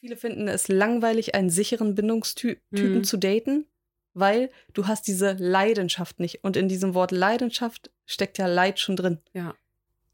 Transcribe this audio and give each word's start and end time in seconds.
Viele 0.00 0.16
finden 0.16 0.48
es 0.48 0.68
langweilig, 0.68 1.34
einen 1.34 1.50
sicheren 1.50 1.94
Bindungstypen 1.94 2.98
Mhm. 2.98 3.04
zu 3.04 3.16
daten, 3.18 3.66
weil 4.14 4.50
du 4.72 4.86
hast 4.86 5.06
diese 5.06 5.32
Leidenschaft 5.32 6.20
nicht. 6.20 6.42
Und 6.42 6.56
in 6.56 6.68
diesem 6.68 6.94
Wort 6.94 7.12
Leidenschaft 7.12 7.90
steckt 8.06 8.38
ja 8.38 8.46
Leid 8.46 8.78
schon 8.80 8.96
drin. 8.96 9.18
Ja. 9.34 9.54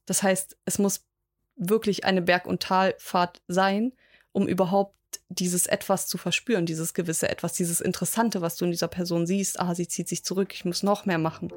Das 0.05 0.23
heißt, 0.23 0.57
es 0.65 0.79
muss 0.79 1.05
wirklich 1.57 2.05
eine 2.05 2.21
Berg- 2.23 2.47
und 2.47 2.63
Talfahrt 2.63 3.41
sein, 3.49 3.93
um 4.33 4.47
überhaupt 4.49 4.95
dieses 5.29 5.67
Etwas 5.67 6.07
zu 6.09 6.19
verspüren, 6.19 6.67
dieses 6.67 6.93
gewisse 6.93 7.29
Etwas, 7.29 7.55
dieses 7.55 7.81
Interessante, 7.81 8.43
was 8.43 8.57
du 8.57 8.65
in 8.67 8.71
dieser 8.73 8.89
Person 8.89 9.27
siehst. 9.27 9.59
Ah, 9.59 9.75
sie 9.75 9.89
zieht 9.89 10.09
sich 10.09 10.25
zurück, 10.25 10.53
ich 10.53 10.65
muss 10.65 10.83
noch 10.83 11.07
mehr 11.07 11.19
machen. 11.19 11.53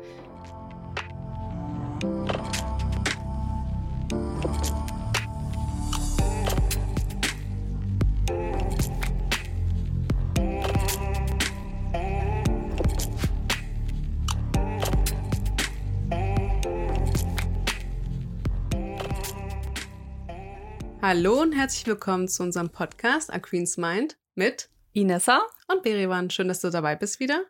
Hallo 21.02 21.42
und 21.42 21.54
herzlich 21.54 21.88
willkommen 21.88 22.28
zu 22.28 22.44
unserem 22.44 22.72
Podcast 22.72 23.32
A 23.32 23.40
Queen's 23.40 23.78
Mind 23.78 24.20
mit 24.36 24.70
Inessa? 24.92 25.48
und 25.70 25.82
Berivan. 25.82 26.30
Schön, 26.30 26.50
dass 26.50 26.60
du 26.60 26.70
dabei 26.70 26.98
bist 26.98 27.22
wieder. 27.22 27.46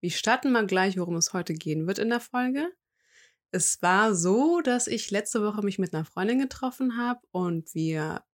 Wir 0.00 0.10
starten 0.10 0.50
mal 0.50 0.66
gleich, 0.66 0.98
worum 0.98 1.14
es 1.14 1.32
heute 1.32 1.54
gehen 1.54 1.86
wird 1.86 2.00
in 2.00 2.08
der 2.08 2.18
Folge. 2.18 2.72
Es 3.52 3.80
war 3.82 4.16
so, 4.16 4.60
dass 4.62 4.88
ich 4.88 5.12
letzte 5.12 5.44
Woche 5.44 5.62
mich 5.62 5.78
mit 5.78 5.94
einer 5.94 6.04
Freundin 6.04 6.40
getroffen 6.40 6.96
habe 6.98 7.20
und 7.30 7.72
wir 7.72 8.24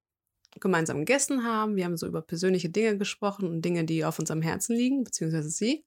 gemeinsam 0.61 1.01
gegessen 1.01 1.45
haben. 1.45 1.77
Wir 1.77 1.85
haben 1.85 1.99
so 1.99 2.07
über 2.07 2.23
persönliche 2.23 2.71
Dinge 2.71 2.97
gesprochen 2.97 3.47
und 3.47 3.62
Dinge, 3.62 3.85
die 3.85 4.07
auf 4.07 4.19
unserem 4.19 4.41
Herzen 4.41 4.75
liegen, 4.75 5.05
beziehungsweise 5.05 5.51
sie. 5.51 5.84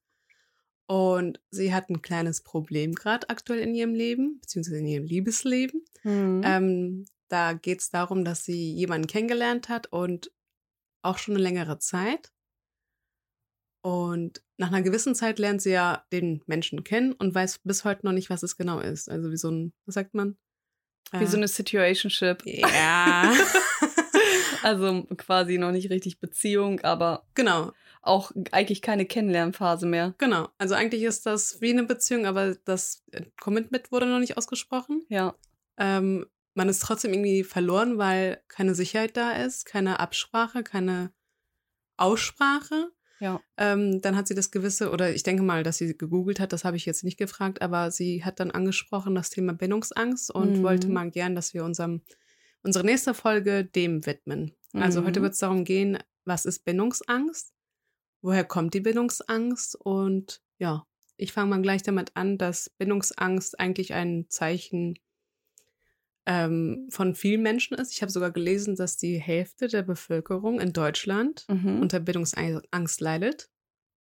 Und 0.86 1.40
sie 1.50 1.74
hat 1.74 1.90
ein 1.90 2.00
kleines 2.00 2.42
Problem 2.42 2.94
gerade 2.94 3.28
aktuell 3.28 3.58
in 3.58 3.74
ihrem 3.74 3.94
Leben, 3.94 4.38
beziehungsweise 4.40 4.78
in 4.78 4.86
ihrem 4.86 5.04
Liebesleben. 5.04 5.84
Mhm. 6.04 6.42
Ähm, 6.44 7.04
da 7.28 7.52
geht 7.52 7.80
es 7.80 7.90
darum, 7.90 8.24
dass 8.24 8.44
sie 8.44 8.72
jemanden 8.72 9.06
kennengelernt 9.06 9.68
hat 9.68 9.86
und 9.92 10.30
auch 11.02 11.18
schon 11.18 11.34
eine 11.34 11.42
längere 11.42 11.78
Zeit. 11.78 12.32
Und 13.82 14.42
nach 14.56 14.68
einer 14.68 14.82
gewissen 14.82 15.14
Zeit 15.14 15.38
lernt 15.38 15.62
sie 15.62 15.70
ja 15.70 16.04
den 16.12 16.42
Menschen 16.46 16.82
kennen 16.84 17.12
und 17.12 17.34
weiß 17.34 17.60
bis 17.60 17.84
heute 17.84 18.04
noch 18.04 18.12
nicht, 18.12 18.28
was 18.28 18.42
es 18.42 18.56
genau 18.56 18.80
ist. 18.80 19.08
Also 19.08 19.30
wie 19.30 19.36
so 19.36 19.50
ein, 19.50 19.72
was 19.86 19.94
sagt 19.94 20.14
man? 20.14 20.36
Wie 21.12 21.26
so 21.26 21.36
Äh, 21.36 21.40
eine 21.40 21.48
Situationship. 21.48 22.42
Ja. 22.44 23.32
Also 24.62 25.04
quasi 25.16 25.56
noch 25.56 25.70
nicht 25.70 25.88
richtig 25.88 26.18
Beziehung, 26.18 26.80
aber 26.80 27.24
genau, 27.34 27.72
auch 28.02 28.32
eigentlich 28.50 28.82
keine 28.82 29.06
Kennenlernphase 29.06 29.86
mehr. 29.86 30.14
genau. 30.18 30.48
Also 30.58 30.74
eigentlich 30.74 31.04
ist 31.04 31.26
das 31.26 31.60
wie 31.60 31.70
eine 31.70 31.84
Beziehung, 31.84 32.26
aber 32.26 32.56
das 32.64 33.04
Commitment 33.40 33.92
wurde 33.92 34.06
noch 34.06 34.18
nicht 34.18 34.36
ausgesprochen. 34.36 35.06
Ja. 35.08 35.36
Ähm, 35.76 36.26
man 36.58 36.68
ist 36.68 36.80
trotzdem 36.82 37.12
irgendwie 37.12 37.44
verloren, 37.44 37.98
weil 37.98 38.42
keine 38.48 38.74
Sicherheit 38.74 39.16
da 39.16 39.30
ist, 39.30 39.64
keine 39.64 40.00
Absprache, 40.00 40.64
keine 40.64 41.12
Aussprache. 41.96 42.90
Ja. 43.20 43.40
Ähm, 43.56 44.00
dann 44.00 44.16
hat 44.16 44.26
sie 44.28 44.34
das 44.34 44.50
gewisse, 44.50 44.90
oder 44.90 45.14
ich 45.14 45.22
denke 45.22 45.42
mal, 45.42 45.62
dass 45.62 45.78
sie 45.78 45.96
gegoogelt 45.96 46.40
hat, 46.40 46.52
das 46.52 46.64
habe 46.64 46.76
ich 46.76 46.84
jetzt 46.84 47.04
nicht 47.04 47.16
gefragt, 47.16 47.62
aber 47.62 47.90
sie 47.92 48.24
hat 48.24 48.40
dann 48.40 48.50
angesprochen 48.50 49.14
das 49.14 49.30
Thema 49.30 49.54
Bindungsangst 49.54 50.30
und 50.32 50.58
Mhm. 50.58 50.62
wollte 50.62 50.88
mal 50.88 51.10
gern, 51.10 51.36
dass 51.36 51.54
wir 51.54 51.64
unserem, 51.64 52.02
unsere 52.62 52.84
nächste 52.84 53.14
Folge 53.14 53.64
dem 53.64 54.04
widmen. 54.04 54.52
Also 54.72 55.00
Mhm. 55.00 55.06
heute 55.06 55.22
wird 55.22 55.32
es 55.34 55.38
darum 55.38 55.64
gehen, 55.64 55.98
was 56.24 56.44
ist 56.44 56.64
Bindungsangst? 56.64 57.52
Woher 58.20 58.44
kommt 58.44 58.74
die 58.74 58.80
Bindungsangst? 58.80 59.76
Und 59.76 60.42
ja, 60.58 60.86
ich 61.16 61.32
fange 61.32 61.50
mal 61.50 61.62
gleich 61.62 61.82
damit 61.84 62.16
an, 62.16 62.36
dass 62.36 62.68
Bindungsangst 62.70 63.58
eigentlich 63.58 63.94
ein 63.94 64.26
Zeichen 64.28 64.98
ähm, 66.30 66.86
von 66.90 67.14
vielen 67.14 67.40
Menschen 67.42 67.74
ist. 67.78 67.92
Ich 67.92 68.02
habe 68.02 68.12
sogar 68.12 68.30
gelesen, 68.30 68.76
dass 68.76 68.98
die 68.98 69.16
Hälfte 69.18 69.66
der 69.66 69.82
Bevölkerung 69.82 70.60
in 70.60 70.74
Deutschland 70.74 71.46
Mhm. 71.48 71.80
unter 71.80 72.00
Bindungsangst 72.00 73.00
leidet 73.00 73.50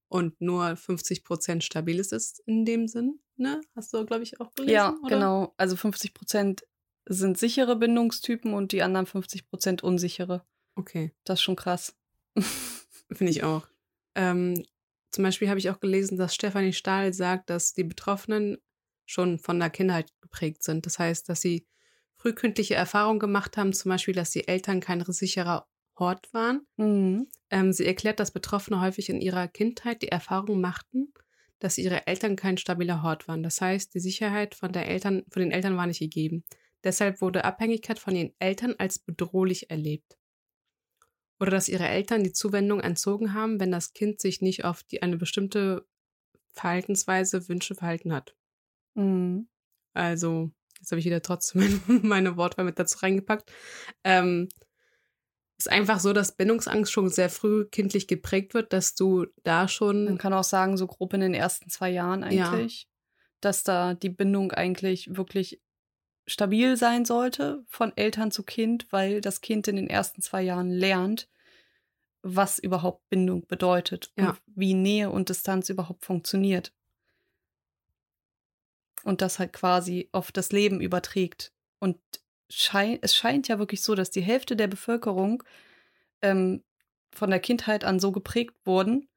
und 0.10 0.40
nur 0.42 0.76
50 0.76 1.24
Prozent 1.24 1.64
stabil 1.64 2.00
ist 2.00 2.40
in 2.46 2.66
dem 2.66 2.88
Sinn. 2.90 3.20
Ne? 3.38 3.62
Hast 3.76 3.94
du, 3.94 4.06
glaube 4.06 4.24
ich, 4.24 4.42
auch 4.42 4.54
gelesen? 4.56 4.74
Ja, 4.76 4.96
oder? 5.04 5.16
genau. 5.16 5.54
Also 5.56 5.78
50 5.78 6.14
Prozent 6.14 6.64
sind 7.08 7.38
sichere 7.38 7.78
Bindungstypen 7.78 8.54
und 8.54 8.74
die 8.74 8.84
anderen 8.84 9.06
50 9.06 9.48
Prozent 9.50 9.82
unsichere. 9.84 10.46
Okay, 10.76 11.14
Das 11.24 11.40
ist 11.40 11.44
schon 11.44 11.56
krass. 11.56 11.96
finde 13.12 13.32
ich 13.32 13.44
auch. 13.44 13.68
Ähm, 14.16 14.66
zum 15.12 15.24
Beispiel 15.24 15.48
habe 15.48 15.60
ich 15.60 15.70
auch 15.70 15.80
gelesen, 15.80 16.18
dass 16.18 16.36
Stefanie 16.36 16.74
Stahl 16.74 17.14
sagt, 17.14 17.50
dass 17.50 17.74
die 17.74 17.86
Betroffenen 17.86 18.58
schon 19.06 19.40
von 19.40 19.58
der 19.60 19.70
Kindheit 19.70 20.12
geprägt 20.22 20.64
sind. 20.64 20.86
Das 20.86 21.00
heißt, 21.00 21.30
dass 21.30 21.40
sie 21.40 21.66
frühkindliche 22.18 22.76
Erfahrungen 22.76 23.20
gemacht 23.20 23.58
haben, 23.58 23.74
zum 23.74 23.90
Beispiel, 23.90 24.14
dass 24.14 24.32
die 24.32 24.48
Eltern 24.48 24.80
kein 24.80 25.04
sicherer 25.06 25.68
Hort 25.98 26.32
waren. 26.34 26.68
Mhm. 26.78 27.28
Ähm, 27.50 27.74
sie 27.74 27.86
erklärt, 27.86 28.20
dass 28.20 28.32
Betroffene 28.32 28.82
häufig 28.82 29.10
in 29.10 29.22
ihrer 29.22 29.48
Kindheit 29.48 30.02
die 30.02 30.10
Erfahrung 30.10 30.62
machten, 30.62 31.14
dass 31.60 31.78
ihre 31.78 32.06
Eltern 32.08 32.36
kein 32.36 32.58
stabiler 32.58 33.02
Hort 33.02 33.28
waren. 33.28 33.44
Das 33.44 33.62
heißt, 33.62 33.94
die 33.94 34.00
Sicherheit 34.00 34.56
von, 34.56 34.72
der 34.72 34.88
Eltern, 34.88 35.24
von 35.30 35.42
den 35.42 35.52
Eltern 35.52 35.78
war 35.78 35.88
nicht 35.88 36.00
gegeben. 36.00 36.44
Deshalb 36.84 37.22
wurde 37.22 37.46
Abhängigkeit 37.46 38.00
von 38.00 38.14
den 38.14 38.34
Eltern 38.40 38.76
als 38.78 39.00
bedrohlich 39.00 39.70
erlebt. 39.70 40.18
Oder 41.40 41.52
dass 41.52 41.70
ihre 41.70 41.88
Eltern 41.88 42.24
die 42.24 42.34
Zuwendung 42.34 42.80
entzogen 42.80 43.34
haben, 43.34 43.60
wenn 43.60 43.72
das 43.72 43.94
Kind 43.94 44.20
sich 44.22 44.42
nicht 44.42 44.66
auf 44.66 44.84
die, 44.84 45.02
eine 45.02 45.18
bestimmte 45.18 45.86
Verhaltensweise, 46.54 47.48
Wünsche 47.48 47.76
verhalten 47.76 48.14
hat. 48.14 48.36
Mhm. 48.96 49.48
Also, 49.94 50.52
jetzt 50.80 50.92
habe 50.92 51.00
ich 51.00 51.06
wieder 51.06 51.22
trotzdem 51.22 51.82
meine 52.04 52.38
Wortwahl 52.38 52.66
mit 52.66 52.78
dazu 52.80 53.00
reingepackt. 53.00 53.52
Ähm, 54.04 54.50
ist 55.60 55.72
einfach 55.72 56.00
so, 56.00 56.14
dass 56.14 56.36
Bindungsangst 56.36 56.92
schon 56.92 57.10
sehr 57.10 57.30
früh 57.30 57.66
kindlich 57.66 58.08
geprägt 58.08 58.54
wird, 58.54 58.74
dass 58.74 58.94
du 58.94 59.26
da 59.44 59.62
Man 59.62 59.68
schon. 59.70 60.18
kann 60.20 60.34
auch 60.34 60.44
sagen, 60.44 60.78
so 60.78 60.86
grob 60.86 61.14
in 61.14 61.22
den 61.22 61.34
ersten 61.34 61.70
zwei 61.70 61.90
Jahren 61.90 62.22
Ja. 62.32 62.52
eigentlich, 62.52 62.88
dass 63.42 63.64
da 63.64 63.94
die 63.96 64.10
Bindung 64.10 64.52
eigentlich 64.52 65.16
wirklich 65.18 65.62
stabil 66.28 66.78
sein 66.78 67.06
sollte 67.06 67.64
von 67.68 67.96
Eltern 67.96 68.30
zu 68.32 68.44
Kind, 68.44 68.86
weil 68.92 69.22
das 69.22 69.42
Kind 69.42 69.68
in 69.68 69.78
den 69.78 69.88
ersten 69.90 70.22
zwei 70.22 70.44
Jahren 70.44 70.70
lernt, 70.70 71.28
was 72.22 72.60
überhaupt 72.60 73.08
Bindung 73.10 73.48
bedeutet 73.48 74.12
Ja. 74.18 74.30
und 74.32 74.42
wie 74.48 74.74
Nähe 74.74 75.10
und 75.10 75.30
Distanz 75.30 75.70
überhaupt 75.70 76.06
funktioniert. 76.06 76.74
Und 79.04 79.22
das 79.22 79.40
halt 79.40 79.54
quasi 79.54 80.10
auf 80.12 80.32
das 80.32 80.52
Leben 80.52 80.82
überträgt. 80.82 81.54
Und 81.80 82.00
schei 82.50 83.00
es 83.02 83.16
scheint 83.16 83.48
ja 83.48 83.60
wirklich 83.60 83.82
so, 83.82 83.96
dass 83.96 84.12
die 84.12 84.22
Hälfte 84.22 84.56
der 84.56 84.68
Bevölkerung 84.68 85.44
ähm, 86.22 86.64
von 87.14 87.30
der 87.30 87.40
Kindheit 87.40 87.84
an 87.84 88.00
so 88.00 88.12
geprägt 88.12 88.56
wurden, 88.66 89.08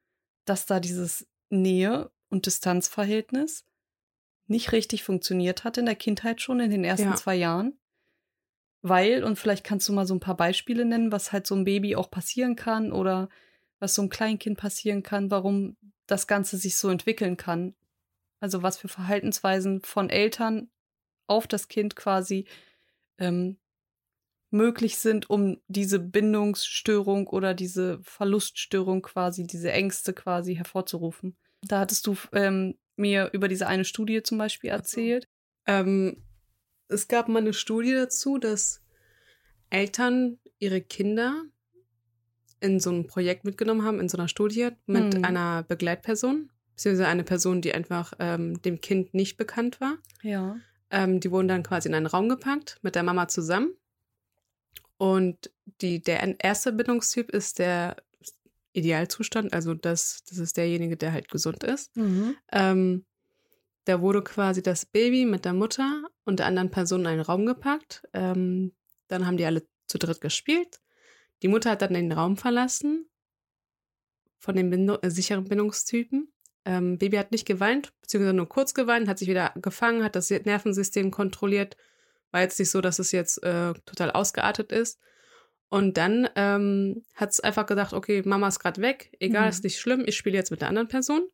dass 0.45 0.67
da 0.67 0.81
dieses 0.81 1.27
Nähe- 1.49 2.11
und 2.29 2.47
Distanzverhältnis 2.47 3.65
nicht 4.47 4.73
richtig 4.73 5.05
funktioniert 5.05 5.65
hat 5.65 5.79
in 5.79 5.87
der 5.87 5.95
Kindheit 5.95 6.41
schon, 6.41 6.61
in 6.61 6.71
den 6.71 6.85
ersten 6.85 7.11
Ja. 7.11 7.17
zwei 7.17 7.37
Jahren. 7.37 7.79
Weil, 8.83 9.25
und 9.25 9.39
vielleicht 9.39 9.65
kannst 9.65 9.89
du 9.89 9.93
mal 9.93 10.07
so 10.07 10.15
ein 10.15 10.21
paar 10.21 10.37
Beispiele 10.37 10.85
nennen, 10.85 11.13
was 11.13 11.33
halt 11.33 11.47
so 11.47 11.55
ein 11.55 11.65
Baby 11.65 11.97
auch 11.97 12.11
passieren 12.11 12.57
kann 12.57 12.93
oder 12.93 13.29
was 13.79 13.95
so 13.95 14.03
ein 14.03 14.09
Kleinkind 14.09 14.59
passieren 14.59 15.03
kann, 15.03 15.31
warum 15.31 15.77
das 16.07 16.27
Ganze 16.27 16.57
sich 16.57 16.77
so 16.77 16.89
entwickeln 16.89 17.37
kann. 17.37 17.75
Also 18.41 18.62
was 18.62 18.78
für 18.78 18.89
Verhaltensweisen 18.89 19.83
von 19.83 20.11
Eltern 20.11 20.71
auf 21.27 21.47
das 21.47 21.69
Kind 21.69 21.95
quasi 21.95 22.47
ähm, 23.19 23.59
möglich 24.51 24.97
sind, 24.99 25.31
um 25.31 25.61
diese 25.69 26.01
Bindungsstörung 26.01 27.28
oder 27.28 27.55
diese 27.55 28.01
Verluststörung 28.03 29.03
quasi, 29.03 29.47
diese 29.47 29.71
Ängste 29.71 30.13
quasi 30.13 30.57
hervorzurufen. 30.57 31.37
Da 31.63 31.81
hattest 31.81 32.07
du 32.07 32.16
ähm, 32.33 32.77
mir 32.97 33.31
über 33.33 33.48
diese 33.48 33.66
eine 33.66 33.84
Studie 33.84 34.22
zum 34.22 34.39
Beispiel 34.39 34.71
erzählt. 34.71 35.28
Ähm, 35.66 36.25
es 36.89 37.07
gab 37.07 37.28
mal 37.28 37.39
eine 37.39 37.53
Studie 37.53 37.92
dazu, 37.92 38.39
dass 38.39 38.83
Eltern 39.69 40.39
ihre 40.59 40.81
Kinder 40.81 41.45
in 42.60 42.81
so 42.81 42.91
ein 42.91 43.07
Projekt 43.07 43.45
mitgenommen 43.45 43.84
haben, 43.84 44.01
in 44.01 44.09
so 44.09 44.19
einer 44.19 44.28
Studie 44.28 44.71
mit 44.87 45.15
Hm. 45.15 45.25
einer 45.25 45.63
Begleitperson, 45.63 46.51
beziehungsweise 46.80 47.09
eine 47.09 47.24
Person, 47.24 47.60
die 47.60 47.74
einfach 47.74 48.15
ähm, 48.21 48.62
dem 48.62 48.80
Kind 48.80 49.12
nicht 49.12 49.36
bekannt 49.36 49.82
war. 49.82 49.98
Ja. 50.22 50.56
Ähm, 50.91 51.21
die 51.21 51.30
wurden 51.30 51.47
dann 51.47 51.62
quasi 51.62 51.91
in 51.91 51.94
einen 51.94 52.06
Raum 52.06 52.30
gepackt 52.30 52.78
mit 52.80 52.94
der 52.94 53.03
Mama 53.03 53.28
zusammen. 53.28 53.74
Und 54.97 55.50
die, 55.82 56.03
der 56.03 56.42
erste 56.42 56.72
Bindungstyp 56.72 57.30
ist 57.32 57.59
der 57.59 57.97
Idealzustand, 58.72 59.53
also 59.53 59.74
das, 59.74 60.24
das 60.27 60.38
ist 60.38 60.56
derjenige, 60.56 60.97
der 60.97 61.12
halt 61.12 61.28
gesund 61.28 61.65
ist. 61.65 61.94
Mhm. 61.98 62.36
Ähm, 62.50 63.04
da 63.84 64.00
wurde 64.00 64.22
quasi 64.22 64.62
das 64.62 64.86
Baby 64.86 65.27
mit 65.27 65.44
der 65.44 65.53
Mutter 65.53 66.04
und 66.24 66.38
der 66.38 66.47
anderen 66.47 66.71
Person 66.71 67.00
in 67.00 67.09
einen 67.09 67.21
Raum 67.21 67.44
gepackt. 67.44 68.09
Ähm, 68.15 68.72
dann 69.09 69.27
haben 69.27 69.36
die 69.36 69.44
alle 69.44 69.66
zu 69.86 69.98
dritt 69.98 70.22
gespielt. 70.22 70.80
Die 71.42 71.48
Mutter 71.48 71.72
hat 71.72 71.82
dann 71.82 71.92
den 71.92 72.12
Raum 72.12 72.38
verlassen 72.38 73.06
von 74.38 74.56
den 74.56 74.71
Bindung, 74.71 74.97
äh, 75.03 75.10
sicheren 75.10 75.44
Bindungstypen. 75.44 76.32
Ähm, 76.65 76.98
Baby 76.98 77.16
hat 77.16 77.33
nicht 77.33 77.47
geweint, 77.47 77.92
beziehungsweise 78.03 78.34
nur 78.34 78.48
kurz 78.48 78.74
geweint, 78.74 79.09
hat 79.09 79.18
sich 79.18 79.28
wieder 79.28 79.53
gefangen, 79.57 80.04
hat 80.04 80.16
das 80.16 80.30
Nervensystem 80.30 81.10
kontrolliert. 81.10 81.77
War 82.30 82.42
jetzt 82.42 82.59
nicht 82.59 82.71
so, 82.71 82.80
dass 82.80 82.98
es 82.98 83.12
jetzt 83.12 83.42
äh, 83.42 83.72
total 83.86 84.10
ausgeartet 84.10 84.72
ist. 84.72 85.01
Und 85.68 85.97
dann 85.97 86.28
ähm, 86.34 87.04
hat 87.15 87.30
es 87.30 87.41
einfach 87.41 87.65
gedacht, 87.66 87.92
okay, 87.92 88.22
Mama 88.24 88.48
ist 88.48 88.59
gerade 88.59 88.83
weg, 88.83 89.16
egal, 89.21 89.45
mhm. 89.45 89.48
ist 89.51 89.65
nicht 89.65 89.78
schlimm, 89.78 90.03
ich 90.04 90.16
spiele 90.16 90.36
jetzt 90.36 90.51
mit 90.51 90.60
der 90.60 90.68
anderen 90.68 90.89
Person. 90.89 91.28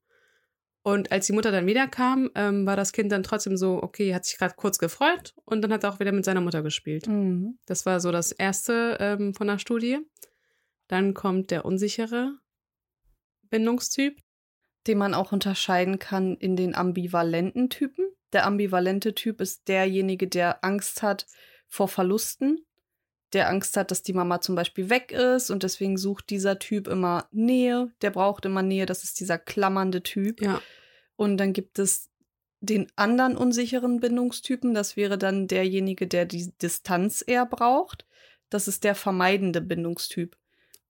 Und 0.82 1.10
als 1.10 1.26
die 1.26 1.32
Mutter 1.32 1.50
dann 1.50 1.66
wiederkam, 1.66 2.30
ähm, 2.36 2.64
war 2.64 2.76
das 2.76 2.92
Kind 2.92 3.10
dann 3.10 3.24
trotzdem 3.24 3.56
so, 3.56 3.82
okay, 3.82 4.14
hat 4.14 4.24
sich 4.24 4.38
gerade 4.38 4.54
kurz 4.54 4.78
gefreut 4.78 5.34
und 5.44 5.62
dann 5.62 5.72
hat 5.72 5.82
er 5.82 5.92
auch 5.92 5.98
wieder 5.98 6.12
mit 6.12 6.24
seiner 6.24 6.42
Mutter 6.42 6.62
gespielt. 6.62 7.08
Mhm. 7.08 7.58
Das 7.66 7.86
war 7.86 7.98
so 7.98 8.12
das 8.12 8.30
erste 8.30 8.96
ähm, 9.00 9.34
von 9.34 9.48
der 9.48 9.58
Studie. 9.58 9.98
Dann 10.86 11.12
kommt 11.12 11.50
der 11.50 11.64
unsichere 11.64 12.38
Bindungstyp. 13.50 14.20
Den 14.86 14.98
man 14.98 15.14
auch 15.14 15.32
unterscheiden 15.32 15.98
kann 15.98 16.36
in 16.36 16.56
den 16.56 16.74
ambivalenten 16.74 17.70
Typen. 17.70 18.06
Der 18.32 18.46
ambivalente 18.46 19.14
Typ 19.14 19.40
ist 19.40 19.68
derjenige, 19.68 20.28
der 20.28 20.64
Angst 20.64 21.02
hat 21.02 21.26
vor 21.68 21.88
Verlusten, 21.88 22.64
der 23.32 23.48
Angst 23.48 23.76
hat, 23.76 23.90
dass 23.90 24.02
die 24.02 24.12
Mama 24.12 24.40
zum 24.40 24.54
Beispiel 24.54 24.88
weg 24.88 25.12
ist 25.12 25.50
und 25.50 25.62
deswegen 25.62 25.96
sucht 25.96 26.30
dieser 26.30 26.58
Typ 26.58 26.86
immer 26.86 27.28
Nähe. 27.32 27.92
Der 28.00 28.10
braucht 28.10 28.44
immer 28.44 28.62
Nähe. 28.62 28.86
Das 28.86 29.04
ist 29.04 29.20
dieser 29.20 29.38
klammernde 29.38 30.02
Typ. 30.02 30.40
Ja. 30.40 30.62
Und 31.16 31.36
dann 31.38 31.52
gibt 31.52 31.78
es 31.78 32.08
den 32.60 32.86
anderen 32.96 33.36
unsicheren 33.36 34.00
Bindungstypen. 34.00 34.74
Das 34.74 34.96
wäre 34.96 35.18
dann 35.18 35.48
derjenige, 35.48 36.06
der 36.06 36.24
die 36.24 36.52
Distanz 36.62 37.22
eher 37.26 37.46
braucht. 37.46 38.06
Das 38.48 38.68
ist 38.68 38.84
der 38.84 38.94
vermeidende 38.94 39.60
Bindungstyp. 39.60 40.36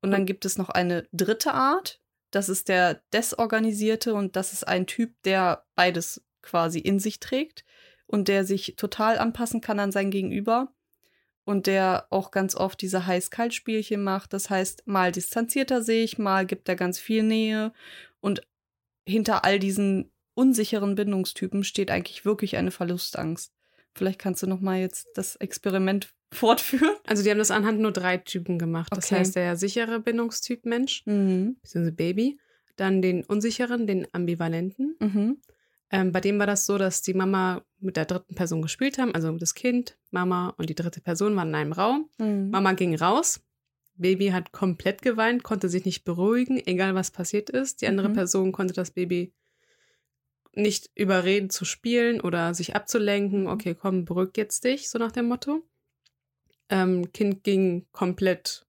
Und 0.03 0.11
dann 0.11 0.27
gibt 0.27 0.45
es 0.45 0.59
noch 0.59 0.69
eine 0.69 1.09
dritte 1.13 1.55
Art. 1.55 2.01
Das 2.31 2.49
ist 2.49 2.69
der 2.69 3.03
desorganisierte 3.13 4.15
und 4.15 4.37
das 4.37 4.53
ist 4.53 4.67
ein 4.67 4.87
Typ, 4.87 5.15
der 5.25 5.65
beides 5.75 6.25
quasi 6.43 6.79
in 6.79 6.99
sich 6.99 7.21
trägt 7.21 7.65
und 8.07 8.29
der 8.29 8.45
sich 8.45 8.75
total 8.77 9.19
anpassen 9.19 9.61
kann 9.61 9.81
an 9.81 9.93
sein 9.93 10.11
Gegenüber 10.11 10.73
und 11.45 11.67
der 11.67 12.07
auch 12.11 12.31
ganz 12.31 12.55
oft 12.55 12.81
diese 12.81 13.07
Heiß-Kalt-Spielchen 13.07 14.03
macht. 14.03 14.33
Das 14.33 14.51
heißt, 14.51 14.87
mal 14.87 15.13
distanziert 15.13 15.71
er 15.71 15.83
sich, 15.83 16.19
mal 16.19 16.47
gibt 16.47 16.69
er 16.69 16.77
ganz 16.77 16.99
viel 16.99 17.23
Nähe 17.23 17.73
und 18.21 18.47
hinter 19.07 19.45
all 19.45 19.59
diesen 19.59 20.13
unsicheren 20.35 20.97
Bindungstypen 20.97 21.65
steht 21.65 21.91
eigentlich 21.91 22.25
wirklich 22.25 22.57
eine 22.57 22.71
Verlustangst. 22.71 23.55
Vielleicht 23.95 24.19
kannst 24.19 24.43
du 24.43 24.47
noch 24.47 24.61
mal 24.61 24.79
jetzt 24.79 25.09
das 25.15 25.37
Experiment 25.37 26.13
fortführen. 26.33 26.97
Also 27.07 27.23
die 27.23 27.31
haben 27.31 27.39
das 27.39 27.51
anhand 27.51 27.81
nur 27.81 27.93
drei 27.93 28.19
Typen 28.19 28.59
gemacht. 28.59 28.93
Das 28.95 29.07
okay. 29.07 29.17
heißt 29.17 29.37
der 29.37 29.57
sichere 29.57 30.01
Bindungstyp 30.01 30.65
Mensch, 30.65 31.03
mhm. 31.07 31.57
beziehungsweise 31.63 31.93
Baby, 31.93 32.39
dann 32.77 33.03
den 33.03 33.25
unsicheren, 33.25 33.87
den 33.87 34.07
ambivalenten. 34.13 34.97
Mhm. 35.01 35.39
Ähm, 35.91 36.13
bei 36.13 36.21
dem 36.21 36.39
war 36.39 36.47
das 36.47 36.67
so, 36.67 36.79
dass 36.79 37.03
die 37.03 37.15
Mama 37.15 37.63
mit 37.79 37.97
der 37.97 38.07
dritten 38.07 38.35
Person 38.35 38.61
gespielt 38.61 38.99
haben, 38.99 39.15
also 39.15 39.31
das 39.33 39.55
Kind, 39.55 39.97
Mama 40.11 40.53
und 40.59 40.69
die 40.69 40.75
dritte 40.75 41.01
Person 41.01 41.37
waren 41.37 41.49
in 41.49 41.55
einem 41.55 41.73
Raum. 41.73 42.11
Mhm. 42.19 42.51
Mama 42.51 42.73
ging 42.73 42.97
raus, 42.97 43.41
Baby 43.95 44.29
hat 44.29 44.53
komplett 44.53 45.03
geweint, 45.03 45.43
konnte 45.43 45.69
sich 45.69 45.85
nicht 45.85 46.05
beruhigen, 46.05 46.61
egal 46.67 46.95
was 46.95 47.11
passiert 47.11 47.51
ist. 47.51 47.83
Die 47.83 47.87
andere 47.87 48.09
mhm. 48.09 48.15
Person 48.15 48.53
konnte 48.53 48.75
das 48.75 48.91
Baby 48.91 49.33
nicht 50.53 50.91
überreden 50.95 51.51
zu 51.51 51.65
spielen 51.65 52.21
oder 52.21 52.53
sich 52.55 52.75
abzulenken. 52.75 53.43
Mhm. 53.43 53.49
Okay, 53.49 53.75
komm, 53.75 54.05
beruhig 54.05 54.31
jetzt 54.37 54.65
dich, 54.65 54.91
so 54.91 54.99
nach 54.99 55.13
dem 55.13 55.27
Motto. 55.27 55.63
Ähm, 56.69 57.13
kind 57.13 57.45
ging 57.45 57.87
komplett 57.93 58.67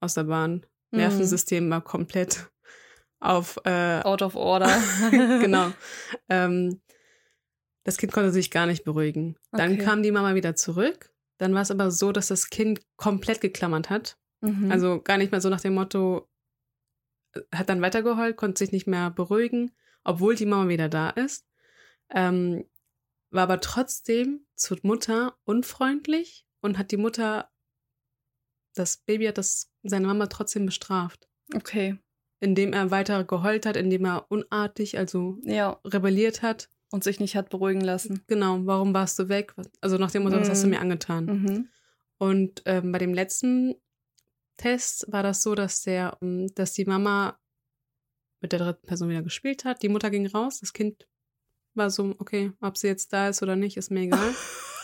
aus 0.00 0.14
der 0.14 0.24
Bahn. 0.24 0.66
Mhm. 0.90 0.98
Nervensystem 0.98 1.70
war 1.70 1.82
komplett 1.82 2.50
auf 3.20 3.58
äh, 3.64 4.00
Out 4.02 4.22
of 4.22 4.36
Order. 4.36 4.70
genau. 5.10 5.72
Ähm, 6.30 6.80
das 7.84 7.96
Kind 7.96 8.12
konnte 8.12 8.32
sich 8.32 8.50
gar 8.50 8.66
nicht 8.66 8.84
beruhigen. 8.84 9.36
Dann 9.50 9.72
okay. 9.72 9.82
kam 9.82 10.02
die 10.02 10.12
Mama 10.12 10.34
wieder 10.34 10.54
zurück. 10.54 11.10
Dann 11.38 11.54
war 11.54 11.62
es 11.62 11.70
aber 11.70 11.90
so, 11.90 12.12
dass 12.12 12.26
das 12.26 12.50
Kind 12.50 12.80
komplett 12.96 13.40
geklammert 13.40 13.88
hat. 13.88 14.18
Mhm. 14.42 14.70
Also 14.70 15.00
gar 15.00 15.16
nicht 15.16 15.32
mehr 15.32 15.40
so 15.40 15.48
nach 15.48 15.62
dem 15.62 15.74
Motto, 15.74 16.28
äh, 17.32 17.40
hat 17.54 17.70
dann 17.70 17.80
weitergeheult, 17.80 18.36
konnte 18.36 18.58
sich 18.58 18.72
nicht 18.72 18.86
mehr 18.86 19.10
beruhigen, 19.10 19.72
obwohl 20.04 20.34
die 20.34 20.46
Mama 20.46 20.68
wieder 20.68 20.88
da 20.88 21.10
ist. 21.10 21.46
Ähm, 22.10 22.64
war 23.30 23.44
aber 23.44 23.60
trotzdem 23.60 24.46
zur 24.54 24.78
Mutter 24.82 25.36
unfreundlich 25.44 26.46
und 26.60 26.78
hat 26.78 26.90
die 26.90 26.96
Mutter, 26.96 27.50
das 28.74 28.98
Baby 28.98 29.26
hat 29.26 29.38
das 29.38 29.70
seine 29.82 30.06
Mama 30.06 30.26
trotzdem 30.26 30.66
bestraft. 30.66 31.28
Okay 31.54 31.98
indem 32.40 32.72
er 32.72 32.90
weiter 32.90 33.24
geheult 33.24 33.66
hat, 33.66 33.76
indem 33.76 34.04
er 34.04 34.26
unartig, 34.30 34.98
also 34.98 35.38
ja. 35.42 35.80
rebelliert 35.84 36.42
hat. 36.42 36.70
Und 36.90 37.04
sich 37.04 37.20
nicht 37.20 37.36
hat 37.36 37.50
beruhigen 37.50 37.82
lassen. 37.82 38.22
Genau, 38.28 38.60
warum 38.64 38.94
warst 38.94 39.18
du 39.18 39.28
weg? 39.28 39.54
Also 39.82 39.98
nach 39.98 40.10
dem 40.10 40.22
Motto, 40.22 40.36
mhm. 40.36 40.40
was 40.40 40.48
hast 40.48 40.62
du 40.62 40.68
mhm. 40.68 40.70
mir 40.70 40.80
angetan? 40.80 41.24
Mhm. 41.26 41.68
Und 42.16 42.62
ähm, 42.64 42.92
bei 42.92 42.98
dem 42.98 43.12
letzten 43.12 43.74
Test 44.56 45.04
war 45.12 45.22
das 45.22 45.42
so, 45.42 45.54
dass 45.54 45.82
der, 45.82 46.16
ähm, 46.22 46.46
dass 46.54 46.72
die 46.72 46.86
Mama 46.86 47.38
mit 48.40 48.52
der 48.52 48.60
dritten 48.60 48.86
Person 48.86 49.10
wieder 49.10 49.20
gespielt 49.20 49.66
hat. 49.66 49.82
Die 49.82 49.90
Mutter 49.90 50.08
ging 50.08 50.26
raus, 50.28 50.60
das 50.60 50.72
Kind 50.72 51.06
war 51.74 51.90
so, 51.90 52.14
okay, 52.20 52.52
ob 52.62 52.78
sie 52.78 52.86
jetzt 52.86 53.12
da 53.12 53.28
ist 53.28 53.42
oder 53.42 53.54
nicht, 53.54 53.76
ist 53.76 53.90
mir 53.90 54.00
egal. 54.00 54.34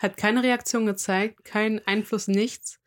hat 0.00 0.16
keine 0.16 0.42
Reaktion 0.42 0.86
gezeigt, 0.86 1.44
keinen 1.44 1.80
Einfluss, 1.86 2.26
nichts. 2.26 2.80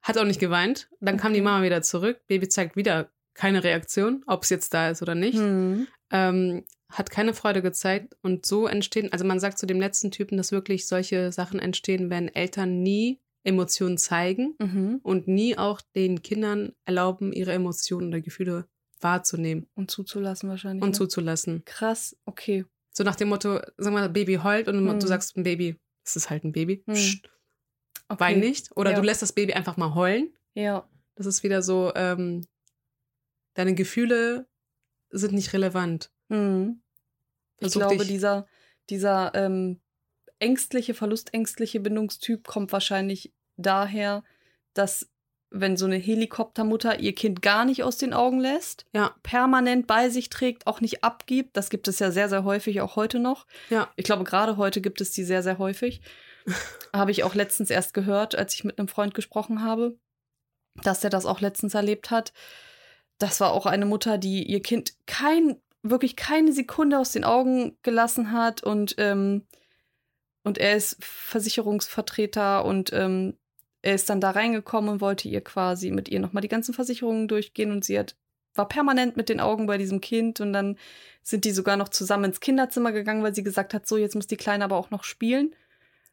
Hat 0.00 0.16
auch 0.16 0.24
nicht 0.24 0.40
geweint. 0.40 0.88
Dann 1.00 1.18
kam 1.18 1.34
die 1.34 1.42
Mama 1.42 1.62
wieder 1.62 1.82
zurück. 1.82 2.20
Baby 2.26 2.48
zeigt 2.48 2.74
wieder 2.74 3.10
keine 3.34 3.62
Reaktion, 3.62 4.24
ob 4.26 4.44
es 4.44 4.48
jetzt 4.48 4.72
da 4.72 4.88
ist 4.88 5.02
oder 5.02 5.14
nicht. 5.14 5.38
Mhm. 5.38 5.86
Ähm, 6.10 6.64
hat 6.90 7.10
keine 7.10 7.34
Freude 7.34 7.60
gezeigt. 7.60 8.16
Und 8.22 8.46
so 8.46 8.66
entstehen, 8.66 9.12
also 9.12 9.26
man 9.26 9.40
sagt 9.40 9.58
zu 9.58 9.66
dem 9.66 9.78
letzten 9.78 10.10
Typen, 10.10 10.38
dass 10.38 10.50
wirklich 10.50 10.86
solche 10.86 11.32
Sachen 11.32 11.60
entstehen, 11.60 12.08
wenn 12.08 12.28
Eltern 12.28 12.82
nie 12.82 13.20
Emotionen 13.44 13.98
zeigen 13.98 14.54
mhm. 14.58 15.00
und 15.02 15.28
nie 15.28 15.58
auch 15.58 15.82
den 15.94 16.22
Kindern 16.22 16.72
erlauben, 16.86 17.32
ihre 17.32 17.52
Emotionen 17.52 18.08
oder 18.08 18.22
Gefühle 18.22 18.66
wahrzunehmen. 19.00 19.66
Und 19.74 19.90
zuzulassen 19.90 20.48
wahrscheinlich. 20.48 20.82
Und 20.82 20.90
ne? 20.90 20.96
zuzulassen. 20.96 21.62
Krass, 21.66 22.16
okay. 22.24 22.64
So 22.90 23.04
nach 23.04 23.16
dem 23.16 23.28
Motto, 23.28 23.60
sag 23.76 23.92
mal, 23.92 24.08
Baby 24.08 24.36
heult 24.42 24.68
und 24.68 24.82
mhm. 24.82 24.98
du 24.98 25.06
sagst 25.06 25.36
ein 25.36 25.42
Baby, 25.42 25.76
es 26.08 26.16
ist 26.16 26.30
halt 26.30 26.44
ein 26.44 26.52
Baby. 26.52 26.82
Mhm. 26.86 26.94
Psst, 26.94 27.28
Okay. 28.08 28.20
Wein 28.20 28.40
nicht. 28.40 28.74
Oder 28.76 28.92
ja. 28.92 28.96
du 28.96 29.02
lässt 29.02 29.22
das 29.22 29.32
Baby 29.32 29.52
einfach 29.52 29.76
mal 29.76 29.94
heulen. 29.94 30.34
Ja. 30.54 30.88
Das 31.14 31.26
ist 31.26 31.42
wieder 31.42 31.62
so, 31.62 31.92
ähm, 31.94 32.46
deine 33.54 33.74
Gefühle 33.74 34.48
sind 35.10 35.34
nicht 35.34 35.52
relevant. 35.52 36.10
Mhm. 36.28 36.80
Ich 37.58 37.72
glaube, 37.72 38.04
dieser, 38.04 38.46
dieser 38.88 39.34
ähm, 39.34 39.80
ängstliche, 40.38 40.94
verlustängstliche 40.94 41.80
Bindungstyp 41.80 42.46
kommt 42.46 42.72
wahrscheinlich 42.72 43.34
daher, 43.56 44.24
dass 44.74 45.10
wenn 45.50 45.76
so 45.76 45.86
eine 45.86 45.96
Helikoptermutter 45.96 47.00
ihr 47.00 47.14
Kind 47.14 47.42
gar 47.42 47.64
nicht 47.64 47.82
aus 47.82 47.96
den 47.96 48.12
Augen 48.12 48.40
lässt, 48.40 48.84
ja. 48.92 49.14
permanent 49.22 49.86
bei 49.86 50.10
sich 50.10 50.28
trägt, 50.28 50.66
auch 50.66 50.80
nicht 50.80 51.02
abgibt, 51.02 51.56
das 51.56 51.70
gibt 51.70 51.88
es 51.88 51.98
ja 51.98 52.10
sehr, 52.10 52.28
sehr 52.28 52.44
häufig, 52.44 52.80
auch 52.80 52.96
heute 52.96 53.18
noch. 53.18 53.46
Ja. 53.70 53.88
Ich 53.96 54.04
glaube, 54.04 54.24
gerade 54.24 54.56
heute 54.56 54.80
gibt 54.80 55.00
es 55.00 55.10
die 55.10 55.24
sehr, 55.24 55.42
sehr 55.42 55.58
häufig. 55.58 56.00
habe 56.92 57.10
ich 57.10 57.24
auch 57.24 57.34
letztens 57.34 57.70
erst 57.70 57.94
gehört, 57.94 58.34
als 58.34 58.54
ich 58.54 58.64
mit 58.64 58.78
einem 58.78 58.88
Freund 58.88 59.14
gesprochen 59.14 59.62
habe, 59.62 59.96
dass 60.82 61.04
er 61.04 61.10
das 61.10 61.26
auch 61.26 61.40
letztens 61.40 61.74
erlebt 61.74 62.10
hat. 62.10 62.32
Das 63.18 63.40
war 63.40 63.52
auch 63.52 63.66
eine 63.66 63.86
Mutter, 63.86 64.18
die 64.18 64.44
ihr 64.44 64.62
Kind 64.62 64.94
kein, 65.06 65.60
wirklich 65.82 66.16
keine 66.16 66.52
Sekunde 66.52 66.98
aus 66.98 67.12
den 67.12 67.24
Augen 67.24 67.76
gelassen 67.82 68.32
hat 68.32 68.62
und, 68.62 68.94
ähm, 68.98 69.46
und 70.44 70.58
er 70.58 70.76
ist 70.76 70.96
Versicherungsvertreter 71.00 72.64
und 72.64 72.92
ähm, 72.92 73.36
er 73.82 73.94
ist 73.94 74.10
dann 74.10 74.20
da 74.20 74.30
reingekommen 74.30 74.90
und 74.90 75.00
wollte 75.00 75.28
ihr 75.28 75.40
quasi 75.40 75.90
mit 75.90 76.08
ihr 76.08 76.20
nochmal 76.20 76.40
die 76.40 76.48
ganzen 76.48 76.74
Versicherungen 76.74 77.28
durchgehen 77.28 77.70
und 77.70 77.84
sie 77.84 77.98
hat 77.98 78.16
war 78.58 78.68
permanent 78.68 79.16
mit 79.16 79.28
den 79.28 79.40
Augen 79.40 79.66
bei 79.66 79.78
diesem 79.78 80.00
Kind 80.00 80.40
und 80.40 80.52
dann 80.52 80.76
sind 81.22 81.44
die 81.44 81.52
sogar 81.52 81.76
noch 81.76 81.88
zusammen 81.88 82.24
ins 82.24 82.40
Kinderzimmer 82.40 82.92
gegangen, 82.92 83.22
weil 83.22 83.34
sie 83.34 83.44
gesagt 83.44 83.72
hat, 83.72 83.86
so 83.86 83.96
jetzt 83.96 84.16
muss 84.16 84.26
die 84.26 84.36
Kleine 84.36 84.64
aber 84.64 84.76
auch 84.76 84.90
noch 84.90 85.04
spielen. 85.04 85.54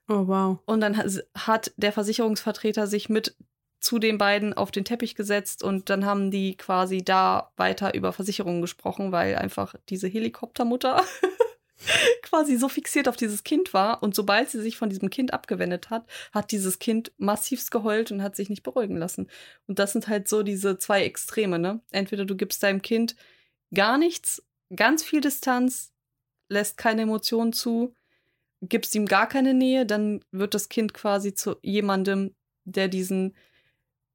Oh, 0.07 0.27
wow. 0.27 0.59
Und 0.65 0.81
dann 0.81 0.95
hat 0.97 1.73
der 1.77 1.91
Versicherungsvertreter 1.91 2.85
sich 2.85 3.09
mit 3.09 3.35
zu 3.79 3.99
den 3.99 4.17
beiden 4.17 4.53
auf 4.53 4.71
den 4.71 4.85
Teppich 4.85 5.15
gesetzt 5.15 5.63
und 5.63 5.89
dann 5.89 6.05
haben 6.05 6.31
die 6.31 6.55
quasi 6.55 7.03
da 7.03 7.51
weiter 7.57 7.93
über 7.93 8.13
Versicherungen 8.13 8.61
gesprochen, 8.61 9.11
weil 9.11 9.35
einfach 9.35 9.75
diese 9.89 10.07
Helikoptermutter 10.07 11.03
quasi 12.21 12.57
so 12.57 12.69
fixiert 12.69 13.07
auf 13.07 13.17
dieses 13.17 13.43
Kind 13.43 13.73
war 13.73 14.01
und 14.01 14.15
sobald 14.15 14.49
sie 14.49 14.61
sich 14.61 14.77
von 14.77 14.89
diesem 14.89 15.09
Kind 15.09 15.33
abgewendet 15.33 15.89
hat, 15.89 16.05
hat 16.31 16.51
dieses 16.51 16.79
Kind 16.79 17.11
massivst 17.17 17.71
geheult 17.71 18.11
und 18.11 18.23
hat 18.23 18.35
sich 18.35 18.49
nicht 18.49 18.63
beruhigen 18.63 18.97
lassen. 18.97 19.29
Und 19.67 19.79
das 19.79 19.93
sind 19.93 20.07
halt 20.07 20.27
so 20.27 20.43
diese 20.43 20.77
zwei 20.77 21.03
Extreme, 21.03 21.59
ne? 21.59 21.81
Entweder 21.91 22.25
du 22.25 22.35
gibst 22.35 22.63
deinem 22.63 22.81
Kind 22.81 23.15
gar 23.73 23.97
nichts, 23.97 24.43
ganz 24.75 25.03
viel 25.03 25.21
Distanz, 25.21 25.91
lässt 26.49 26.77
keine 26.77 27.03
Emotionen 27.03 27.53
zu, 27.53 27.93
gibst 28.61 28.95
ihm 28.95 29.05
gar 29.05 29.27
keine 29.27 29.53
Nähe, 29.53 29.85
dann 29.85 30.23
wird 30.31 30.53
das 30.53 30.69
Kind 30.69 30.93
quasi 30.93 31.33
zu 31.33 31.57
jemandem, 31.61 32.35
der 32.63 32.87
diesen 32.87 33.35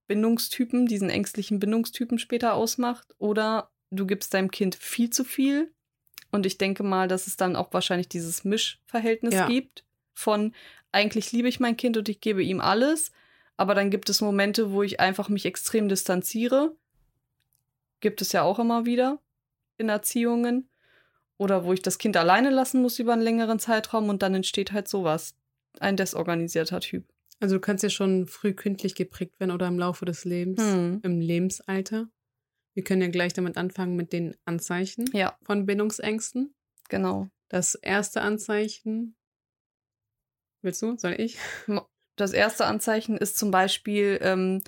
Bindungstypen, 0.07 0.87
diesen 0.87 1.09
ängstlichen 1.09 1.61
Bindungstypen 1.61 2.19
später 2.19 2.55
ausmacht. 2.55 3.15
Oder 3.19 3.71
du 3.91 4.07
gibst 4.07 4.35
deinem 4.35 4.51
Kind 4.51 4.75
viel 4.75 5.11
zu 5.11 5.25
viel. 5.25 5.73
Und 6.31 6.47
ich 6.47 6.59
denke 6.59 6.83
mal, 6.83 7.09
dass 7.09 7.27
es 7.27 7.37
dann 7.37 7.57
auch 7.57 7.73
wahrscheinlich 7.73 8.09
dieses 8.09 8.45
Mischverhältnis 8.45 9.35
Ja. 9.35 9.47
gibt 9.49 9.85
von 10.15 10.55
eigentlich 10.93 11.33
liebe 11.33 11.49
ich 11.49 11.61
mein 11.61 11.77
Kind 11.77 11.97
und 11.97 12.09
ich 12.09 12.21
gebe 12.21 12.43
ihm 12.43 12.61
alles, 12.61 13.13
aber 13.57 13.75
dann 13.75 13.91
gibt 13.91 14.09
es 14.11 14.21
Momente, 14.21 14.73
wo 14.73 14.83
ich 14.83 15.01
einfach 15.01 15.29
mich 15.29 15.47
extrem 15.47 15.89
distanziere. 15.89 16.75
Gibt 18.01 18.23
es 18.23 18.33
ja 18.33 18.43
auch 18.43 18.59
immer 18.59 18.87
wieder 18.87 19.19
in 19.77 19.89
Erziehungen. 19.89 20.69
Oder 21.39 21.65
wo 21.65 21.73
ich 21.73 21.81
das 21.81 21.97
Kind 21.99 22.17
alleine 22.19 22.51
lassen 22.51 22.83
muss 22.83 22.99
über 22.99 23.15
einen 23.15 23.23
längeren 23.23 23.59
Zeitraum 23.59 24.09
und 24.11 24.23
dann 24.23 24.35
entsteht 24.35 24.73
halt 24.73 24.89
sowas. 24.89 25.35
Ein 25.79 25.97
desorganisierter 25.97 26.81
Typ. 26.81 27.05
Also 27.41 27.55
du 27.57 27.61
kannst 27.61 27.83
ja 27.83 27.89
schon 27.89 28.27
früh 28.27 28.53
kündlich 28.53 28.95
geprägt 28.95 29.41
werden 29.41 29.51
oder 29.51 29.67
im 29.69 29.79
Laufe 29.79 30.05
des 30.05 30.27
Lebens, 30.27 30.61
Hm. 30.61 31.01
im 31.03 31.21
Lebensalter. 31.23 32.09
Wir 32.75 32.85
können 32.85 33.03
ja 33.03 33.09
gleich 33.09 33.33
damit 33.33 33.57
anfangen 33.57 33.97
mit 33.97 34.13
den 34.13 34.37
Anzeichen 34.45 35.09
Ja, 35.13 35.37
von 35.43 35.67
Bindungsängsten. 35.67 36.55
genau. 36.89 37.29
Das 37.49 37.75
erste 37.75 38.21
Anzeichen. 38.23 39.17
Willst 40.63 40.83
du? 40.83 40.97
Soll 40.97 41.17
ich? 41.21 41.39
Das 42.17 42.33
erste 42.33 42.67
Anzeichen 42.67 43.17
ist 43.17 43.39
zum 43.39 43.51
Beispiel, 43.51 44.19
ähm, 44.23 44.63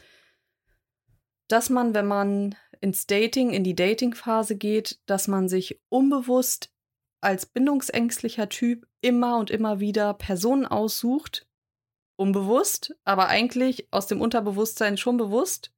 dass 1.48 1.70
man, 1.70 1.94
wenn 1.94 2.06
man 2.06 2.56
ins 2.80 3.06
Dating, 3.06 3.50
in 3.50 3.62
die 3.62 3.76
Dating-Phase 3.76 4.56
geht, 4.56 5.00
dass 5.06 5.28
man 5.28 5.48
sich 5.48 5.80
unbewusst 5.88 6.72
als 7.20 7.46
bindungsängstlicher 7.46 8.48
Typ 8.48 8.86
immer 9.00 9.38
und 9.38 9.50
immer 9.50 9.78
wieder 9.78 10.14
Personen 10.14 10.66
aussucht. 10.66 11.46
Unbewusst, 12.16 12.96
aber 13.04 13.28
eigentlich 13.28 13.86
aus 13.92 14.06
dem 14.06 14.20
Unterbewusstsein 14.20 14.96
schon 14.96 15.16
bewusst, 15.16 15.72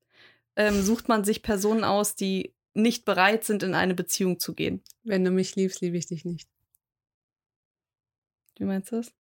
ähm, 0.56 0.82
sucht 0.82 1.08
man 1.08 1.25
sich 1.25 1.42
Personen 1.42 1.84
aus, 1.84 2.14
die 2.16 2.54
nicht 2.75 3.04
bereit 3.04 3.44
sind, 3.44 3.62
in 3.62 3.75
eine 3.75 3.94
Beziehung 3.94 4.40
zu 4.40 4.54
gehen. 4.54 4.82
Wenn 5.04 5.25
du 5.25 5.30
mich 5.30 5.54
liebst, 5.56 5.80
liebe 5.80 5.96
ich 5.96 6.06
dich 6.06 6.25
nicht. 6.25 6.49
Wie 8.58 8.64
meinst 8.64 8.92
du 8.92 8.96
das? 8.96 9.12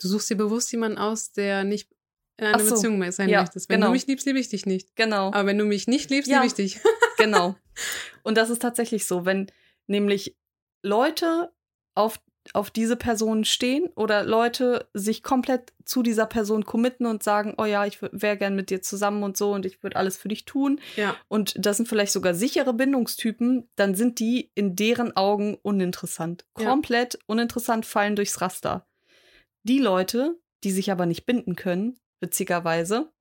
Du 0.00 0.08
suchst 0.08 0.28
dir 0.30 0.36
bewusst 0.36 0.70
jemanden 0.72 0.98
aus, 0.98 1.32
der 1.32 1.64
nicht 1.64 1.90
in 2.38 2.46
einer 2.46 2.58
so. 2.62 2.74
Beziehung 2.74 2.98
mehr 2.98 3.12
sein 3.12 3.28
Ja, 3.28 3.40
möchtest. 3.40 3.68
Wenn 3.68 3.76
genau. 3.76 3.86
du 3.88 3.92
mich 3.92 4.06
liebst, 4.06 4.26
liebe 4.26 4.38
ich 4.38 4.48
dich 4.48 4.66
nicht. 4.66 4.94
Genau. 4.96 5.28
Aber 5.28 5.46
wenn 5.46 5.56
du 5.58 5.64
mich 5.64 5.86
nicht 5.86 6.10
liebst, 6.10 6.30
Ja. 6.30 6.38
liebe 6.42 6.46
ich 6.48 6.54
dich. 6.54 6.80
Genau. 7.18 7.56
Und 8.24 8.36
das 8.36 8.50
ist 8.50 8.60
tatsächlich 8.60 9.06
so, 9.06 9.24
wenn 9.24 9.50
nämlich 9.86 10.36
Leute 10.82 11.50
auf, 11.94 12.20
auf 12.54 12.70
diese 12.70 12.96
Person 12.96 13.44
stehen 13.44 13.88
oder 13.96 14.24
Leute 14.24 14.88
sich 14.92 15.22
komplett 15.22 15.72
zu 15.84 16.02
dieser 16.02 16.26
Person 16.26 16.64
committen 16.64 17.06
und 17.06 17.22
sagen, 17.22 17.54
oh 17.58 17.64
ja, 17.64 17.86
ich 17.86 18.00
wäre 18.02 18.36
gern 18.36 18.56
mit 18.56 18.70
dir 18.70 18.82
zusammen 18.82 19.22
und 19.22 19.36
so 19.36 19.52
und 19.52 19.66
ich 19.66 19.82
würde 19.82 19.96
alles 19.96 20.16
für 20.16 20.28
dich 20.28 20.44
tun. 20.44 20.80
Ja. 20.96 21.16
Und 21.28 21.54
das 21.58 21.76
sind 21.76 21.88
vielleicht 21.88 22.12
sogar 22.12 22.34
sichere 22.34 22.74
Bindungstypen, 22.74 23.68
dann 23.76 23.94
sind 23.94 24.18
die 24.20 24.50
in 24.54 24.76
deren 24.76 25.16
Augen 25.16 25.58
uninteressant. 25.62 26.46
Ja. 26.58 26.68
Komplett 26.68 27.18
uninteressant, 27.26 27.86
fallen 27.86 28.16
durchs 28.16 28.40
Raster. 28.40 28.86
Die 29.62 29.78
Leute, 29.78 30.38
die 30.64 30.70
sich 30.70 30.90
aber 30.90 31.06
nicht 31.06 31.26
binden 31.26 31.56
können, 31.56 31.98
witzigerweise, 32.20 33.12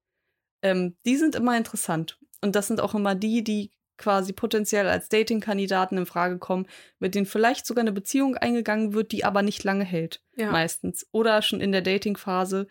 ähm, 0.62 0.96
die 1.06 1.18
sind 1.18 1.36
immer 1.36 1.58
interessant. 1.58 2.20
Und 2.42 2.56
das 2.56 2.68
sind 2.68 2.82
auch 2.82 2.94
immer 2.94 3.16
die, 3.16 3.44
die 3.44 3.72
quasi 3.98 4.34
potenziell 4.34 4.88
als 4.88 5.10
Dating-Kandidaten 5.10 5.98
in 5.98 6.06
Frage 6.06 6.38
kommen, 6.38 6.68
mit 7.00 7.16
denen 7.16 7.26
vielleicht 7.26 7.66
sogar 7.66 7.82
eine 7.82 7.92
Beziehung 7.92 8.36
eingegangen 8.36 8.94
wird, 8.94 9.12
die 9.12 9.24
aber 9.26 9.42
nicht 9.42 9.64
lange 9.64 9.84
hält, 9.86 10.22
Ja. 10.36 10.52
meistens. 10.52 11.08
Oder 11.12 11.42
schon 11.42 11.62
in 11.62 11.72
der 11.72 11.82
Dating-Phase 11.82 12.68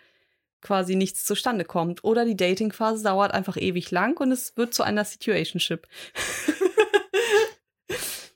quasi 0.61 0.97
nichts 0.97 1.25
zustande 1.25 1.65
kommt. 1.65 2.05
Oder 2.05 2.25
die 2.25 2.37
Dating-Phase 2.37 3.03
dauert 3.05 3.33
einfach 3.33 3.57
ewig 3.57 3.91
lang 3.91 4.19
und 4.21 4.33
es 4.33 4.57
wird 4.57 4.73
zu 4.75 4.83
einer 4.83 5.05
Situationship. 5.05 5.87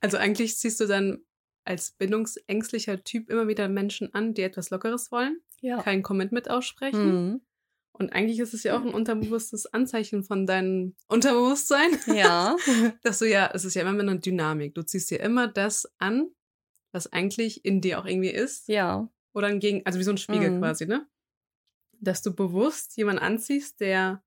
Also 0.00 0.16
eigentlich 0.16 0.56
ziehst 0.56 0.78
du 0.80 0.86
dann 0.86 1.18
als 1.64 1.90
bindungsängstlicher 1.90 3.02
Typ 3.02 3.28
immer 3.30 3.48
wieder 3.48 3.68
Menschen 3.68 4.14
an, 4.14 4.32
die 4.32 4.42
etwas 4.42 4.70
Lockeres 4.70 5.10
wollen, 5.10 5.40
Ja. 5.60 5.82
kein 5.82 6.02
Commitment 6.02 6.48
aussprechen. 6.48 7.30
Mhm. 7.32 7.40
Und 7.98 8.12
eigentlich 8.12 8.38
ist 8.38 8.54
es 8.54 8.62
ja 8.62 8.76
auch 8.78 8.82
ein 8.82 8.94
unterbewusstes 8.94 9.66
Anzeichen 9.66 10.22
von 10.22 10.46
deinem 10.46 10.94
Unterbewusstsein, 11.08 11.90
Ja. 12.14 12.56
dass 13.02 13.18
du 13.18 13.28
ja, 13.28 13.50
es 13.52 13.64
ist 13.64 13.74
ja 13.74 13.82
immer 13.82 13.98
eine 14.00 14.18
Dynamik. 14.20 14.74
Du 14.74 14.82
ziehst 14.82 15.10
dir 15.10 15.20
immer 15.20 15.48
das 15.48 15.90
an, 15.98 16.30
was 16.92 17.12
eigentlich 17.12 17.64
in 17.64 17.80
dir 17.80 17.98
auch 18.00 18.06
irgendwie 18.06 18.30
ist. 18.30 18.68
ja. 18.68 19.08
Oder 19.34 19.48
ein 19.48 19.60
Gegen, 19.60 19.84
also 19.86 19.98
wie 19.98 20.04
so 20.04 20.10
ein 20.10 20.18
Spiegel 20.18 20.50
Mhm. 20.50 20.58
quasi, 20.60 20.86
ne? 20.86 21.06
Dass 22.00 22.22
du 22.22 22.34
bewusst 22.34 22.96
jemanden 22.96 23.22
anziehst, 23.22 23.78
der 23.80 24.24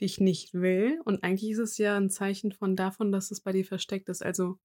dich 0.00 0.20
nicht 0.20 0.52
will. 0.54 1.00
Und 1.04 1.22
eigentlich 1.24 1.50
ist 1.52 1.58
es 1.58 1.78
ja 1.78 1.96
ein 1.96 2.10
Zeichen 2.10 2.52
von 2.52 2.76
davon, 2.76 3.10
dass 3.12 3.30
es 3.30 3.40
bei 3.40 3.52
dir 3.52 3.64
versteckt 3.64 4.08
ist. 4.08 4.22
Also, 4.22 4.58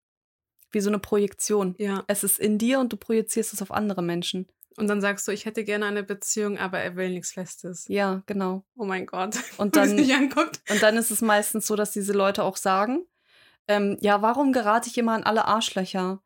Wie 0.71 0.79
so 0.81 0.89
eine 0.89 0.99
Projektion. 0.99 1.75
ja. 1.77 2.03
Es 2.07 2.23
ist 2.23 2.39
in 2.39 2.57
dir 2.57 2.79
und 2.79 2.91
du 2.91 2.97
projizierst 2.97 3.53
es 3.53 3.61
auf 3.61 3.71
andere 3.71 4.01
Menschen. 4.01 4.47
Und 4.77 4.87
dann 4.87 5.01
sagst 5.01 5.27
du, 5.27 5.31
ich 5.31 5.45
hätte 5.45 5.63
gerne 5.63 5.85
eine 5.85 6.03
Beziehung, 6.03 6.57
aber 6.57 6.79
er 6.79 6.95
will 6.95 7.09
nichts 7.11 7.31
Festes. 7.31 7.85
Ja, 7.87 8.23
genau. 8.25 8.63
Oh 8.75 8.85
mein 8.85 9.05
Gott. 9.05 9.37
Und 9.57 9.75
es 9.77 9.95
dann, 9.95 10.31
und 10.69 10.83
dann 10.83 10.97
ist 10.97 11.11
es 11.11 11.21
meistens 11.21 11.67
so, 11.67 11.75
dass 11.75 11.91
diese 11.91 12.13
Leute 12.13 12.43
auch 12.43 12.57
sagen, 12.57 13.05
ähm, 13.67 13.97
ja, 14.01 14.21
warum 14.21 14.51
gerate 14.51 14.89
ich 14.89 14.97
immer 14.97 15.13
an 15.13 15.23
alle 15.23 15.45
Arschlöcher? 15.45 16.21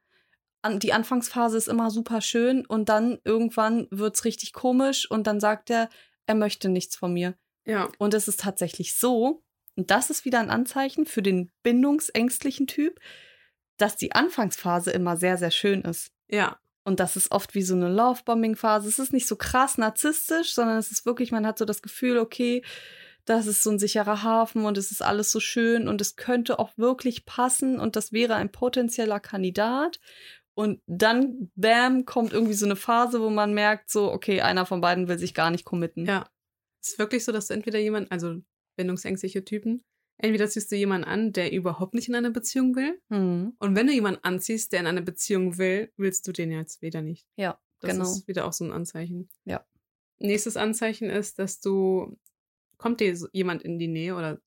An, 0.61 0.79
die 0.79 0.93
Anfangsphase 0.93 1.57
ist 1.57 1.67
immer 1.67 1.91
super 1.91 2.21
schön 2.21 2.65
und 2.65 2.89
dann 2.89 3.19
irgendwann 3.23 3.87
wird's 3.91 4.25
richtig 4.25 4.53
komisch 4.53 5.09
und 5.09 5.27
dann 5.27 5.39
sagt 5.39 5.69
er, 5.69 5.89
er 6.25 6.35
möchte 6.35 6.69
nichts 6.69 6.95
von 6.95 7.13
mir. 7.13 7.35
Ja. 7.65 7.89
Und 7.99 8.13
es 8.13 8.27
ist 8.27 8.39
tatsächlich 8.39 8.95
so, 8.95 9.43
und 9.75 9.91
das 9.91 10.09
ist 10.09 10.25
wieder 10.25 10.39
ein 10.39 10.49
Anzeichen 10.49 11.05
für 11.05 11.21
den 11.21 11.51
bindungsängstlichen 11.61 12.65
Typ, 12.65 12.99
dass 13.77 13.95
die 13.95 14.13
Anfangsphase 14.13 14.91
immer 14.91 15.17
sehr, 15.17 15.37
sehr 15.37 15.51
schön 15.51 15.83
ist. 15.83 16.11
Ja. 16.27 16.59
Und 16.87 17.01
das 17.01 17.17
ist 17.17 17.31
oft 17.31 17.53
wie 17.53 17.63
so 17.63 17.75
eine 17.75 17.89
Lovebombing-Phase. 17.89 18.87
Es 18.87 18.97
ist 18.97 19.11
nicht 19.11 19.27
so 19.27 19.35
krass 19.35 19.77
narzisstisch, 19.77 20.53
sondern 20.53 20.77
es 20.77 20.89
ist 20.89 21.05
wirklich, 21.05 21.33
man 21.33 21.45
hat 21.45 21.57
so 21.57 21.65
das 21.65 21.81
Gefühl, 21.81 22.17
okay, 22.17 22.63
das 23.25 23.45
ist 23.45 23.61
so 23.61 23.71
ein 23.71 23.77
sicherer 23.77 24.23
Hafen 24.23 24.63
und 24.63 24.77
es 24.77 24.89
ist 24.89 25.01
alles 25.01 25.29
so 25.29 25.41
schön 25.41 25.89
und 25.89 25.99
es 25.99 26.15
könnte 26.15 26.59
auch 26.59 26.77
wirklich 26.77 27.25
passen 27.25 27.77
und 27.77 27.97
das 27.97 28.13
wäre 28.13 28.35
ein 28.35 28.53
potenzieller 28.53 29.19
Kandidat. 29.19 29.99
Und 30.53 30.79
dann, 30.87 31.51
bam, 31.55 32.05
kommt 32.05 32.31
irgendwie 32.31 32.53
so 32.53 32.65
eine 32.65 32.77
Phase, 32.77 33.19
wo 33.19 33.29
man 33.29 33.53
merkt, 33.53 33.89
so, 33.89 34.09
okay, 34.09 34.39
einer 34.39 34.65
von 34.65 34.79
beiden 34.79 35.09
will 35.09 35.19
sich 35.19 35.33
gar 35.33 35.51
nicht 35.51 35.65
committen. 35.65 36.05
Ja. 36.05 36.29
Es 36.81 36.91
ist 36.91 36.99
wirklich 36.99 37.25
so, 37.25 37.33
dass 37.33 37.49
entweder 37.49 37.79
jemanden, 37.79 38.11
also 38.11 38.37
bindungsängstliche 38.77 39.43
Typen, 39.43 39.83
entweder 40.17 40.47
ziehst 40.47 40.71
du 40.71 40.75
jemanden 40.75 41.07
an, 41.07 41.31
der 41.33 41.51
überhaupt 41.51 41.93
nicht 41.93 42.07
in 42.09 42.15
eine 42.15 42.31
Beziehung 42.31 42.75
will. 42.75 42.99
Hm. 43.09 43.53
Und 43.59 43.75
wenn 43.75 43.87
du 43.87 43.93
jemanden 43.93 44.23
anziehst, 44.23 44.71
der 44.73 44.79
in 44.81 44.87
eine 44.87 45.01
Beziehung 45.01 45.57
will, 45.57 45.91
willst 45.97 46.27
du 46.27 46.31
den 46.31 46.51
jetzt 46.51 46.81
wieder 46.81 47.01
nicht. 47.01 47.27
Ja, 47.35 47.59
Das 47.79 47.91
genau. 47.91 48.03
ist 48.03 48.27
wieder 48.27 48.45
auch 48.45 48.53
so 48.53 48.63
ein 48.65 48.71
Anzeichen. 48.71 49.29
Ja. 49.45 49.65
Nächstes 50.19 50.57
Anzeichen 50.57 51.09
ist, 51.09 51.37
dass 51.39 51.59
du, 51.59 52.17
kommt 52.77 52.99
dir 52.99 53.15
jemand 53.33 53.61
in 53.63 53.77
die 53.77 53.87
Nähe 53.87 54.15
oder 54.15 54.41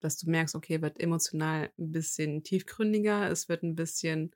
dass 0.00 0.16
du 0.18 0.30
merkst, 0.30 0.54
okay, 0.54 0.80
wird 0.80 1.00
emotional 1.00 1.72
ein 1.78 1.90
bisschen 1.90 2.44
tiefgründiger, 2.44 3.28
es 3.30 3.48
wird 3.48 3.64
ein 3.64 3.74
bisschen, 3.74 4.32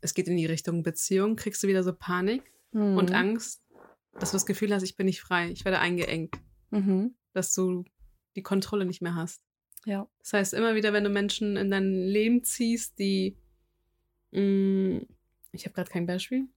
es 0.00 0.14
geht 0.14 0.28
in 0.28 0.36
die 0.38 0.46
Richtung 0.46 0.82
Beziehung, 0.82 1.36
kriegst 1.36 1.62
du 1.62 1.68
wieder 1.68 1.82
so 1.82 1.92
Panik 1.94 2.50
Hm. 2.72 2.96
und 2.96 3.12
Angst, 3.12 3.62
dass 4.18 4.30
du 4.30 4.36
das 4.36 4.46
Gefühl 4.46 4.74
hast, 4.74 4.82
ich 4.82 4.96
bin 4.96 5.06
nicht 5.06 5.20
frei, 5.20 5.50
ich 5.50 5.64
werde 5.64 5.78
eingeengt, 5.78 6.34
Mhm. 6.70 7.14
dass 7.34 7.52
du 7.54 7.84
die 8.36 8.42
Kontrolle 8.42 8.84
nicht 8.84 9.02
mehr 9.02 9.14
hast. 9.14 9.42
Ja. 9.84 10.08
Das 10.20 10.32
heißt, 10.32 10.54
immer 10.54 10.74
wieder, 10.74 10.92
wenn 10.92 11.04
du 11.04 11.10
Menschen 11.10 11.56
in 11.56 11.70
dein 11.70 11.92
Leben 11.92 12.42
ziehst, 12.42 12.98
die, 12.98 13.36
mh, 14.32 15.02
ich 15.52 15.64
habe 15.64 15.74
gerade 15.74 15.90
kein 15.90 16.06
Beispiel. 16.06 16.48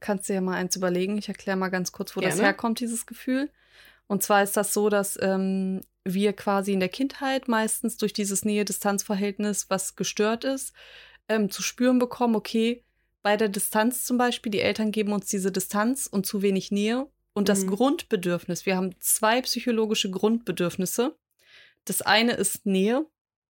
Kannst 0.00 0.28
dir 0.28 0.34
ja 0.34 0.40
mal 0.40 0.56
eins 0.56 0.76
überlegen. 0.76 1.16
Ich 1.16 1.28
erkläre 1.28 1.56
mal 1.56 1.68
ganz 1.70 1.92
kurz, 1.92 2.16
wo 2.16 2.20
das 2.20 2.34
Gerne. 2.34 2.48
herkommt, 2.48 2.80
dieses 2.80 3.06
Gefühl. 3.06 3.50
Und 4.06 4.22
zwar 4.22 4.42
ist 4.42 4.56
das 4.56 4.74
so, 4.74 4.90
dass 4.90 5.18
ähm, 5.22 5.80
wir 6.04 6.34
quasi 6.34 6.72
in 6.72 6.80
der 6.80 6.90
Kindheit 6.90 7.48
meistens 7.48 7.96
durch 7.96 8.12
dieses 8.12 8.44
Nähe-Distanz-Verhältnis, 8.44 9.70
was 9.70 9.96
gestört 9.96 10.44
ist, 10.44 10.74
ähm, 11.28 11.50
zu 11.50 11.62
spüren 11.62 11.98
bekommen, 11.98 12.34
okay, 12.34 12.84
bei 13.22 13.38
der 13.38 13.48
Distanz 13.48 14.04
zum 14.04 14.18
Beispiel, 14.18 14.52
die 14.52 14.60
Eltern 14.60 14.90
geben 14.90 15.12
uns 15.12 15.26
diese 15.26 15.50
Distanz 15.50 16.06
und 16.06 16.26
zu 16.26 16.42
wenig 16.42 16.70
Nähe. 16.70 17.08
Und 17.34 17.48
das 17.48 17.64
Mhm. 17.64 17.70
Grundbedürfnis, 17.70 18.64
wir 18.64 18.76
haben 18.76 18.98
zwei 19.00 19.42
psychologische 19.42 20.10
Grundbedürfnisse. 20.10 21.16
Das 21.84 22.00
eine 22.00 22.32
ist 22.32 22.64
Nähe, 22.64 23.06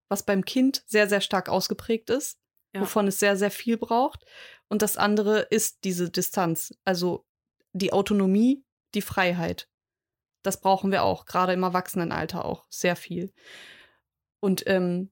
was 0.09 0.25
beim 0.25 0.45
Kind 0.45 0.83
sehr, 0.87 1.09
sehr 1.09 1.21
stark 1.21 1.49
ausgeprägt 1.49 2.11
ist, 2.11 2.39
Ja. 2.75 2.81
wovon 2.81 3.07
es 3.07 3.19
sehr, 3.21 3.37
sehr 3.37 3.51
viel 3.51 3.77
braucht. 3.77 4.25
Und 4.69 4.83
das 4.83 4.97
andere 4.97 5.41
ist 5.51 5.85
diese 5.85 6.11
Distanz, 6.11 6.75
also 6.85 7.25
die 7.73 7.93
Autonomie, 7.93 8.65
die 8.95 9.03
Freiheit. 9.03 9.69
Das 10.43 10.61
brauchen 10.61 10.91
wir 10.91 11.05
auch, 11.05 11.27
gerade 11.27 11.53
im 11.53 11.63
Erwachsenenalter 11.63 12.45
auch 12.45 12.67
sehr 12.71 12.97
viel. 12.97 13.33
Und 14.41 14.65
ähm, 14.67 15.11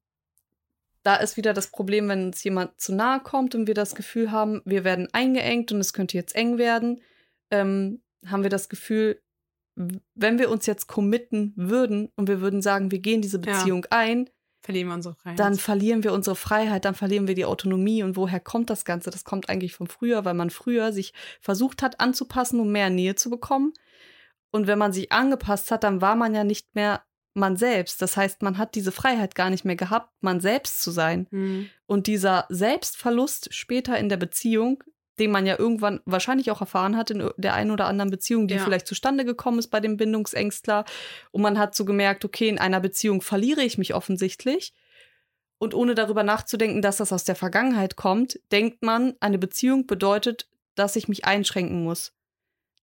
da 1.02 1.16
ist 1.16 1.36
wieder 1.36 1.52
das 1.52 1.68
Problem, 1.68 2.08
wenn 2.08 2.26
uns 2.26 2.44
jemand 2.44 2.80
zu 2.80 2.94
nahe 2.94 3.20
kommt 3.20 3.54
und 3.54 3.66
wir 3.66 3.74
das 3.74 3.94
Gefühl 3.94 4.30
haben, 4.30 4.62
wir 4.64 4.84
werden 4.84 5.08
eingeengt 5.12 5.72
und 5.72 5.80
es 5.80 5.92
könnte 5.92 6.16
jetzt 6.16 6.34
eng 6.36 6.58
werden, 6.58 7.02
ähm, 7.50 8.01
haben 8.26 8.42
wir 8.42 8.50
das 8.50 8.68
Gefühl, 8.68 9.20
wenn 9.74 10.38
wir 10.38 10.50
uns 10.50 10.66
jetzt 10.66 10.86
committen 10.86 11.54
würden 11.56 12.10
und 12.16 12.28
wir 12.28 12.40
würden 12.40 12.62
sagen, 12.62 12.90
wir 12.90 12.98
gehen 12.98 13.22
diese 13.22 13.38
Beziehung 13.38 13.86
ja. 13.90 13.98
ein, 13.98 14.30
verlieren 14.62 14.88
wir 14.88 14.94
unsere 14.94 15.14
Freiheit. 15.14 15.38
Dann 15.38 15.54
verlieren 15.56 16.04
wir 16.04 16.12
unsere 16.12 16.36
Freiheit, 16.36 16.84
dann 16.84 16.94
verlieren 16.94 17.26
wir 17.26 17.34
die 17.34 17.44
Autonomie. 17.44 18.02
Und 18.02 18.16
woher 18.16 18.40
kommt 18.40 18.70
das 18.70 18.84
Ganze? 18.84 19.10
Das 19.10 19.24
kommt 19.24 19.48
eigentlich 19.48 19.74
von 19.74 19.88
früher, 19.88 20.24
weil 20.24 20.34
man 20.34 20.50
früher 20.50 20.92
sich 20.92 21.12
versucht 21.40 21.82
hat 21.82 22.00
anzupassen, 22.00 22.60
um 22.60 22.70
mehr 22.70 22.90
Nähe 22.90 23.14
zu 23.14 23.30
bekommen. 23.30 23.72
Und 24.50 24.66
wenn 24.66 24.78
man 24.78 24.92
sich 24.92 25.10
angepasst 25.10 25.70
hat, 25.70 25.82
dann 25.82 26.00
war 26.00 26.14
man 26.14 26.34
ja 26.34 26.44
nicht 26.44 26.74
mehr 26.74 27.02
man 27.34 27.56
selbst. 27.56 28.02
Das 28.02 28.16
heißt, 28.16 28.42
man 28.42 28.58
hat 28.58 28.74
diese 28.74 28.92
Freiheit 28.92 29.34
gar 29.34 29.50
nicht 29.50 29.64
mehr 29.64 29.76
gehabt, 29.76 30.12
man 30.20 30.40
selbst 30.40 30.82
zu 30.82 30.90
sein. 30.90 31.26
Mhm. 31.30 31.70
Und 31.86 32.06
dieser 32.06 32.46
Selbstverlust 32.50 33.54
später 33.54 33.98
in 33.98 34.10
der 34.10 34.18
Beziehung, 34.18 34.84
den 35.22 35.30
man 35.30 35.46
ja 35.46 35.56
irgendwann 35.56 36.00
wahrscheinlich 36.04 36.50
auch 36.50 36.60
erfahren 36.60 36.96
hat 36.96 37.12
in 37.12 37.30
der 37.36 37.54
einen 37.54 37.70
oder 37.70 37.86
anderen 37.86 38.10
Beziehung, 38.10 38.48
die 38.48 38.54
ja. 38.54 38.64
vielleicht 38.64 38.88
zustande 38.88 39.24
gekommen 39.24 39.60
ist 39.60 39.68
bei 39.68 39.78
dem 39.78 39.96
Bindungsängstler. 39.96 40.84
Und 41.30 41.42
man 41.42 41.60
hat 41.60 41.76
so 41.76 41.84
gemerkt, 41.84 42.24
okay, 42.24 42.48
in 42.48 42.58
einer 42.58 42.80
Beziehung 42.80 43.22
verliere 43.22 43.62
ich 43.62 43.78
mich 43.78 43.94
offensichtlich. 43.94 44.74
Und 45.58 45.74
ohne 45.74 45.94
darüber 45.94 46.24
nachzudenken, 46.24 46.82
dass 46.82 46.96
das 46.96 47.12
aus 47.12 47.22
der 47.22 47.36
Vergangenheit 47.36 47.94
kommt, 47.94 48.40
denkt 48.50 48.82
man, 48.82 49.14
eine 49.20 49.38
Beziehung 49.38 49.86
bedeutet, 49.86 50.48
dass 50.74 50.96
ich 50.96 51.06
mich 51.06 51.24
einschränken 51.24 51.84
muss, 51.84 52.14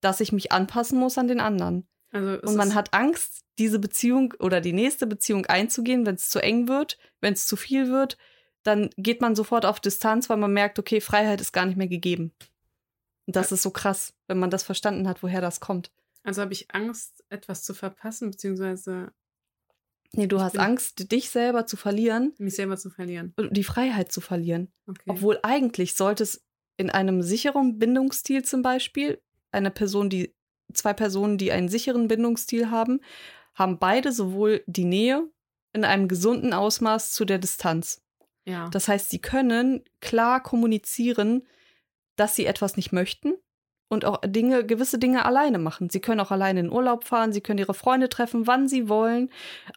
dass 0.02 0.20
ich 0.20 0.30
mich 0.30 0.52
anpassen 0.52 0.98
muss 0.98 1.16
an 1.16 1.28
den 1.28 1.40
anderen. 1.40 1.88
Also 2.12 2.38
und 2.42 2.54
man 2.54 2.74
hat 2.74 2.92
Angst, 2.92 3.44
diese 3.58 3.78
Beziehung 3.78 4.34
oder 4.40 4.60
die 4.60 4.74
nächste 4.74 5.06
Beziehung 5.06 5.46
einzugehen, 5.46 6.04
wenn 6.04 6.16
es 6.16 6.28
zu 6.28 6.38
eng 6.42 6.68
wird, 6.68 6.98
wenn 7.22 7.32
es 7.32 7.46
zu 7.46 7.56
viel 7.56 7.88
wird, 7.88 8.18
dann 8.66 8.90
geht 8.96 9.20
man 9.20 9.36
sofort 9.36 9.64
auf 9.64 9.80
Distanz, 9.80 10.28
weil 10.28 10.36
man 10.36 10.52
merkt, 10.52 10.78
okay, 10.78 11.00
Freiheit 11.00 11.40
ist 11.40 11.52
gar 11.52 11.66
nicht 11.66 11.76
mehr 11.76 11.88
gegeben. 11.88 12.32
Und 13.26 13.36
das 13.36 13.52
ist 13.52 13.62
so 13.62 13.70
krass, 13.70 14.14
wenn 14.28 14.38
man 14.38 14.50
das 14.50 14.62
verstanden 14.62 15.08
hat, 15.08 15.22
woher 15.22 15.40
das 15.40 15.60
kommt. 15.60 15.90
Also 16.22 16.42
habe 16.42 16.52
ich 16.52 16.72
Angst, 16.72 17.24
etwas 17.28 17.62
zu 17.62 17.74
verpassen, 17.74 18.30
beziehungsweise. 18.30 19.12
Nee, 20.12 20.26
du 20.26 20.40
hast 20.40 20.58
Angst, 20.58 21.12
dich 21.12 21.30
selber 21.30 21.66
zu 21.66 21.76
verlieren. 21.76 22.34
Mich 22.38 22.56
selber 22.56 22.76
zu 22.76 22.90
verlieren. 22.90 23.32
Und 23.36 23.56
die 23.56 23.64
Freiheit 23.64 24.12
zu 24.12 24.20
verlieren. 24.20 24.72
Okay. 24.86 25.02
Obwohl 25.06 25.38
eigentlich 25.42 25.94
sollte 25.94 26.22
es 26.22 26.44
in 26.76 26.90
einem 26.90 27.22
sicheren 27.22 27.78
Bindungsstil 27.78 28.44
zum 28.44 28.62
Beispiel, 28.62 29.20
eine 29.50 29.70
Person, 29.70 30.10
die, 30.10 30.34
zwei 30.72 30.92
Personen, 30.92 31.38
die 31.38 31.52
einen 31.52 31.68
sicheren 31.68 32.08
Bindungsstil 32.08 32.70
haben, 32.70 33.00
haben 33.54 33.78
beide 33.78 34.12
sowohl 34.12 34.62
die 34.66 34.84
Nähe 34.84 35.28
in 35.72 35.84
einem 35.84 36.08
gesunden 36.08 36.52
Ausmaß 36.52 37.12
zu 37.12 37.24
der 37.24 37.38
Distanz. 37.38 38.02
Ja. 38.46 38.68
Das 38.70 38.88
heißt, 38.88 39.10
sie 39.10 39.20
können 39.20 39.84
klar 40.00 40.42
kommunizieren, 40.42 41.46
dass 42.16 42.34
sie 42.34 42.46
etwas 42.46 42.76
nicht 42.76 42.92
möchten 42.92 43.34
und 43.88 44.04
auch 44.04 44.20
Dinge, 44.24 44.64
gewisse 44.64 44.98
Dinge 44.98 45.24
alleine 45.24 45.58
machen. 45.58 45.90
Sie 45.90 46.00
können 46.00 46.20
auch 46.20 46.30
alleine 46.30 46.60
in 46.60 46.72
Urlaub 46.72 47.04
fahren, 47.04 47.32
sie 47.32 47.40
können 47.40 47.58
ihre 47.58 47.74
Freunde 47.74 48.08
treffen, 48.08 48.46
wann 48.46 48.68
sie 48.68 48.88
wollen, 48.88 49.30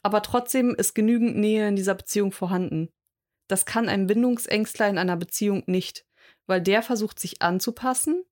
aber 0.03 0.21
trotzdem 0.21 0.73
ist 0.75 0.95
genügend 0.95 1.37
Nähe 1.37 1.67
in 1.67 1.75
dieser 1.75 1.95
Beziehung 1.95 2.31
vorhanden. 2.31 2.89
Das 3.47 3.65
kann 3.65 3.89
ein 3.89 4.07
Bindungsängstler 4.07 4.87
in 4.87 4.97
einer 4.97 5.17
Beziehung 5.17 5.63
nicht, 5.65 6.05
weil 6.47 6.61
der 6.61 6.83
versucht 6.83 7.19
sich 7.19 7.41
anzupassen 7.41 8.23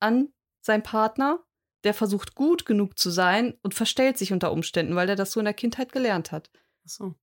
an 0.00 0.28
seinen 0.60 0.82
Partner, 0.82 1.42
der 1.84 1.94
versucht 1.94 2.34
gut 2.34 2.66
genug 2.66 2.98
zu 2.98 3.10
sein 3.10 3.54
und 3.62 3.74
verstellt 3.74 4.18
sich 4.18 4.32
unter 4.32 4.52
Umständen, 4.52 4.96
weil 4.96 5.08
er 5.08 5.16
das 5.16 5.32
so 5.32 5.40
in 5.40 5.44
der 5.44 5.54
Kindheit 5.54 5.92
gelernt 5.92 6.32
hat. 6.32 6.50
Ach 6.84 6.88
so. 6.88 7.14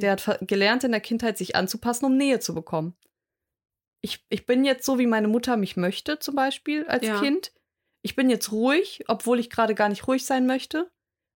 Der 0.00 0.12
hat 0.12 0.38
gelernt, 0.42 0.84
in 0.84 0.92
der 0.92 1.00
Kindheit 1.00 1.36
sich 1.36 1.56
anzupassen, 1.56 2.04
um 2.04 2.16
Nähe 2.16 2.38
zu 2.38 2.54
bekommen. 2.54 2.94
Ich, 4.00 4.24
ich 4.28 4.46
bin 4.46 4.64
jetzt 4.64 4.86
so, 4.86 4.98
wie 4.98 5.08
meine 5.08 5.26
Mutter 5.26 5.56
mich 5.56 5.76
möchte, 5.76 6.20
zum 6.20 6.36
Beispiel 6.36 6.86
als 6.86 7.04
ja. 7.04 7.18
Kind. 7.18 7.52
Ich 8.02 8.14
bin 8.14 8.30
jetzt 8.30 8.52
ruhig, 8.52 9.04
obwohl 9.08 9.40
ich 9.40 9.50
gerade 9.50 9.74
gar 9.74 9.88
nicht 9.88 10.06
ruhig 10.06 10.24
sein 10.24 10.46
möchte, 10.46 10.88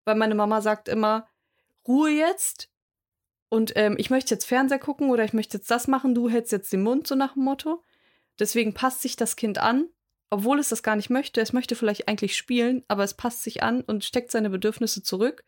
weil 0.04 0.14
meine 0.14 0.34
Mama 0.34 0.60
sagt 0.60 0.88
immer, 0.88 1.26
Ruhe 1.88 2.10
jetzt. 2.10 2.70
Und 3.48 3.72
ähm, 3.76 3.96
ich 3.98 4.10
möchte 4.10 4.34
jetzt 4.34 4.44
Fernseher 4.44 4.78
gucken 4.78 5.08
oder 5.08 5.24
ich 5.24 5.32
möchte 5.32 5.56
jetzt 5.56 5.70
das 5.70 5.88
machen, 5.88 6.14
du 6.14 6.28
hältst 6.28 6.52
jetzt 6.52 6.72
den 6.72 6.82
Mund, 6.82 7.06
so 7.06 7.14
nach 7.14 7.32
dem 7.32 7.44
Motto. 7.44 7.82
Deswegen 8.38 8.74
passt 8.74 9.00
sich 9.00 9.16
das 9.16 9.36
Kind 9.36 9.56
an, 9.56 9.88
obwohl 10.28 10.58
es 10.58 10.68
das 10.68 10.82
gar 10.82 10.96
nicht 10.96 11.08
möchte. 11.08 11.40
Es 11.40 11.54
möchte 11.54 11.76
vielleicht 11.76 12.08
eigentlich 12.08 12.36
spielen, 12.36 12.84
aber 12.88 13.04
es 13.04 13.14
passt 13.14 13.42
sich 13.42 13.62
an 13.62 13.80
und 13.80 14.04
steckt 14.04 14.30
seine 14.30 14.50
Bedürfnisse 14.50 15.02
zurück, 15.02 15.44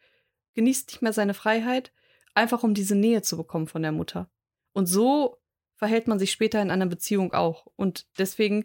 genießt 0.54 0.88
nicht 0.88 1.02
mehr 1.02 1.12
seine 1.12 1.34
Freiheit 1.34 1.92
einfach 2.34 2.62
um 2.62 2.74
diese 2.74 2.94
Nähe 2.94 3.22
zu 3.22 3.36
bekommen 3.36 3.66
von 3.66 3.82
der 3.82 3.92
Mutter. 3.92 4.28
Und 4.72 4.86
so 4.86 5.38
verhält 5.76 6.06
man 6.06 6.18
sich 6.18 6.30
später 6.30 6.62
in 6.62 6.70
einer 6.70 6.86
Beziehung 6.86 7.32
auch. 7.32 7.66
Und 7.76 8.06
deswegen 8.18 8.64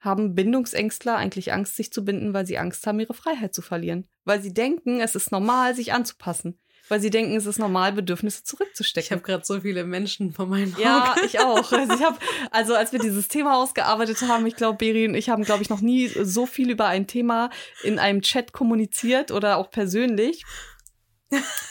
haben 0.00 0.34
Bindungsängstler 0.34 1.16
eigentlich 1.16 1.52
Angst, 1.52 1.76
sich 1.76 1.92
zu 1.92 2.04
binden, 2.04 2.32
weil 2.34 2.46
sie 2.46 2.58
Angst 2.58 2.86
haben, 2.86 3.00
ihre 3.00 3.14
Freiheit 3.14 3.54
zu 3.54 3.62
verlieren. 3.62 4.06
Weil 4.24 4.40
sie 4.40 4.54
denken, 4.54 5.00
es 5.00 5.14
ist 5.14 5.32
normal, 5.32 5.74
sich 5.74 5.92
anzupassen. 5.92 6.60
Weil 6.88 7.00
sie 7.00 7.10
denken, 7.10 7.36
es 7.36 7.44
ist 7.44 7.58
normal, 7.58 7.92
Bedürfnisse 7.92 8.44
zurückzustecken. 8.44 9.06
Ich 9.06 9.12
habe 9.12 9.22
gerade 9.22 9.44
so 9.44 9.60
viele 9.60 9.84
Menschen 9.84 10.32
vor 10.32 10.46
meinen 10.46 10.72
Augen. 10.74 10.82
Ja, 10.82 11.16
ich 11.24 11.38
auch. 11.40 11.72
Also, 11.72 11.94
ich 11.94 12.02
hab, 12.02 12.18
also 12.50 12.74
als 12.74 12.92
wir 12.92 12.98
dieses 12.98 13.28
Thema 13.28 13.56
ausgearbeitet 13.56 14.22
haben, 14.22 14.46
ich 14.46 14.56
glaube, 14.56 14.78
Beri 14.78 15.06
und 15.06 15.14
ich 15.14 15.28
haben, 15.28 15.44
glaube 15.44 15.62
ich, 15.62 15.68
noch 15.68 15.80
nie 15.80 16.08
so 16.08 16.46
viel 16.46 16.70
über 16.70 16.86
ein 16.86 17.06
Thema 17.06 17.50
in 17.82 17.98
einem 17.98 18.22
Chat 18.22 18.52
kommuniziert 18.52 19.32
oder 19.32 19.58
auch 19.58 19.70
persönlich 19.70 20.44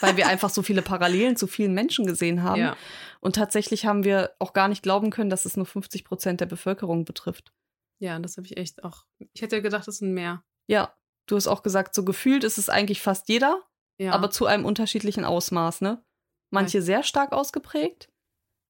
weil 0.02 0.18
wir 0.18 0.28
einfach 0.28 0.50
so 0.50 0.62
viele 0.62 0.82
Parallelen 0.82 1.36
zu 1.36 1.48
vielen 1.48 1.74
Menschen 1.74 2.06
gesehen 2.06 2.44
haben. 2.44 2.62
Ja. 2.62 2.78
Und 3.20 3.36
tatsächlich 3.36 3.86
haben 3.86 4.04
wir 4.04 4.32
auch 4.40 4.54
gar 4.54 4.68
nicht 4.68 4.84
glauben 4.84 5.10
können, 5.10 5.30
dass 5.30 5.46
es 5.46 5.58
nur 5.58 5.66
50 5.66 6.04
Prozent 6.04 6.42
der 6.42 6.46
Bevölkerung 6.46 7.06
betrifft. 7.06 7.52
Ja, 8.00 8.20
das 8.20 8.38
habe 8.38 8.46
ich 8.46 8.58
echt 8.58 8.84
auch. 8.84 9.06
Ich 9.34 9.42
hätte 9.42 9.62
gedacht, 9.62 9.88
es 9.88 9.98
sind 9.98 10.14
mehr. 10.14 10.44
Ja, 10.68 10.96
du 11.26 11.36
hast 11.36 11.48
auch 11.48 11.64
gesagt, 11.64 11.96
so 11.96 12.06
gefühlt 12.06 12.44
ist 12.44 12.58
es 12.58 12.70
eigentlich 12.70 13.02
fast 13.02 13.28
jeder, 13.30 13.64
ja. 13.98 14.12
aber 14.12 14.30
zu 14.30 14.46
einem 14.46 14.66
unterschiedlichen 14.66 15.26
Ausmaß, 15.26 15.82
ne? 15.82 16.04
Manche 16.50 16.78
ja. 16.78 16.84
sehr 16.84 17.04
stark 17.04 17.34
ausgeprägt, 17.34 18.10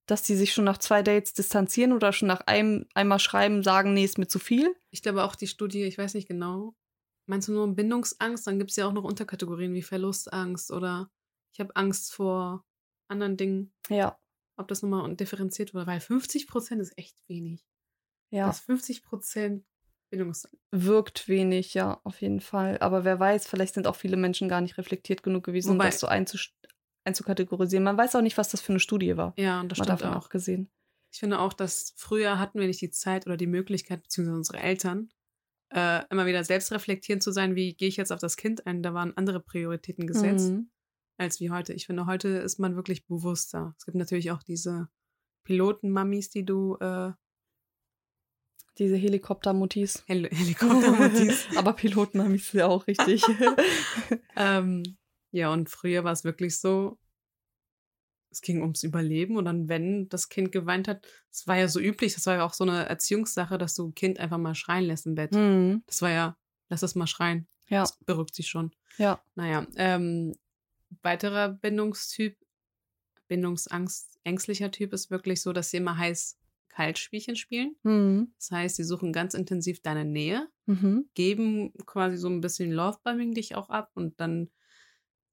dass 0.08 0.24
die 0.24 0.36
sich 0.36 0.54
schon 0.54 0.64
nach 0.64 0.78
zwei 0.78 1.04
Dates 1.04 1.34
distanzieren 1.34 1.94
oder 1.94 2.14
schon 2.14 2.28
nach 2.28 2.42
einem 2.42 2.88
einmal 2.96 3.20
schreiben 3.20 3.62
sagen, 3.62 3.94
nee, 3.94 4.06
ist 4.06 4.18
mir 4.18 4.28
zu 4.28 4.40
viel. 4.40 4.74
Ich 4.90 5.02
glaube 5.02 5.24
auch 5.24 5.36
die 5.36 5.48
Studie, 5.48 5.84
ich 5.84 5.98
weiß 5.98 6.14
nicht 6.14 6.28
genau, 6.28 6.74
Meinst 7.28 7.48
du 7.48 7.52
nur 7.52 7.68
Bindungsangst? 7.76 8.48
Dann 8.48 8.58
gibt 8.58 8.72
es 8.72 8.78
ja 8.78 8.88
auch 8.88 8.94
noch 8.94 9.04
Unterkategorien 9.04 9.74
wie 9.74 9.84
Verlustangst 9.84 10.72
oder 10.72 11.12
ich 11.54 11.60
habe 11.60 11.76
Angst 11.76 12.14
vor 12.14 12.66
anderen 13.10 13.38
Dingen. 13.38 13.74
Ja. 13.90 14.18
Ob 14.58 14.68
das 14.68 14.82
nochmal 14.82 15.16
differenziert 15.16 15.74
wurde, 15.74 15.88
weil 15.88 16.00
50 16.00 16.48
Prozent 16.48 16.82
ist 16.82 16.98
echt 16.98 17.16
wenig. 17.28 17.68
Ja. 18.32 18.48
Das 18.48 18.62
50 18.62 19.04
Prozent 19.04 19.66
Bindungsangst. 20.10 20.58
Wirkt 20.72 21.28
wenig, 21.28 21.74
ja, 21.74 22.00
auf 22.04 22.22
jeden 22.22 22.40
Fall. 22.40 22.78
Aber 22.80 23.04
wer 23.04 23.20
weiß, 23.20 23.46
vielleicht 23.46 23.74
sind 23.74 23.88
auch 23.88 23.96
viele 23.96 24.18
Menschen 24.18 24.48
gar 24.48 24.62
nicht 24.62 24.78
reflektiert 24.78 25.22
genug 25.22 25.44
gewesen, 25.44 25.74
Wobei, 25.74 25.86
um 25.86 25.92
das 25.92 26.00
so 26.00 26.08
einzukategorisieren. 27.04 27.84
Man 27.84 27.98
weiß 27.98 28.16
auch 28.16 28.22
nicht, 28.22 28.38
was 28.38 28.50
das 28.50 28.62
für 28.62 28.72
eine 28.72 28.80
Studie 28.80 29.18
war. 29.18 29.34
Ja, 29.38 29.60
und 29.60 29.70
das 29.70 29.80
Man 29.80 29.88
davon 29.90 30.10
auch. 30.10 30.26
auch 30.26 30.30
gesehen. 30.30 30.70
Ich 31.12 31.20
finde 31.20 31.40
auch, 31.40 31.54
dass 31.54 31.94
früher 31.98 32.40
hatten 32.40 32.60
wir 32.60 32.68
nicht 32.68 32.82
die 32.82 32.90
Zeit 32.90 33.26
oder 33.26 33.38
die 33.38 33.48
Möglichkeit, 33.48 34.02
beziehungsweise 34.04 34.38
unsere 34.38 34.60
Eltern, 34.60 35.10
äh, 35.70 36.04
immer 36.10 36.26
wieder 36.26 36.44
selbst 36.44 36.72
reflektierend 36.72 37.24
zu 37.24 37.32
sein, 37.32 37.56
wie 37.56 37.74
gehe 37.74 37.90
ich 37.90 37.98
jetzt 37.98 38.12
auf 38.12 38.20
das 38.20 38.38
Kind 38.38 38.66
ein. 38.66 38.84
Da 38.84 38.94
waren 38.94 39.16
andere 39.18 39.40
Prioritäten 39.40 40.08
gesetzt 40.08 40.52
mhm. 40.52 40.70
als 41.18 41.40
wie 41.40 41.50
heute. 41.50 41.74
Ich 41.74 41.86
finde, 41.88 42.06
heute 42.06 42.30
ist 42.30 42.60
man 42.60 42.76
wirklich 42.76 43.06
bewusster. 43.06 43.76
Es 43.78 43.86
gibt 43.86 43.98
natürlich 43.98 44.32
auch 44.32 44.44
diese 44.44 44.88
Pilotenmammis, 45.44 46.30
die 46.30 46.46
du 46.46 46.78
äh, 46.78 47.12
diese 48.78 48.96
Helikoptermuttis. 48.96 50.04
Hel 50.08 50.30
Helikoptermuttis. 50.32 51.48
Aber 51.56 51.74
Pilotenmammis 51.74 52.44
ist 52.44 52.54
ja 52.54 52.68
auch 52.68 52.88
richtig. 52.88 53.24
ähm, 54.36 54.84
ja, 55.32 55.52
und 55.52 55.70
früher 55.70 56.04
war 56.04 56.14
es 56.14 56.24
wirklich 56.24 56.60
so, 56.60 56.98
es 58.38 58.42
ging 58.42 58.62
ums 58.62 58.84
Überleben 58.84 59.36
und 59.36 59.46
dann, 59.46 59.68
wenn 59.68 60.10
das 60.10 60.30
Kind 60.30 60.52
geweint 60.52 60.88
hat, 60.88 61.08
das 61.32 61.48
war 61.48 61.58
ja 61.58 61.68
so 61.68 61.80
üblich, 61.80 62.14
das 62.14 62.28
war 62.28 62.36
ja 62.36 62.46
auch 62.46 62.54
so 62.54 62.64
eine 62.64 62.88
Erziehungssache, 62.88 63.58
dass 63.58 63.74
du 63.74 63.88
ein 63.88 63.96
Kind 63.96 64.20
einfach 64.20 64.38
mal 64.38 64.54
schreien 64.54 64.86
lässt 64.86 65.08
im 65.08 65.16
Bett. 65.16 65.34
Mhm. 65.34 65.84
Das 65.88 66.02
war 66.04 66.12
ja, 66.12 66.38
lass 66.70 66.84
es 66.84 66.94
mal 66.94 67.08
schreien. 67.08 67.48
Ja. 67.68 67.82
Das 67.82 67.98
berückt 68.06 68.36
sich 68.36 68.48
schon. 68.48 68.72
Ja. 68.98 69.22
Naja, 69.36 69.66
ähm, 69.76 70.36
weiterer 71.02 71.50
Bindungstyp, 71.50 72.38
Bindungsangst, 73.28 74.20
ängstlicher 74.24 74.72
Typ 74.72 74.94
ist 74.94 75.10
wirklich 75.10 75.42
so, 75.42 75.52
dass 75.52 75.72
sie 75.72 75.78
immer 75.78 75.98
heiß 75.98 76.38
Kaltspielchen 76.70 77.36
spielen. 77.36 77.76
Mhm. 77.82 78.34
Das 78.38 78.52
heißt, 78.52 78.76
sie 78.76 78.84
suchen 78.84 79.12
ganz 79.12 79.34
intensiv 79.34 79.82
deine 79.82 80.06
Nähe, 80.06 80.48
mhm. 80.68 81.10
geben 81.16 81.74
quasi 81.88 82.18
so 82.18 82.30
ein 82.30 82.42
bisschen 82.42 82.72
Lovebombing 82.72 83.34
dich 83.34 83.56
auch 83.56 83.70
ab 83.70 83.90
und 83.96 84.20
dann 84.20 84.52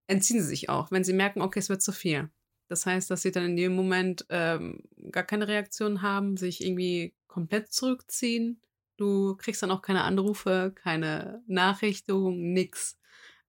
entziehen 0.07 0.41
sie 0.41 0.49
sich 0.49 0.71
auch, 0.71 0.91
wenn 0.91 1.05
sie 1.05 1.13
merken, 1.13 1.43
okay, 1.43 1.59
es 1.59 1.69
wird 1.69 1.83
zu 1.83 1.93
viel. 1.93 2.31
Das 2.69 2.87
heißt, 2.87 3.11
dass 3.11 3.23
sie 3.23 3.31
dann 3.31 3.45
in 3.45 3.57
dem 3.57 3.75
Moment 3.75 4.27
ähm, 4.31 4.83
gar 5.11 5.25
keine 5.25 5.49
Reaktion 5.49 6.03
haben, 6.03 6.37
sich 6.37 6.65
irgendwie 6.65 7.15
komplett 7.27 7.73
zurückziehen. 7.73 8.61
Du 8.97 9.37
kriegst 9.37 9.63
dann 9.63 9.71
auch 9.71 9.83
keine 9.83 10.03
Anrufe, 10.05 10.73
keine 10.75 11.43
Nachrichtung, 11.47 12.53
nix. 12.53 12.99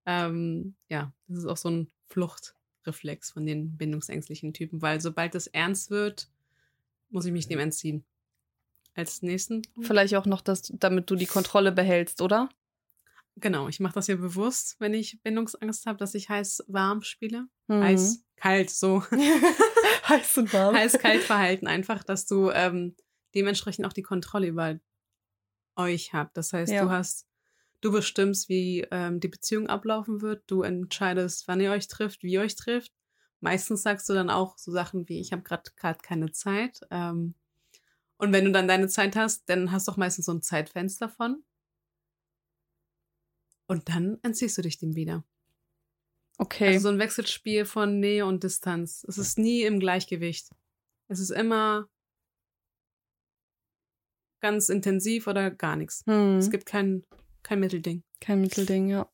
Ähm, 0.06 0.76
ja, 0.90 1.14
das 1.28 1.40
ist 1.40 1.46
auch 1.46 1.58
so 1.58 1.70
ein 1.70 1.92
Fluchtreflex 2.08 3.32
von 3.32 3.46
den 3.46 3.78
bindungsängstlichen 3.78 4.54
Typen, 4.54 4.82
weil 4.82 5.02
sobald 5.02 5.36
es 5.36 5.48
ernst 5.48 5.92
wird, 5.92 6.30
muss 7.10 7.26
ich 7.26 7.32
mich 7.32 7.48
dem 7.48 7.60
entziehen. 7.60 8.04
Als 8.96 9.22
nächsten. 9.22 9.62
Vielleicht 9.82 10.16
auch 10.16 10.26
noch, 10.26 10.42
das, 10.42 10.72
damit 10.74 11.10
du 11.10 11.16
die 11.16 11.26
Kontrolle 11.26 11.72
behältst, 11.74 12.22
oder? 12.22 12.50
Genau, 13.36 13.68
ich 13.68 13.82
mache 13.82 13.96
das 13.96 14.08
ja 14.08 14.16
bewusst, 14.16 14.78
wenn 14.80 14.94
ich 14.94 15.22
Bindungsangst 15.22 15.86
habe, 15.86 15.98
dass 15.98 16.16
ich 16.16 16.30
heiß-warm 16.30 17.02
spiele. 17.02 17.48
Mhm. 17.68 17.84
Heiß-kalt, 18.44 18.70
so. 18.70 19.04
Heiß 20.10 20.38
und 20.38 20.54
warm. 20.54 20.76
Heiß-kalt-Verhalten 20.76 21.68
einfach, 21.68 22.04
dass 22.04 22.26
du 22.26 22.50
ähm, 22.52 22.96
dementsprechend 23.34 23.86
auch 23.86 23.94
die 23.94 24.04
Kontrolle 24.04 24.48
über 24.48 24.80
euch 25.76 26.14
habt. 26.14 26.38
Das 26.38 26.54
heißt, 26.54 26.72
Ja. 26.72 26.84
du 26.84 26.90
hast, 26.90 27.28
du 27.82 27.92
bestimmst, 27.92 28.50
wie 28.50 28.86
ähm, 28.92 29.20
die 29.20 29.28
Beziehung 29.28 29.68
ablaufen 29.68 30.22
wird. 30.22 30.44
Du 30.48 30.62
entscheidest, 30.64 31.48
wann 31.48 31.60
ihr 31.62 31.72
euch 31.72 31.88
trifft, 31.88 32.24
wie 32.24 32.32
ihr 32.34 32.42
euch 32.42 32.56
trifft. 32.56 32.92
Meistens 33.42 33.84
sagst 33.84 34.08
du 34.10 34.14
dann 34.14 34.30
auch 34.30 34.58
so 34.58 34.72
Sachen 34.72 35.08
wie, 35.10 35.20
ich 35.20 35.32
habe 35.32 35.44
gerade 35.44 35.70
gerade 35.76 36.00
keine 36.02 36.32
Zeit. 36.32 36.80
Ähm, 36.92 37.36
und 38.18 38.32
wenn 38.32 38.46
du 38.46 38.52
dann 38.52 38.68
deine 38.68 38.88
Zeit 38.88 39.16
hast, 39.16 39.50
dann 39.50 39.72
hast 39.72 39.88
du 39.88 39.92
auch 39.92 39.98
meistens 39.98 40.26
so 40.26 40.32
ein 40.34 40.42
Zeitfenster 40.42 41.10
von. 41.10 41.44
Und 43.68 43.90
dann 43.90 44.20
entziehst 44.22 44.58
du 44.58 44.62
dich 44.62 44.78
dem 44.78 44.96
wieder. 44.96 45.24
Okay. 46.38 46.68
Also 46.68 46.80
so 46.80 46.90
ein 46.90 47.00
Wechselspiel 47.00 47.66
von 47.66 48.00
Nähe 48.00 48.26
und 48.26 48.44
Distanz. 48.44 49.06
Es 49.08 49.18
ist 49.18 49.38
nie 49.38 49.64
im 49.64 49.80
Gleichgewicht. 49.80 50.50
Es 51.08 51.20
ist 51.20 51.30
immer 51.30 51.88
ganz 54.42 54.70
intensiv 54.70 55.28
oder 55.28 55.50
gar 55.50 55.76
nichts. 55.76 56.04
Hm. 56.06 56.38
Es 56.38 56.52
gibt 56.52 56.66
kein, 56.66 57.04
kein 57.44 57.60
Mittelding. 57.60 58.04
Kein 58.20 58.42
Mittelding, 58.42 58.90
ja. 58.90 59.10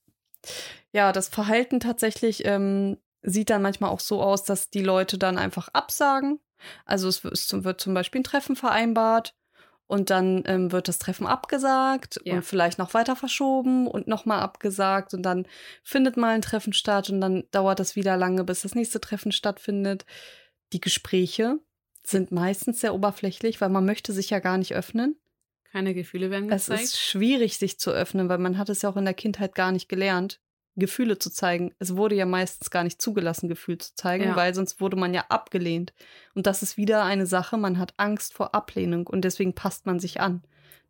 Ja, 0.92 1.12
das 1.12 1.30
Verhalten 1.30 1.80
tatsächlich 1.80 2.44
ähm, 2.46 2.98
sieht 3.22 3.50
dann 3.50 3.62
manchmal 3.62 3.92
auch 3.92 4.00
so 4.00 4.22
aus, 4.22 4.44
dass 4.44 4.70
die 4.70 4.82
Leute 4.82 5.18
dann 5.18 5.38
einfach 5.38 5.70
absagen. 5.70 6.40
Also 6.86 7.08
es 7.08 7.24
wird, 7.24 7.34
es 7.34 7.64
wird 7.64 7.82
zum 7.82 7.94
Beispiel 7.94 8.22
ein 8.22 8.26
Treffen 8.26 8.56
vereinbart 8.56 9.36
und 9.92 10.10
dann 10.10 10.44
ähm, 10.46 10.72
wird 10.72 10.88
das 10.88 11.00
Treffen 11.00 11.28
abgesagt 11.28 12.20
Ja. 12.24 12.36
und 12.36 12.44
vielleicht 12.44 12.80
noch 12.80 12.94
weiter 12.94 13.16
verschoben 13.18 13.88
und 13.88 14.08
nochmal 14.08 14.40
abgesagt 14.40 15.14
und 15.14 15.22
dann 15.24 15.46
findet 15.84 16.16
mal 16.16 16.34
ein 16.34 16.42
Treffen 16.42 16.72
statt 16.74 17.10
und 17.10 17.20
dann 17.20 17.44
dauert 17.52 17.80
das 17.80 17.96
wieder 17.98 18.16
lange, 18.16 18.44
bis 18.46 18.62
das 18.62 18.74
nächste 18.74 19.02
Treffen 19.02 19.32
stattfindet. 19.34 20.06
Die 20.72 20.80
Gespräche 20.80 21.60
sind 22.04 22.32
meistens 22.32 22.80
sehr 22.80 22.96
oberflächlich, 22.96 23.60
weil 23.60 23.70
man 23.70 23.86
möchte 23.86 24.14
sich 24.14 24.30
ja 24.30 24.40
gar 24.40 24.58
nicht 24.58 24.74
öffnen. 24.74 25.18
Keine 25.72 25.94
Gefühle 25.94 26.32
werden 26.32 26.50
Es 26.52 26.66
gezeigt. 26.68 26.84
ist 26.86 27.00
schwierig, 27.00 27.58
sich 27.58 27.78
zu 27.78 27.92
öffnen, 27.92 28.30
weil 28.30 28.38
man 28.40 28.58
hat 28.58 28.70
es 28.70 28.82
ja 28.82 28.90
auch 28.90 28.98
in 28.98 29.06
der 29.06 29.14
Kindheit 29.14 29.56
gar 29.56 29.72
nicht 29.74 29.90
gelernt, 29.90 30.40
Gefühle 30.76 31.20
zu 31.20 31.30
zeigen. 31.30 31.74
Es 31.80 31.96
wurde 31.96 32.16
ja 32.16 32.26
meistens 32.26 32.70
gar 32.72 32.84
nicht 32.84 33.02
zugelassen, 33.02 33.50
Gefühle 33.50 33.80
zu 33.80 33.94
zeigen, 33.96 34.24
Ja. 34.24 34.36
weil 34.36 34.54
sonst 34.56 34.80
wurde 34.80 34.96
man 34.98 35.14
ja 35.14 35.26
abgelehnt. 35.30 35.94
Und 36.34 36.48
das 36.48 36.64
ist 36.64 36.78
wieder 36.78 37.04
eine 37.04 37.26
Sache, 37.26 37.58
man 37.58 37.78
hat 37.78 37.94
Angst 37.98 38.34
vor 38.34 38.56
Ablehnung 38.56 39.08
und 39.08 39.22
deswegen 39.26 39.54
passt 39.54 39.86
man 39.86 40.00
sich 40.00 40.22
an. 40.22 40.44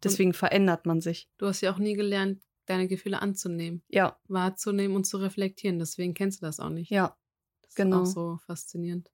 Deswegen 0.03 0.33
verändert 0.33 0.85
man 0.85 0.99
sich. 1.01 1.29
du 1.37 1.47
hast 1.47 1.61
ja 1.61 1.71
auch 1.73 1.77
nie 1.77 1.93
gelernt, 1.93 2.41
deine 2.65 2.87
Gefühle 2.87 3.21
anzunehmen, 3.21 3.83
Ja, 3.89 4.17
wahrzunehmen 4.27 4.95
und 4.95 5.05
zu 5.05 5.17
reflektieren. 5.17 5.79
Deswegen 5.79 6.13
kennst 6.13 6.41
du 6.41 6.45
das 6.45 6.59
auch 6.59 6.69
nicht. 6.69 6.89
ja, 6.91 7.15
das 7.63 7.75
genau. 7.75 8.03
ist 8.03 8.09
auch 8.09 8.13
so 8.13 8.39
faszinierend. 8.45 9.09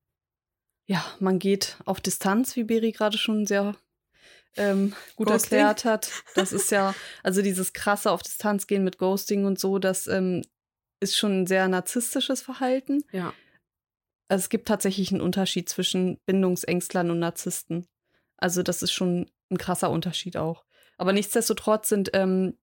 ja, 0.85 1.03
man 1.19 1.39
geht 1.39 1.77
auf 1.85 1.99
Distanz, 2.01 2.55
wie 2.55 2.63
Beri 2.63 2.91
gerade 2.91 3.17
schon 3.17 3.45
sehr 3.45 3.75
ähm, 4.55 4.93
gut 5.15 5.27
Ghosting. 5.27 5.59
erklärt 5.59 5.85
hat. 5.85 6.11
Das 6.35 6.51
ist 6.53 6.71
ja, 6.71 6.95
also 7.23 7.41
dieses 7.41 7.73
krasse 7.73 8.09
auf 8.11 8.23
Distanz 8.23 8.65
gehen 8.67 8.83
mit 8.83 8.97
Ghosting 8.97 9.45
und 9.45 9.59
so, 9.59 9.79
das 9.79 10.07
ähm, 10.07 10.41
ist 10.99 11.17
schon 11.17 11.41
ein 11.41 11.47
sehr 11.47 11.67
narzisstisches 11.67 12.41
Verhalten. 12.41 13.03
Ja. 13.11 13.33
Also 14.27 14.43
es 14.43 14.49
gibt 14.49 14.67
tatsächlich 14.67 15.11
einen 15.11 15.21
Unterschied 15.21 15.69
zwischen 15.69 16.19
Bindungsängstlern 16.25 17.11
und 17.11 17.19
Narzissten. 17.19 17.87
Also 18.37 18.63
das 18.63 18.81
ist 18.81 18.91
schon 18.91 19.29
ein 19.49 19.57
krasser 19.57 19.89
Unterschied 19.89 20.37
auch. 20.37 20.65
Aber 20.97 21.13
nichtsdestotrotz 21.13 21.89
sind, 21.89 22.09
ähm, 22.13 22.57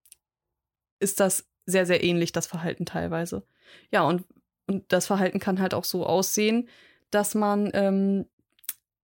ist 0.99 1.21
das 1.21 1.47
sehr, 1.67 1.87
sehr 1.87 2.03
ähnlich, 2.05 2.33
das 2.33 2.47
Verhalten 2.47 2.85
teilweise. 2.85 3.47
Ja, 3.91 4.03
und, 4.03 4.25
und 4.67 4.93
das 4.93 5.07
Verhalten 5.07 5.41
kann 5.41 5.61
halt 5.61 5.73
auch 5.73 5.85
so 5.85 6.05
aussehen, 6.05 6.69
dass 7.11 7.35
man 7.35 7.71
ähm, 7.73 8.27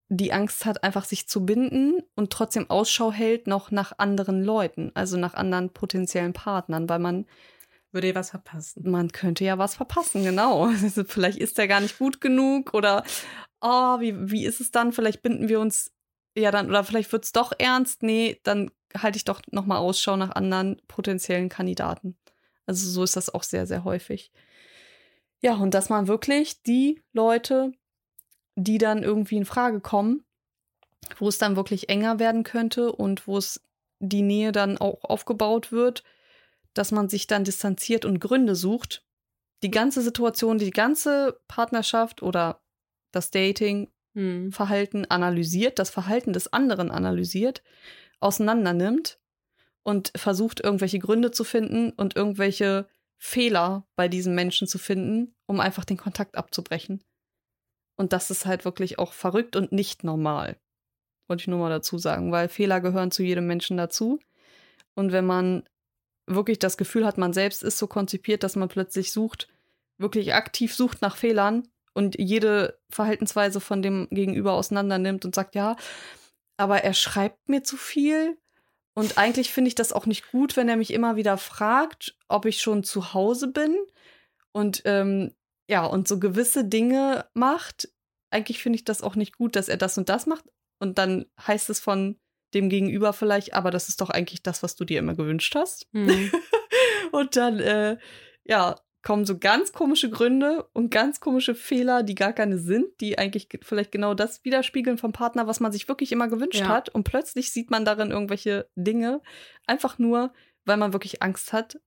die 0.08 0.32
Angst 0.32 0.64
hat, 0.64 0.82
einfach 0.82 1.04
sich 1.04 1.28
zu 1.28 1.46
binden 1.46 2.02
und 2.16 2.32
trotzdem 2.32 2.68
Ausschau 2.68 3.12
hält 3.12 3.46
noch 3.46 3.70
nach 3.70 3.92
anderen 3.98 4.42
Leuten, 4.42 4.90
also 4.94 5.16
nach 5.16 5.34
anderen 5.34 5.70
potenziellen 5.70 6.32
Partnern, 6.32 6.88
weil 6.88 6.98
man 6.98 7.26
Würde 7.92 8.08
ihr 8.08 8.14
was 8.14 8.30
verpassen? 8.30 8.88
man 8.90 9.10
könnte 9.10 9.44
ja 9.44 9.58
was 9.58 9.74
verpassen, 9.74 10.22
genau. 10.22 10.66
Also 10.82 11.04
vielleicht 11.04 11.38
ist 11.38 11.58
der 11.58 11.68
gar 11.68 11.80
nicht 11.80 11.98
gut 11.98 12.20
genug 12.20 12.74
oder 12.74 13.04
oh, 13.60 14.00
wie, 14.00 14.30
wie 14.30 14.44
ist 14.44 14.60
es 14.60 14.70
dann? 14.70 14.92
Vielleicht 14.92 15.22
binden 15.22 15.48
wir 15.48 15.60
uns 15.60 15.92
ja 16.36 16.50
dann, 16.50 16.68
oder 16.68 16.84
vielleicht 16.84 17.12
wird 17.12 17.24
es 17.24 17.32
doch 17.32 17.52
ernst. 17.58 18.02
Nee, 18.02 18.40
dann 18.44 18.70
halte 18.96 19.16
ich 19.16 19.24
doch 19.24 19.42
nochmal 19.50 19.78
Ausschau 19.78 20.16
nach 20.16 20.30
anderen 20.30 20.80
potenziellen 20.88 21.48
Kandidaten. 21.48 22.16
Also 22.66 22.88
so 22.88 23.02
ist 23.02 23.16
das 23.16 23.32
auch 23.32 23.42
sehr, 23.42 23.66
sehr 23.66 23.84
häufig. 23.84 24.32
Ja, 25.40 25.54
und 25.54 25.74
dass 25.74 25.88
man 25.88 26.06
wirklich 26.06 26.62
die 26.62 27.02
Leute, 27.12 27.72
die 28.56 28.78
dann 28.78 29.02
irgendwie 29.02 29.36
in 29.36 29.46
Frage 29.46 29.80
kommen, 29.80 30.24
wo 31.18 31.28
es 31.28 31.38
dann 31.38 31.56
wirklich 31.56 31.88
enger 31.88 32.18
werden 32.18 32.44
könnte 32.44 32.92
und 32.92 33.26
wo 33.26 33.38
es 33.38 33.60
die 34.00 34.22
Nähe 34.22 34.52
dann 34.52 34.78
auch 34.78 35.02
aufgebaut 35.04 35.72
wird, 35.72 36.04
dass 36.74 36.92
man 36.92 37.08
sich 37.08 37.26
dann 37.26 37.44
distanziert 37.44 38.04
und 38.04 38.20
Gründe 38.20 38.54
sucht, 38.54 39.04
die 39.62 39.70
ganze 39.70 40.02
Situation, 40.02 40.58
die 40.58 40.70
ganze 40.70 41.40
Partnerschaft 41.48 42.22
oder 42.22 42.62
das 43.12 43.30
Dating-Verhalten 43.30 44.98
Hm. 45.00 45.06
analysiert, 45.08 45.78
das 45.78 45.90
Verhalten 45.90 46.32
des 46.32 46.52
anderen 46.52 46.90
analysiert, 46.90 47.62
auseinander 48.20 48.72
nimmt 48.72 49.18
und 49.82 50.12
versucht, 50.16 50.60
irgendwelche 50.60 50.98
Gründe 50.98 51.30
zu 51.30 51.44
finden 51.44 51.90
und 51.90 52.16
irgendwelche 52.16 52.86
Fehler 53.18 53.86
bei 53.96 54.08
diesem 54.08 54.34
Menschen 54.34 54.66
zu 54.66 54.78
finden, 54.78 55.34
um 55.46 55.60
einfach 55.60 55.84
den 55.84 55.96
Kontakt 55.96 56.36
abzubrechen. 56.36 57.02
Und 57.96 58.14
das 58.14 58.30
ist 58.30 58.46
halt 58.46 58.64
wirklich 58.64 58.98
auch 58.98 59.12
verrückt 59.12 59.56
und 59.56 59.72
nicht 59.72 60.04
normal. 60.04 60.56
Wollte 61.28 61.42
ich 61.42 61.48
nur 61.48 61.58
mal 61.58 61.68
dazu 61.68 61.98
sagen, 61.98 62.32
weil 62.32 62.48
Fehler 62.48 62.80
gehören 62.80 63.10
zu 63.10 63.22
jedem 63.22 63.46
Menschen 63.46 63.76
dazu. 63.76 64.20
Und 64.94 65.12
wenn 65.12 65.26
man 65.26 65.64
wirklich 66.34 66.58
das 66.58 66.76
Gefühl 66.76 67.04
hat, 67.04 67.18
man 67.18 67.32
selbst 67.32 67.62
ist 67.62 67.78
so 67.78 67.86
konzipiert, 67.86 68.42
dass 68.42 68.56
man 68.56 68.68
plötzlich 68.68 69.12
sucht, 69.12 69.48
wirklich 69.98 70.34
aktiv 70.34 70.74
sucht 70.74 71.02
nach 71.02 71.16
Fehlern 71.16 71.68
und 71.92 72.18
jede 72.18 72.78
Verhaltensweise 72.88 73.60
von 73.60 73.82
dem 73.82 74.08
Gegenüber 74.10 74.52
auseinander 74.52 74.98
nimmt 74.98 75.24
und 75.24 75.34
sagt, 75.34 75.54
ja, 75.54 75.76
aber 76.56 76.82
er 76.82 76.94
schreibt 76.94 77.48
mir 77.48 77.62
zu 77.62 77.76
viel. 77.76 78.38
Und 78.94 79.18
eigentlich 79.18 79.52
finde 79.52 79.68
ich 79.68 79.74
das 79.74 79.92
auch 79.92 80.06
nicht 80.06 80.30
gut, 80.30 80.56
wenn 80.56 80.68
er 80.68 80.76
mich 80.76 80.92
immer 80.92 81.16
wieder 81.16 81.38
fragt, 81.38 82.16
ob 82.28 82.44
ich 82.44 82.60
schon 82.60 82.84
zu 82.84 83.14
Hause 83.14 83.48
bin. 83.48 83.76
Und 84.52 84.82
ähm, 84.84 85.34
ja, 85.68 85.84
und 85.86 86.08
so 86.08 86.18
gewisse 86.18 86.64
Dinge 86.64 87.26
macht. 87.34 87.88
Eigentlich 88.30 88.62
finde 88.62 88.76
ich 88.76 88.84
das 88.84 89.02
auch 89.02 89.16
nicht 89.16 89.36
gut, 89.36 89.56
dass 89.56 89.68
er 89.68 89.76
das 89.76 89.96
und 89.96 90.08
das 90.08 90.26
macht. 90.26 90.44
Und 90.78 90.98
dann 90.98 91.26
heißt 91.46 91.70
es 91.70 91.80
von 91.80 92.18
dem 92.54 92.68
Gegenüber 92.68 93.12
vielleicht, 93.12 93.54
aber 93.54 93.70
das 93.70 93.88
ist 93.88 94.00
doch 94.00 94.10
eigentlich 94.10 94.42
das, 94.42 94.62
was 94.62 94.76
du 94.76 94.84
dir 94.84 94.98
immer 94.98 95.14
gewünscht 95.14 95.54
hast. 95.54 95.86
Hm. 95.92 96.30
Und 97.12 97.36
dann, 97.36 97.58
äh, 97.60 97.98
ja, 98.44 98.76
kommen 99.02 99.24
so 99.24 99.38
ganz 99.38 99.72
komische 99.72 100.10
Gründe 100.10 100.68
und 100.74 100.90
ganz 100.90 101.20
komische 101.20 101.54
Fehler, 101.54 102.02
die 102.02 102.14
gar 102.14 102.34
keine 102.34 102.58
sind, 102.58 102.86
die 103.00 103.16
eigentlich 103.18 103.48
ge- 103.48 103.60
vielleicht 103.62 103.92
genau 103.92 104.12
das 104.12 104.44
widerspiegeln 104.44 104.98
vom 104.98 105.12
Partner, 105.12 105.46
was 105.46 105.58
man 105.58 105.72
sich 105.72 105.88
wirklich 105.88 106.12
immer 106.12 106.28
gewünscht 106.28 106.60
Ja. 106.60 106.68
hat. 106.68 106.90
Und 106.90 107.04
plötzlich 107.04 107.50
sieht 107.50 107.70
man 107.70 107.84
darin 107.86 108.10
irgendwelche 108.10 108.68
Dinge, 108.76 109.22
einfach 109.66 109.98
nur, 109.98 110.32
weil 110.66 110.76
man 110.76 110.92
wirklich 110.92 111.22
Angst 111.22 111.52
hat, 111.54 111.80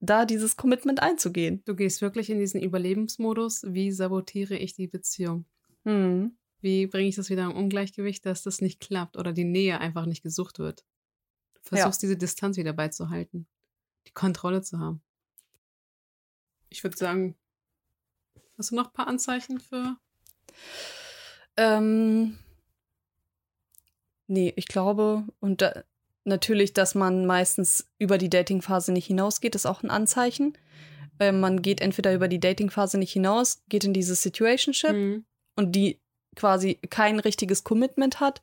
da 0.00 0.26
dieses 0.26 0.56
Commitment 0.56 1.02
einzugehen. 1.02 1.62
Du 1.64 1.74
gehst 1.74 2.02
wirklich 2.02 2.28
in 2.30 2.38
diesen 2.38 2.60
Überlebensmodus. 2.62 3.62
Wie 3.66 3.90
sabotiere 3.90 4.54
ich 4.56 4.74
die 4.74 4.88
Beziehung? 4.88 5.46
Hm. 5.84 6.36
Wie 6.60 6.86
bringe 6.86 7.08
ich 7.08 7.16
das 7.16 7.30
wieder 7.30 7.44
im 7.44 7.56
Ungleichgewicht, 7.56 8.26
dass 8.26 8.42
das 8.42 8.60
nicht 8.60 8.80
klappt 8.80 9.16
oder 9.16 9.32
die 9.32 9.44
Nähe 9.44 9.78
einfach 9.78 10.06
nicht 10.06 10.22
gesucht 10.22 10.58
wird? 10.58 10.84
Du 11.54 11.60
versuchst 11.62 12.02
diese 12.02 12.16
Distanz 12.16 12.56
wieder 12.56 12.72
beizuhalten, 12.72 13.46
die 14.06 14.12
Kontrolle 14.12 14.62
zu 14.62 14.78
haben. 14.78 15.02
Ich 16.68 16.82
würde 16.82 16.96
sagen, 16.96 17.36
hast 18.56 18.70
du 18.70 18.74
noch 18.76 18.86
ein 18.88 18.92
paar 18.92 19.06
Anzeichen 19.06 19.60
für? 19.60 19.96
Ähm, 21.56 22.38
nee, 24.26 24.52
ich 24.56 24.66
glaube, 24.66 25.26
und 25.40 25.62
da, 25.62 25.84
natürlich, 26.24 26.72
dass 26.72 26.94
man 26.94 27.26
meistens 27.26 27.88
über 27.98 28.18
die 28.18 28.30
Datingphase 28.30 28.92
nicht 28.92 29.06
hinausgeht, 29.06 29.54
ist 29.54 29.66
auch 29.66 29.82
ein 29.82 29.90
Anzeichen. 29.90 30.56
Äh, 31.18 31.32
man 31.32 31.62
geht 31.62 31.80
entweder 31.80 32.14
über 32.14 32.28
die 32.28 32.40
Datingphase 32.40 32.98
nicht 32.98 33.12
hinaus, 33.12 33.62
geht 33.68 33.84
in 33.84 33.92
diese 33.92 34.14
Situationship 34.14 34.90
Hm. 34.90 35.24
und 35.56 35.72
die 35.72 36.00
quasi 36.38 36.78
kein 36.88 37.18
richtiges 37.20 37.64
Commitment 37.64 38.20
hat, 38.20 38.40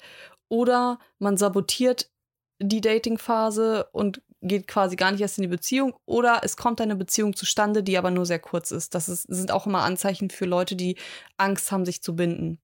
oder 0.50 1.00
man 1.18 1.38
sabotiert 1.38 2.12
die 2.60 2.82
Datingphase 2.82 3.88
und 3.92 4.22
geht 4.42 4.68
quasi 4.68 4.96
gar 4.96 5.12
nicht 5.12 5.22
erst 5.22 5.40
in 5.40 5.44
die 5.44 5.48
Beziehung, 5.48 5.96
oder 6.06 6.42
es 6.44 6.56
kommt 6.58 6.80
eine 6.82 6.96
Beziehung 6.96 7.36
zustande, 7.36 7.82
die 7.82 7.98
aber 7.98 8.12
nur 8.12 8.26
sehr 8.26 8.40
kurz 8.40 8.72
ist. 8.72 8.94
Das 8.94 9.10
ist, 9.10 9.24
sind 9.24 9.52
auch 9.52 9.66
immer 9.66 9.82
Anzeichen 9.84 10.30
für 10.30 10.46
Leute, 10.46 10.76
die 10.76 10.98
Angst 11.38 11.72
haben, 11.72 11.86
sich 11.86 12.04
zu 12.04 12.16
binden. 12.16 12.60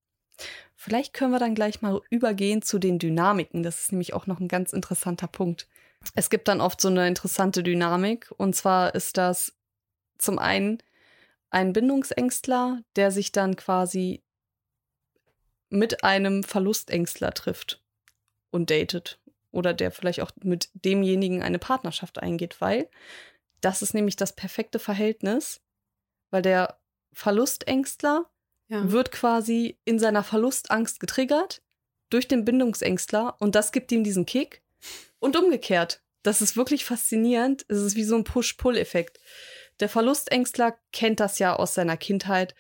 Vielleicht 0.75 1.13
können 1.13 1.31
wir 1.31 1.39
dann 1.39 1.55
gleich 1.55 1.81
mal 1.81 2.01
übergehen 2.09 2.61
zu 2.61 2.79
den 2.79 2.99
Dynamiken. 2.99 3.63
Das 3.63 3.81
ist 3.81 3.91
nämlich 3.91 4.13
auch 4.13 4.27
noch 4.27 4.39
ein 4.39 4.47
ganz 4.47 4.73
interessanter 4.73 5.27
Punkt. 5.27 5.67
es 6.15 6.31
gibt 6.31 6.47
dann 6.47 6.61
oft 6.61 6.81
so 6.81 6.87
eine 6.87 7.07
interessante 7.07 7.61
Dynamik. 7.61 8.31
Und 8.37 8.55
zwar 8.55 8.95
ist 8.95 9.17
das 9.17 9.53
zum 10.17 10.39
einen 10.39 10.79
ein 11.51 11.73
Bindungsängstler, 11.73 12.81
der 12.95 13.11
sich 13.11 13.31
dann 13.31 13.55
quasi 13.55 14.23
mit 15.71 16.03
einem 16.03 16.43
Verlustängstler 16.43 17.33
trifft 17.33 17.81
und 18.51 18.69
datet. 18.69 19.19
Oder 19.51 19.73
der 19.73 19.91
vielleicht 19.91 20.21
auch 20.21 20.31
mit 20.43 20.69
demjenigen 20.73 21.41
eine 21.41 21.59
Partnerschaft 21.59 22.19
eingeht, 22.19 22.61
weil 22.61 22.89
das 23.59 23.81
ist 23.81 23.93
nämlich 23.93 24.15
das 24.15 24.33
perfekte 24.35 24.79
Verhältnis, 24.79 25.61
weil 26.29 26.41
der 26.41 26.79
Verlustängstler 27.13 28.29
ja. 28.69 28.91
wird 28.91 29.11
quasi 29.11 29.77
in 29.83 29.99
seiner 29.99 30.23
Verlustangst 30.23 30.99
getriggert 30.99 31.61
durch 32.09 32.27
den 32.27 32.45
Bindungsängstler 32.45 33.35
und 33.39 33.55
das 33.55 33.71
gibt 33.71 33.91
ihm 33.91 34.03
diesen 34.03 34.25
Kick 34.25 34.61
und 35.19 35.35
umgekehrt. 35.35 36.01
Das 36.23 36.41
ist 36.41 36.55
wirklich 36.55 36.85
faszinierend. 36.85 37.65
Es 37.67 37.79
ist 37.79 37.95
wie 37.95 38.03
so 38.03 38.15
ein 38.15 38.23
Push-Pull-Effekt. 38.23 39.19
Der 39.79 39.89
Verlustängstler 39.89 40.77
kennt 40.91 41.19
das 41.19 41.39
ja 41.39 41.55
aus 41.55 41.73
seiner 41.73 41.97
Kindheit, 41.97 42.55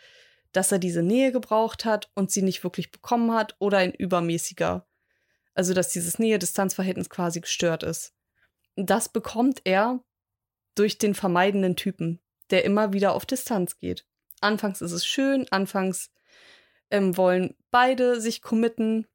dass 0.51 0.71
er 0.71 0.79
diese 0.79 1.03
Nähe 1.03 1.31
gebraucht 1.31 1.85
hat 1.85 2.09
und 2.13 2.31
sie 2.31 2.41
nicht 2.41 2.63
wirklich 2.63 2.91
bekommen 2.91 3.33
hat 3.33 3.55
oder 3.59 3.77
ein 3.77 3.93
übermäßiger, 3.93 4.87
also 5.53 5.73
dass 5.73 5.89
dieses 5.89 6.19
Nähe-Distanz-Verhältnis 6.19 7.09
quasi 7.09 7.41
gestört 7.41 7.83
ist. 7.83 8.13
Das 8.75 9.09
bekommt 9.09 9.61
er 9.63 10.03
durch 10.75 10.97
den 10.97 11.13
vermeidenden 11.13 11.75
Typen, 11.75 12.19
der 12.49 12.65
immer 12.65 12.93
wieder 12.93 13.13
auf 13.13 13.25
Distanz 13.25 13.77
geht. 13.77 14.05
Anfangs 14.39 14.81
ist 14.81 14.91
es 14.91 15.05
schön, 15.05 15.47
anfangs 15.51 16.11
ähm, 16.89 17.15
wollen 17.15 17.55
beide 17.69 18.19
sich 18.19 18.41
committen, 18.41 19.07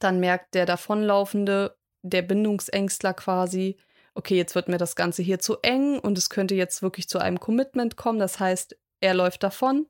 dann 0.00 0.20
merkt 0.20 0.54
der 0.54 0.66
davonlaufende, 0.66 1.76
der 2.02 2.22
Bindungsängstler 2.22 3.14
quasi, 3.14 3.78
okay, 4.14 4.36
jetzt 4.36 4.54
wird 4.54 4.68
mir 4.68 4.78
das 4.78 4.96
Ganze 4.96 5.22
hier 5.22 5.38
zu 5.38 5.58
eng 5.62 5.98
und 5.98 6.16
es 6.16 6.30
könnte 6.30 6.54
jetzt 6.54 6.82
wirklich 6.82 7.08
zu 7.08 7.18
einem 7.18 7.40
Commitment 7.40 7.96
kommen. 7.96 8.18
Das 8.18 8.38
heißt, 8.40 8.76
er 9.00 9.14
läuft 9.14 9.42
davon, 9.42 9.86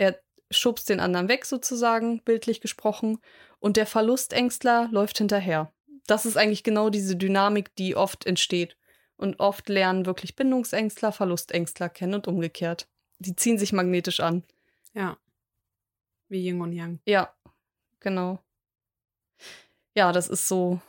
er 0.00 0.18
schubst 0.50 0.88
den 0.88 0.98
anderen 0.98 1.28
weg 1.28 1.44
sozusagen, 1.44 2.22
bildlich 2.22 2.60
gesprochen, 2.60 3.18
und 3.58 3.76
der 3.76 3.86
Verlustängstler 3.86 4.88
läuft 4.90 5.18
hinterher. 5.18 5.70
Das 6.06 6.24
ist 6.24 6.38
eigentlich 6.38 6.64
genau 6.64 6.88
diese 6.88 7.16
Dynamik, 7.16 7.74
die 7.76 7.94
oft 7.94 8.26
entsteht. 8.26 8.76
Und 9.16 9.38
oft 9.38 9.68
lernen 9.68 10.06
wirklich 10.06 10.34
Bindungsängstler 10.34 11.12
Verlustängstler 11.12 11.90
kennen 11.90 12.14
und 12.14 12.26
umgekehrt. 12.26 12.88
Die 13.18 13.36
ziehen 13.36 13.58
sich 13.58 13.74
magnetisch 13.74 14.20
an. 14.20 14.42
Ja. 14.94 15.18
Wie 16.30 16.46
Yin 16.46 16.62
und 16.62 16.72
Yang. 16.72 17.00
Ja, 17.04 17.36
genau. 18.00 18.42
Ja, 19.94 20.12
das 20.12 20.28
ist 20.28 20.48
so, 20.48 20.80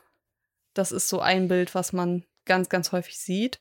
das 0.74 0.94
ist 0.94 1.10
so 1.10 1.20
ein 1.20 1.50
Bild, 1.50 1.76
was 1.76 1.92
man 1.92 2.24
ganz, 2.46 2.70
ganz 2.70 2.94
häufig 2.94 3.20
sieht. 3.20 3.60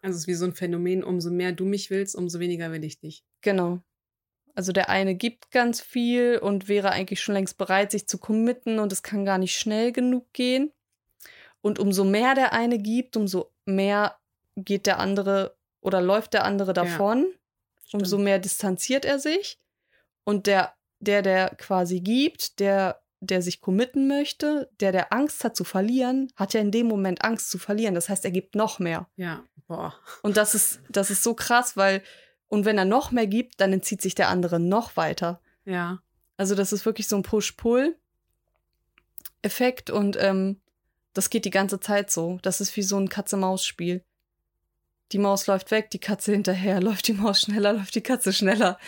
Also 0.00 0.16
es 0.16 0.22
ist 0.22 0.28
wie 0.28 0.34
so 0.34 0.46
ein 0.46 0.54
Phänomen, 0.54 1.04
umso 1.04 1.30
mehr 1.30 1.52
du 1.52 1.66
mich 1.66 1.90
willst, 1.90 2.16
umso 2.16 2.40
weniger 2.40 2.72
will 2.72 2.84
ich 2.84 2.98
dich. 2.98 3.22
Genau. 3.42 3.82
Also 4.58 4.72
der 4.72 4.88
eine 4.88 5.14
gibt 5.14 5.52
ganz 5.52 5.80
viel 5.80 6.36
und 6.36 6.66
wäre 6.66 6.90
eigentlich 6.90 7.20
schon 7.20 7.36
längst 7.36 7.58
bereit, 7.58 7.92
sich 7.92 8.08
zu 8.08 8.18
committen 8.18 8.80
und 8.80 8.92
es 8.92 9.04
kann 9.04 9.24
gar 9.24 9.38
nicht 9.38 9.56
schnell 9.56 9.92
genug 9.92 10.32
gehen. 10.32 10.72
Und 11.60 11.78
umso 11.78 12.02
mehr 12.02 12.34
der 12.34 12.52
eine 12.52 12.80
gibt, 12.80 13.16
umso 13.16 13.52
mehr 13.66 14.16
geht 14.56 14.86
der 14.86 14.98
andere 14.98 15.54
oder 15.80 16.00
läuft 16.00 16.34
der 16.34 16.44
andere 16.44 16.72
davon, 16.72 17.28
ja, 17.86 18.00
umso 18.00 18.18
mehr 18.18 18.40
distanziert 18.40 19.04
er 19.04 19.20
sich. 19.20 19.60
Und 20.24 20.48
der, 20.48 20.74
der, 20.98 21.22
der 21.22 21.50
quasi 21.50 22.00
gibt, 22.00 22.58
der 22.58 23.00
der 23.20 23.42
sich 23.42 23.60
committen 23.60 24.08
möchte, 24.08 24.70
der, 24.80 24.90
der 24.92 25.12
Angst 25.12 25.42
hat 25.44 25.56
zu 25.56 25.64
verlieren, 25.64 26.32
hat 26.36 26.54
ja 26.54 26.60
in 26.60 26.70
dem 26.70 26.86
Moment 26.86 27.24
Angst 27.24 27.50
zu 27.50 27.58
verlieren. 27.58 27.94
Das 27.94 28.08
heißt, 28.08 28.24
er 28.24 28.30
gibt 28.30 28.54
noch 28.54 28.78
mehr. 28.78 29.08
Ja, 29.16 29.44
boah. 29.66 29.94
Und 30.22 30.36
das 30.36 30.54
ist, 30.54 30.80
das 30.88 31.10
ist 31.10 31.24
so 31.24 31.34
krass, 31.34 31.76
weil, 31.76 32.02
und 32.48 32.64
wenn 32.64 32.78
er 32.78 32.84
noch 32.84 33.10
mehr 33.10 33.26
gibt, 33.26 33.60
dann 33.60 33.72
entzieht 33.72 34.02
sich 34.02 34.14
der 34.14 34.28
andere 34.28 34.60
noch 34.60 34.96
weiter. 34.96 35.40
Ja. 35.64 36.00
Also, 36.36 36.54
das 36.54 36.72
ist 36.72 36.86
wirklich 36.86 37.08
so 37.08 37.16
ein 37.16 37.22
Push-Pull-Effekt 37.22 39.90
und 39.90 40.16
ähm, 40.20 40.60
das 41.12 41.30
geht 41.30 41.44
die 41.44 41.50
ganze 41.50 41.80
Zeit 41.80 42.10
so. 42.10 42.38
Das 42.42 42.60
ist 42.60 42.76
wie 42.76 42.82
so 42.82 42.98
ein 42.98 43.08
Katze-Maus-Spiel. 43.08 44.04
Die 45.12 45.18
Maus 45.18 45.46
läuft 45.46 45.70
weg, 45.70 45.90
die 45.90 45.98
Katze 45.98 46.32
hinterher, 46.32 46.80
läuft 46.82 47.08
die 47.08 47.14
Maus 47.14 47.42
schneller, 47.42 47.72
läuft 47.72 47.94
die 47.94 48.02
Katze 48.02 48.32
schneller. 48.32 48.78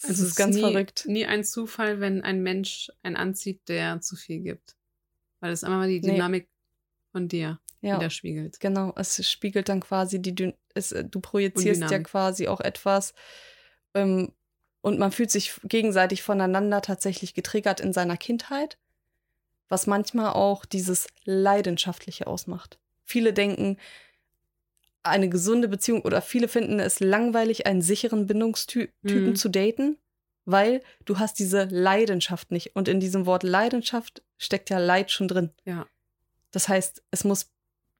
Das 0.00 0.10
also 0.10 0.24
ist, 0.24 0.30
ist 0.30 0.36
ganz 0.36 0.56
nie, 0.56 0.62
verrückt. 0.62 1.04
Nie 1.06 1.26
ein 1.26 1.44
Zufall, 1.44 2.00
wenn 2.00 2.22
ein 2.22 2.42
Mensch 2.42 2.90
einen 3.02 3.16
anzieht, 3.16 3.68
der 3.68 4.00
zu 4.00 4.16
viel 4.16 4.40
gibt. 4.40 4.76
Weil 5.40 5.52
es 5.52 5.64
einmal 5.64 5.88
die 5.88 6.00
Dynamik 6.00 6.44
nee. 6.44 7.10
von 7.12 7.28
dir 7.28 7.60
ja, 7.80 7.96
widerspiegelt. 7.96 8.60
Genau, 8.60 8.92
es 8.96 9.30
spiegelt 9.30 9.68
dann 9.68 9.80
quasi 9.80 10.20
die 10.20 10.34
Dün 10.34 10.54
es, 10.74 10.92
äh, 10.92 11.04
du 11.04 11.20
projizierst 11.20 11.82
ja 11.82 11.98
quasi 12.00 12.48
auch 12.48 12.60
etwas 12.60 13.14
ähm, 13.94 14.32
und 14.82 14.98
man 14.98 15.12
fühlt 15.12 15.30
sich 15.30 15.54
gegenseitig 15.64 16.22
voneinander 16.22 16.82
tatsächlich 16.82 17.34
getriggert 17.34 17.80
in 17.80 17.92
seiner 17.92 18.16
Kindheit, 18.16 18.76
was 19.68 19.86
manchmal 19.86 20.34
auch 20.34 20.66
dieses 20.66 21.06
Leidenschaftliche 21.24 22.26
ausmacht. 22.26 22.78
Viele 23.04 23.32
denken, 23.32 23.78
eine 25.02 25.28
gesunde 25.28 25.68
Beziehung 25.68 26.02
oder 26.02 26.22
viele 26.22 26.48
finden 26.48 26.80
es 26.80 27.00
langweilig, 27.00 27.66
einen 27.66 27.82
sicheren 27.82 28.26
Bindungstypen 28.26 28.90
mhm. 29.02 29.36
zu 29.36 29.48
daten, 29.48 29.98
weil 30.44 30.82
du 31.04 31.18
hast 31.18 31.38
diese 31.38 31.64
Leidenschaft 31.64 32.50
nicht. 32.50 32.74
Und 32.74 32.88
in 32.88 33.00
diesem 33.00 33.26
Wort 33.26 33.42
Leidenschaft 33.42 34.22
steckt 34.38 34.70
ja 34.70 34.78
Leid 34.78 35.10
schon 35.10 35.28
drin. 35.28 35.50
Ja. 35.64 35.86
Das 36.50 36.68
heißt, 36.68 37.02
es 37.10 37.24
muss 37.24 37.50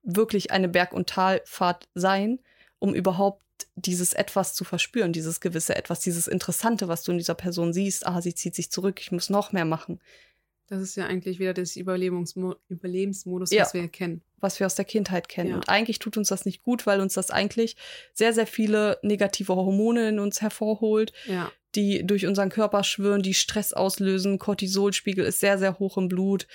wirklich 0.03 0.51
eine 0.51 0.67
Berg- 0.67 0.93
und 0.93 1.09
Talfahrt 1.09 1.87
sein, 1.93 2.39
um 2.85 2.93
überhaupt 2.93 3.41
dieses 3.75 4.13
etwas 4.13 4.53
zu 4.53 4.63
verspüren, 4.63 5.11
dieses 5.11 5.39
gewisse 5.39 5.75
etwas, 5.75 6.01
dieses 6.01 6.27
Interessante, 6.27 6.87
was 6.87 7.03
du 7.03 7.11
in 7.11 7.17
dieser 7.17 7.33
Person 7.33 7.73
siehst. 7.73 8.05
Ah, 8.05 8.21
sie 8.21 8.35
zieht 8.35 8.53
sich 8.53 8.69
zurück, 8.69 8.99
ich 9.01 9.11
muss 9.11 9.29
noch 9.29 9.51
mehr 9.51 9.65
machen. 9.65 9.99
Das 10.67 10.81
ist 10.81 10.95
ja 10.95 11.05
eigentlich 11.05 11.39
wieder 11.39 11.53
das 11.53 11.75
Überlebensmo 11.75 12.55
Überlebensmodus, 12.69 13.51
ja, 13.51 13.63
was 13.63 13.73
wir 13.73 13.87
kennen. 13.87 14.21
Was 14.39 14.59
wir 14.59 14.67
aus 14.67 14.75
der 14.75 14.85
Kindheit 14.85 15.29
kennen. 15.29 15.51
Ja. 15.51 15.55
Und 15.55 15.69
eigentlich 15.69 15.99
tut 15.99 16.17
uns 16.17 16.29
das 16.29 16.45
nicht 16.45 16.63
gut, 16.63 16.85
weil 16.85 17.01
uns 17.01 17.13
das 17.13 17.31
eigentlich 17.31 17.75
sehr, 18.13 18.33
sehr 18.33 18.47
viele 18.47 18.99
negative 19.01 19.55
Hormone 19.55 20.09
in 20.09 20.19
uns 20.19 20.41
hervorholt, 20.41 21.11
ja. 21.25 21.51
die 21.75 22.05
durch 22.05 22.25
unseren 22.25 22.49
Körper 22.49 22.83
schwören, 22.83 23.21
die 23.21 23.33
Stress 23.33 23.73
auslösen. 23.73 24.39
Cortisolspiegel 24.39 25.25
ist 25.25 25.39
sehr, 25.39 25.57
sehr 25.57 25.79
hoch 25.79 25.97
im 25.97 26.07
Blut. 26.07 26.47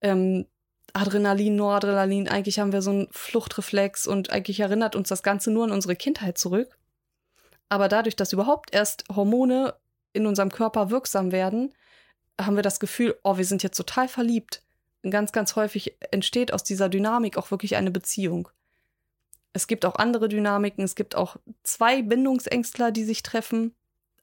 Ähm, 0.00 0.46
Adrenalin, 0.94 1.56
Noradrenalin, 1.56 2.28
eigentlich 2.28 2.60
haben 2.60 2.72
wir 2.72 2.80
so 2.80 2.90
einen 2.90 3.08
Fluchtreflex 3.10 4.06
und 4.06 4.30
eigentlich 4.30 4.60
erinnert 4.60 4.94
uns 4.94 5.08
das 5.08 5.24
Ganze 5.24 5.50
nur 5.50 5.64
an 5.64 5.72
unsere 5.72 5.96
Kindheit 5.96 6.38
zurück. 6.38 6.78
Aber 7.68 7.88
dadurch, 7.88 8.14
dass 8.14 8.32
überhaupt 8.32 8.72
erst 8.72 9.04
Hormone 9.14 9.74
in 10.12 10.26
unserem 10.26 10.52
Körper 10.52 10.90
wirksam 10.90 11.32
werden, 11.32 11.74
haben 12.40 12.54
wir 12.54 12.62
das 12.62 12.78
Gefühl, 12.78 13.18
oh, 13.24 13.36
wir 13.36 13.44
sind 13.44 13.64
jetzt 13.64 13.76
total 13.76 14.06
verliebt. 14.06 14.62
Ganz, 15.02 15.32
ganz 15.32 15.56
häufig 15.56 15.96
entsteht 16.12 16.52
aus 16.52 16.62
dieser 16.62 16.88
Dynamik 16.88 17.36
auch 17.36 17.50
wirklich 17.50 17.74
eine 17.74 17.90
Beziehung. 17.90 18.48
Es 19.52 19.66
gibt 19.66 19.84
auch 19.84 19.96
andere 19.96 20.28
Dynamiken, 20.28 20.84
es 20.84 20.94
gibt 20.94 21.16
auch 21.16 21.36
zwei 21.64 22.02
Bindungsängstler, 22.02 22.92
die 22.92 23.04
sich 23.04 23.24
treffen, 23.24 23.74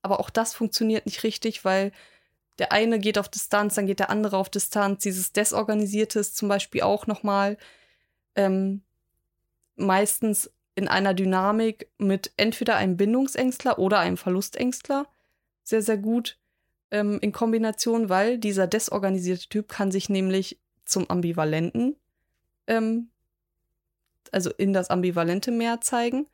aber 0.02 0.22
auch 0.22 0.30
das 0.30 0.54
funktioniert 0.54 1.06
nicht 1.06 1.24
richtig, 1.24 1.66
weil 1.66 1.92
der 2.62 2.72
eine 2.72 3.00
geht 3.00 3.18
auf 3.18 3.28
Distanz, 3.28 3.74
dann 3.74 3.88
geht 3.88 3.98
der 3.98 4.12
andere 4.12 4.38
auf 4.38 4.48
Distanz. 4.48 5.02
Dieses 5.02 5.34
Desorganisierte 5.34 6.20
ist 6.20 6.38
zum 6.38 6.48
Beispiel 6.48 6.84
auch 6.84 7.08
nochmal 7.08 7.58
ähm, 8.36 8.84
meistens 9.78 10.52
in 10.76 10.88
einer 10.88 11.16
Dynamik 11.16 11.90
mit 11.98 12.32
entweder 12.38 12.76
einem 12.76 12.98
Bindungsängstler 12.98 13.80
oder 13.80 13.98
einem 13.98 14.16
Verlustängstler 14.16 15.08
sehr, 15.64 15.82
sehr 15.82 15.98
gut 15.98 16.38
ähm, 16.92 17.18
in 17.24 17.32
Kombination, 17.32 18.10
weil 18.10 18.38
dieser 18.38 18.68
desorganisierte 18.68 19.50
Typ 19.50 19.68
kann 19.68 19.92
sich 19.92 20.08
nämlich 20.08 20.60
zum 20.86 21.10
Ambivalenten, 21.10 21.96
ähm, 22.68 23.10
also 24.32 24.52
in 24.52 24.72
das 24.72 24.92
ambivalente 24.92 25.50
Meer 25.50 25.82
zeigen, 25.82 26.28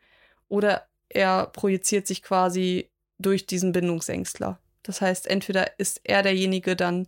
oder 0.50 0.90
er 1.08 1.46
projiziert 1.46 2.06
sich 2.06 2.22
quasi 2.22 2.90
durch 3.18 3.46
diesen 3.46 3.72
Bindungsängstler. 3.72 4.60
Das 4.88 5.02
heißt, 5.02 5.28
entweder 5.28 5.80
ist 5.80 6.02
er 6.04 6.24
derjenige 6.24 6.76
dann 6.76 7.08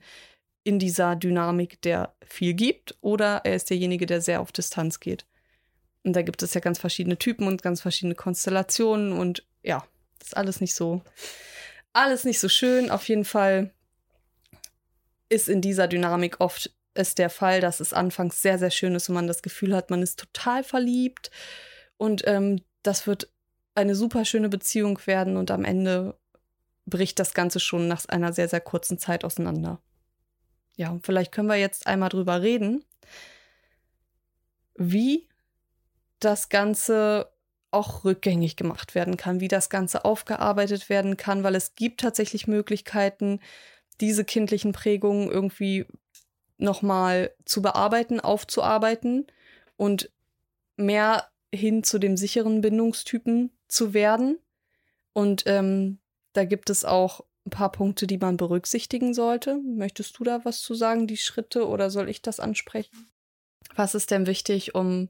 in 0.64 0.78
dieser 0.78 1.16
Dynamik, 1.16 1.82
der 1.82 2.14
viel 2.26 2.54
gibt, 2.54 2.98
oder 3.02 3.42
er 3.46 3.56
ist 3.56 3.70
derjenige, 3.70 4.06
der 4.06 4.22
sehr 4.22 4.42
auf 4.42 4.52
Distanz 4.52 5.00
geht. 5.00 5.26
Und 6.04 6.14
da 6.14 6.22
gibt 6.22 6.44
es 6.44 6.54
ja 6.54 6.62
ganz 6.62 6.78
verschiedene 6.80 7.18
Typen 7.18 7.48
und 7.48 7.64
ganz 7.64 7.82
verschiedene 7.82 8.16
Konstellationen 8.16 9.14
und 9.14 9.46
ja, 9.64 9.84
das 10.20 10.30
ist 10.30 10.38
alles 10.38 10.62
nicht 10.62 10.76
so 10.76 11.02
alles 11.94 12.24
nicht 12.24 12.40
so 12.40 12.50
schön. 12.50 12.90
Auf 12.92 13.08
jeden 13.08 13.26
Fall 13.26 13.72
ist 15.30 15.50
in 15.50 15.62
dieser 15.62 15.88
Dynamik 15.88 16.40
oft 16.40 16.72
es 16.94 17.16
der 17.16 17.30
Fall, 17.30 17.62
dass 17.62 17.80
es 17.80 17.94
anfangs 17.94 18.42
sehr, 18.42 18.58
sehr 18.58 18.72
schön 18.72 18.96
ist 18.96 19.10
und 19.10 19.16
man 19.16 19.28
das 19.28 19.42
Gefühl 19.42 19.76
hat, 19.76 19.90
man 19.90 20.02
ist 20.02 20.20
total 20.20 20.64
verliebt. 20.64 21.32
Und 21.98 22.24
ähm, 22.28 22.62
das 22.84 23.08
wird 23.08 23.30
eine 23.76 23.96
super 23.96 24.26
schöne 24.26 24.50
Beziehung 24.50 25.00
werden 25.06 25.38
und 25.38 25.52
am 25.52 25.66
Ende 25.66 26.19
bricht 26.86 27.20
das 27.20 27.34
Ganze 27.34 27.60
schon 27.60 27.88
nach 27.88 28.06
einer 28.08 28.34
sehr, 28.34 28.48
sehr 28.48 28.62
kurzen 28.62 28.98
Zeit 28.98 29.24
auseinander. 29.24 29.82
Ja, 30.76 30.90
und 30.90 31.06
vielleicht 31.06 31.32
können 31.32 31.50
wir 31.50 31.58
jetzt 31.58 31.88
einmal 31.88 32.10
drüber 32.10 32.42
reden, 32.42 32.86
wie 34.76 35.28
das 36.20 36.50
Ganze 36.50 37.32
auch 37.72 38.04
rückgängig 38.04 38.56
gemacht 38.56 38.96
werden 38.96 39.18
kann, 39.18 39.42
wie 39.42 39.48
das 39.48 39.70
Ganze 39.70 40.06
aufgearbeitet 40.06 40.90
werden 40.90 41.18
kann, 41.18 41.44
weil 41.44 41.56
es 41.56 41.76
gibt 41.76 42.02
tatsächlich 42.02 42.48
Möglichkeiten, 42.48 43.40
diese 44.02 44.24
kindlichen 44.24 44.72
Prägungen 44.72 45.30
irgendwie 45.30 45.86
nochmal 46.58 47.34
zu 47.46 47.62
bearbeiten, 47.62 48.20
aufzuarbeiten 48.20 49.28
und 49.76 50.12
mehr 50.78 51.30
hin 51.54 51.84
zu 51.84 52.00
dem 52.00 52.18
sicheren 52.18 52.62
Bindungstypen 52.62 53.52
zu 53.68 53.94
werden. 53.94 54.40
Und 55.14 55.44
ähm, 55.46 56.00
da 56.40 56.46
gibt 56.46 56.70
es 56.70 56.86
auch 56.86 57.26
ein 57.46 57.50
paar 57.50 57.70
Punkte, 57.70 58.08
die 58.08 58.18
man 58.18 58.38
berücksichtigen 58.38 59.14
sollte. 59.14 59.58
Möchtest 59.58 60.18
du 60.18 60.24
da 60.24 60.46
was 60.46 60.62
zu 60.62 60.74
sagen, 60.74 61.06
die 61.06 61.18
Schritte, 61.18 61.68
oder 61.68 61.90
soll 61.90 62.08
ich 62.08 62.22
das 62.22 62.40
ansprechen? 62.40 63.12
Was 63.76 63.94
ist 63.94 64.10
denn 64.10 64.26
wichtig, 64.26 64.74
um, 64.74 65.10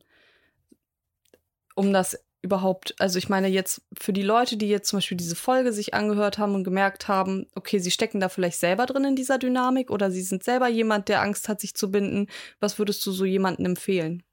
um 1.75 1.93
das 1.93 2.17
überhaupt, 2.41 2.95
also 2.99 3.19
ich 3.19 3.29
meine 3.29 3.47
jetzt 3.47 3.83
für 3.95 4.11
die 4.11 4.23
Leute, 4.23 4.57
die 4.57 4.69
jetzt 4.69 4.89
zum 4.89 4.97
Beispiel 4.97 5.17
diese 5.17 5.35
Folge 5.35 5.71
sich 5.71 5.93
angehört 5.93 6.39
haben 6.39 6.55
und 6.55 6.63
gemerkt 6.63 7.07
haben, 7.07 7.45
okay, 7.53 7.77
sie 7.77 7.91
stecken 7.91 8.19
da 8.19 8.27
vielleicht 8.27 8.57
selber 8.57 8.87
drin 8.87 9.03
in 9.03 9.15
dieser 9.15 9.37
Dynamik 9.37 9.91
oder 9.91 10.09
sie 10.09 10.23
sind 10.23 10.43
selber 10.43 10.67
jemand, 10.67 11.09
der 11.09 11.21
Angst 11.21 11.47
hat, 11.47 11.61
sich 11.61 11.75
zu 11.75 11.91
binden, 11.91 12.25
was 12.59 12.79
würdest 12.79 13.05
du 13.05 13.11
so 13.11 13.23
jemandem 13.23 13.67
empfehlen? 13.67 14.23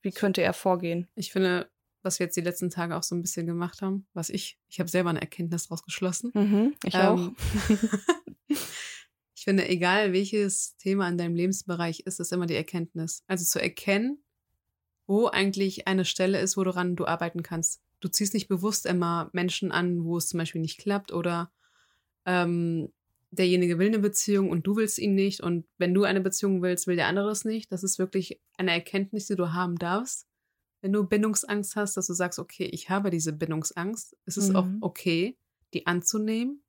Wie 0.00 0.10
könnte 0.10 0.42
er 0.42 0.54
vorgehen? 0.54 1.06
Ich 1.14 1.30
finde, 1.30 1.70
was 2.02 2.18
wir 2.18 2.26
jetzt 2.26 2.36
die 2.36 2.42
letzten 2.42 2.70
Tage 2.70 2.96
auch 2.96 3.02
so 3.02 3.14
ein 3.14 3.22
bisschen 3.22 3.46
gemacht 3.46 3.82
haben, 3.82 4.06
was 4.12 4.30
ich, 4.30 4.58
ich 4.68 4.80
habe 4.80 4.90
selber 4.90 5.10
eine 5.10 5.20
Erkenntnis 5.20 5.64
daraus 5.64 5.84
geschlossen. 5.84 6.30
Mhm, 6.34 6.74
ich 6.84 6.94
Ähm, 6.94 7.00
auch. 7.00 7.30
ich 9.34 9.44
finde, 9.44 9.68
egal 9.68 10.12
welches 10.12 10.76
Thema 10.76 11.08
in 11.08 11.18
deinem 11.18 11.34
Lebensbereich 11.34 12.00
ist, 12.00 12.20
ist 12.20 12.32
immer 12.32 12.46
die 12.46 12.56
Erkenntnis. 12.56 13.24
Also 13.26 13.44
zu 13.44 13.60
erkennen, 13.60 14.22
wo 15.06 15.26
eigentlich 15.26 15.86
eine 15.86 16.04
Stelle 16.04 16.40
ist, 16.40 16.56
woran 16.56 16.96
du 16.96 17.06
arbeiten 17.06 17.42
kannst. 17.42 17.80
Du 18.00 18.08
ziehst 18.08 18.34
nicht 18.34 18.48
bewusst 18.48 18.86
immer 18.86 19.30
Menschen 19.32 19.70
an, 19.72 20.04
wo 20.04 20.16
es 20.16 20.28
zum 20.28 20.38
Beispiel 20.38 20.60
nicht 20.60 20.78
klappt 20.78 21.12
oder 21.12 21.52
ähm, 22.24 22.92
derjenige 23.30 23.78
will 23.78 23.88
eine 23.88 23.98
Beziehung 23.98 24.50
und 24.50 24.66
du 24.66 24.76
willst 24.76 24.98
ihn 24.98 25.14
nicht 25.14 25.40
und 25.40 25.64
wenn 25.78 25.94
du 25.94 26.04
eine 26.04 26.20
Beziehung 26.20 26.62
willst, 26.62 26.86
will 26.86 26.96
der 26.96 27.06
andere 27.06 27.30
es 27.30 27.44
nicht. 27.44 27.72
Das 27.72 27.82
ist 27.82 27.98
wirklich 27.98 28.40
eine 28.56 28.72
Erkenntnis, 28.72 29.26
die 29.26 29.36
du 29.36 29.52
haben 29.52 29.76
darfst. 29.76 30.26
Wenn 30.82 30.92
du 30.92 31.04
Bindungsangst 31.04 31.76
hast, 31.76 31.96
dass 31.96 32.08
du 32.08 32.12
sagst, 32.12 32.38
okay, 32.38 32.64
ich 32.64 32.90
habe 32.90 33.10
diese 33.10 33.32
Bindungsangst, 33.32 34.16
es 34.26 34.36
ist 34.36 34.54
auch 34.54 34.64
Mhm. 34.66 34.78
okay, 34.80 35.38
die 35.72 35.86
anzunehmen, 35.86 36.62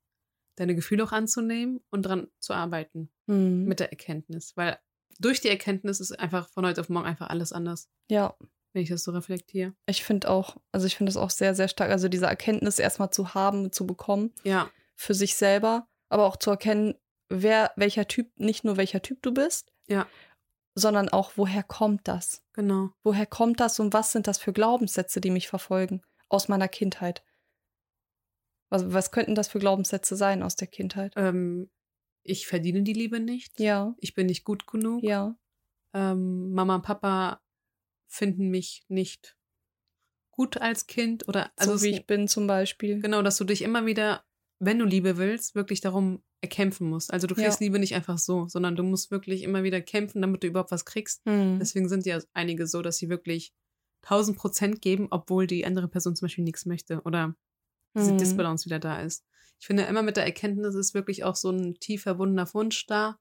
deine 0.54 0.74
Gefühle 0.76 1.02
auch 1.04 1.12
anzunehmen 1.12 1.80
und 1.90 2.02
dran 2.02 2.28
zu 2.38 2.54
arbeiten 2.54 3.10
Mhm. 3.26 3.64
mit 3.64 3.80
der 3.80 3.90
Erkenntnis. 3.90 4.56
Weil 4.56 4.78
durch 5.18 5.40
die 5.40 5.48
Erkenntnis 5.48 5.98
ist 6.00 6.12
einfach 6.18 6.48
von 6.48 6.64
heute 6.64 6.80
auf 6.80 6.88
morgen 6.88 7.06
einfach 7.06 7.28
alles 7.28 7.52
anders, 7.52 7.90
Ja, 8.08 8.36
wenn 8.72 8.82
ich 8.82 8.88
das 8.88 9.02
so 9.02 9.10
reflektiere. 9.10 9.74
ich 9.86 10.04
finde 10.04 10.30
auch, 10.30 10.56
also 10.70 10.86
ich 10.86 10.96
finde 10.96 11.10
das 11.10 11.16
auch 11.16 11.30
sehr, 11.30 11.54
sehr 11.56 11.68
stark, 11.68 11.90
also 11.90 12.08
diese 12.08 12.26
Erkenntnis 12.26 12.78
erstmal 12.78 13.10
zu 13.10 13.34
haben, 13.34 13.72
zu 13.72 13.84
bekommen, 13.84 14.32
Ja, 14.44 14.70
für 14.94 15.14
sich 15.14 15.34
selber, 15.34 15.88
aber 16.08 16.24
auch 16.26 16.36
zu 16.36 16.50
erkennen, 16.50 16.94
wer, 17.28 17.72
welcher 17.74 18.06
Typ, 18.06 18.30
nicht 18.38 18.62
nur 18.64 18.76
welcher 18.76 19.02
Typ 19.02 19.22
du 19.22 19.34
bist, 19.34 19.72
Ja. 19.88 20.06
Sondern 20.74 21.08
auch, 21.08 21.32
woher 21.36 21.62
kommt 21.62 22.08
das? 22.08 22.42
genau. 22.52 22.90
Woher 23.02 23.26
kommt 23.26 23.60
das 23.60 23.80
und 23.80 23.92
was 23.92 24.12
sind 24.12 24.26
das 24.26 24.38
für 24.38 24.52
Glaubenssätze, 24.52 25.20
die 25.20 25.30
mich 25.30 25.48
verfolgen 25.48 26.02
aus 26.28 26.48
meiner 26.48 26.68
Kindheit? 26.68 27.22
Was, 28.70 28.92
was 28.92 29.10
könnten 29.10 29.34
das 29.34 29.48
für 29.48 29.58
Glaubenssätze 29.58 30.16
sein 30.16 30.42
aus 30.42 30.56
der 30.56 30.68
Kindheit? 30.68 31.12
Ähm, 31.16 31.70
ich 32.22 32.46
verdiene 32.46 32.82
die 32.82 32.92
Liebe 32.92 33.20
nicht. 33.20 33.58
Ja, 33.60 33.94
Ich 33.98 34.14
bin 34.14 34.26
nicht 34.26 34.44
gut 34.44 34.66
genug. 34.66 35.02
ja, 35.02 35.36
Ähm, 35.92 36.52
Mama 36.52 36.76
und 36.76 36.82
Papa 36.82 37.40
finden 38.06 38.48
mich 38.48 38.84
nicht 38.88 39.36
gut 40.30 40.56
als 40.56 40.86
Kind 40.86 41.28
oder 41.28 41.52
also 41.56 41.76
so 41.76 41.84
wie 41.84 41.90
ich 41.90 42.06
bin 42.06 42.26
zum 42.26 42.46
Beispiel. 42.46 43.00
Genau, 43.00 43.22
dass 43.22 43.36
du 43.36 43.44
dich 43.44 43.62
immer 43.62 43.86
wieder, 43.86 44.24
wenn 44.58 44.78
du 44.78 44.84
Liebe 44.84 45.16
willst, 45.18 45.54
wirklich 45.54 45.80
darum 45.80 46.24
erkämpfen 46.44 46.88
musst. 46.88 47.12
Also 47.12 47.26
du 47.26 47.34
kriegst 47.34 47.60
Ja. 47.60 47.64
Liebe 47.64 47.78
nicht 47.78 47.94
einfach 47.94 48.18
so, 48.18 48.46
sondern 48.48 48.76
du 48.76 48.82
musst 48.82 49.10
wirklich 49.10 49.42
immer 49.42 49.62
wieder 49.62 49.80
kämpfen, 49.80 50.20
damit 50.22 50.42
du 50.42 50.46
überhaupt 50.46 50.70
was 50.70 50.84
kriegst. 50.84 51.22
Hm. 51.26 51.58
Deswegen 51.58 51.88
sind 51.88 52.06
ja 52.06 52.20
einige 52.32 52.66
so, 52.66 52.82
dass 52.82 52.98
sie 52.98 53.08
wirklich 53.08 53.52
1000 54.02 54.36
Prozent 54.36 54.80
geben, 54.82 55.08
obwohl 55.10 55.46
die 55.46 55.64
andere 55.64 55.88
Person 55.88 56.14
zum 56.14 56.26
Beispiel 56.26 56.44
nichts 56.44 56.66
möchte 56.66 57.02
oder 57.02 57.34
diese 57.96 58.10
Hm. 58.10 58.18
Disbalance 58.18 58.66
wieder 58.66 58.78
da 58.78 59.00
ist. 59.00 59.24
Ich 59.60 59.66
finde 59.66 59.84
immer 59.84 60.02
mit 60.02 60.16
der 60.16 60.24
Erkenntnis 60.24 60.74
ist 60.74 60.94
wirklich 60.94 61.24
auch 61.24 61.36
so 61.36 61.50
ein 61.50 61.74
tief 61.80 62.02
verbundener 62.02 62.52
Wunsch 62.54 62.86
da, 62.86 63.18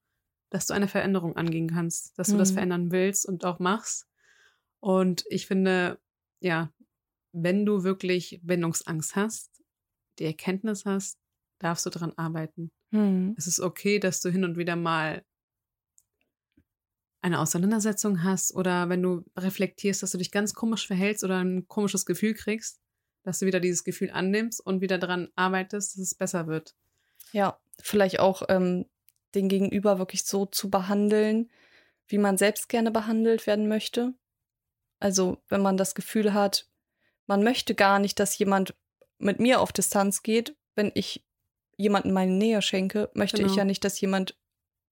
dass 0.50 0.66
du 0.68 0.74
eine 0.74 0.88
Veränderung 0.88 1.36
angehen 1.38 1.70
kannst, 1.70 2.18
dass 2.20 2.28
du 2.30 2.38
das 2.38 2.52
Mhm. 2.52 2.54
verändern 2.56 2.92
willst 2.92 3.26
und 3.26 3.46
auch 3.46 3.60
machst. 3.60 4.08
Und 4.82 5.24
ich 5.30 5.48
finde, 5.48 6.00
ja, 6.42 6.72
wenn 7.32 7.66
du 7.66 7.84
wirklich 7.84 8.40
Bindungsangst 8.44 9.16
hast, 9.16 9.64
die 10.20 10.26
Erkenntnis 10.26 10.86
hast, 10.86 11.18
darfst 11.60 11.86
du 11.86 11.90
daran 11.90 12.14
arbeiten. 12.18 12.72
Hm. 12.94 13.34
Es 13.38 13.48
ist 13.48 13.60
okay, 13.60 14.00
dass 14.00 14.22
du 14.22 14.30
hin 14.30 14.46
und 14.46 14.56
wieder 14.56 14.76
mal 14.76 15.26
eine 17.22 17.40
Auseinandersetzung 17.40 18.24
hast 18.24 18.54
oder 18.54 18.88
wenn 18.90 19.02
du 19.02 19.24
reflektierst, 19.36 20.04
dass 20.04 20.12
du 20.12 20.18
dich 20.18 20.32
ganz 20.32 20.54
komisch 20.54 20.86
verhältst 20.86 21.24
oder 21.24 21.40
ein 21.40 21.68
komisches 21.68 22.06
Gefühl 22.06 22.36
kriegst, 22.36 22.82
dass 23.24 23.40
du 23.40 23.48
wieder 23.48 23.60
dieses 23.60 23.84
Gefühl 23.84 24.12
annimmst 24.12 24.64
und 24.64 24.82
wieder 24.82 25.00
daran 25.00 25.30
arbeitest, 25.36 25.94
dass 25.94 26.02
es 26.02 26.16
besser 26.16 26.48
wird. 26.48 26.76
Ja, 27.32 27.58
vielleicht 27.82 28.20
auch 28.20 28.44
ähm, 28.50 28.86
den 29.34 29.50
Gegenüber 29.50 29.98
wirklich 29.98 30.24
so 30.26 30.46
zu 30.46 30.70
behandeln, 30.70 31.50
wie 32.08 32.20
man 32.20 32.38
selbst 32.38 32.70
gerne 32.70 32.92
behandelt 32.92 33.48
werden 33.48 33.68
möchte. 33.68 34.14
Also, 35.00 35.42
wenn 35.48 35.62
man 35.62 35.78
das 35.78 35.96
Gefühl 35.96 36.34
hat, 36.34 36.70
man 37.26 37.44
möchte 37.44 37.74
gar 37.74 37.98
nicht, 37.98 38.20
dass 38.20 38.38
jemand 38.38 38.76
mit 39.18 39.40
mir 39.40 39.62
auf 39.62 39.72
Distanz 39.72 40.22
geht, 40.22 40.56
wenn 40.76 40.92
ich 40.94 41.26
jemanden 41.78 42.12
meine 42.14 42.32
Nähe 42.32 42.62
schenke, 42.62 43.10
möchte 43.14 43.38
ich 43.38 43.48
Genau. 43.50 43.58
ja 43.60 43.66
nicht, 43.66 43.84
dass 43.84 44.00
jemand 44.02 44.36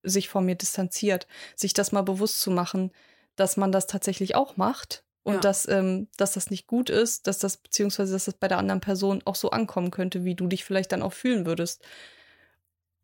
sich 0.02 0.28
von 0.28 0.44
mir 0.44 0.56
distanziert. 0.56 1.26
Sich 1.56 1.74
das 1.74 1.92
mal 1.92 2.02
bewusst 2.02 2.40
zu 2.40 2.50
machen, 2.50 2.92
dass 3.36 3.56
man 3.56 3.72
das 3.72 3.86
tatsächlich 3.86 4.34
auch 4.34 4.56
macht 4.56 5.04
und 5.22 5.34
Ja. 5.34 5.40
dass, 5.40 5.68
ähm, 5.68 6.08
dass 6.16 6.32
das 6.32 6.50
nicht 6.50 6.66
gut 6.66 6.90
ist, 6.90 7.26
dass 7.26 7.38
das, 7.38 7.56
beziehungsweise 7.56 8.12
dass 8.12 8.24
das 8.24 8.34
bei 8.34 8.48
der 8.48 8.58
anderen 8.58 8.80
Person 8.80 9.22
auch 9.24 9.36
so 9.36 9.50
ankommen 9.50 9.90
könnte, 9.90 10.24
wie 10.24 10.34
du 10.34 10.48
dich 10.48 10.64
vielleicht 10.64 10.92
dann 10.92 11.02
auch 11.02 11.12
fühlen 11.12 11.46
würdest 11.46 11.82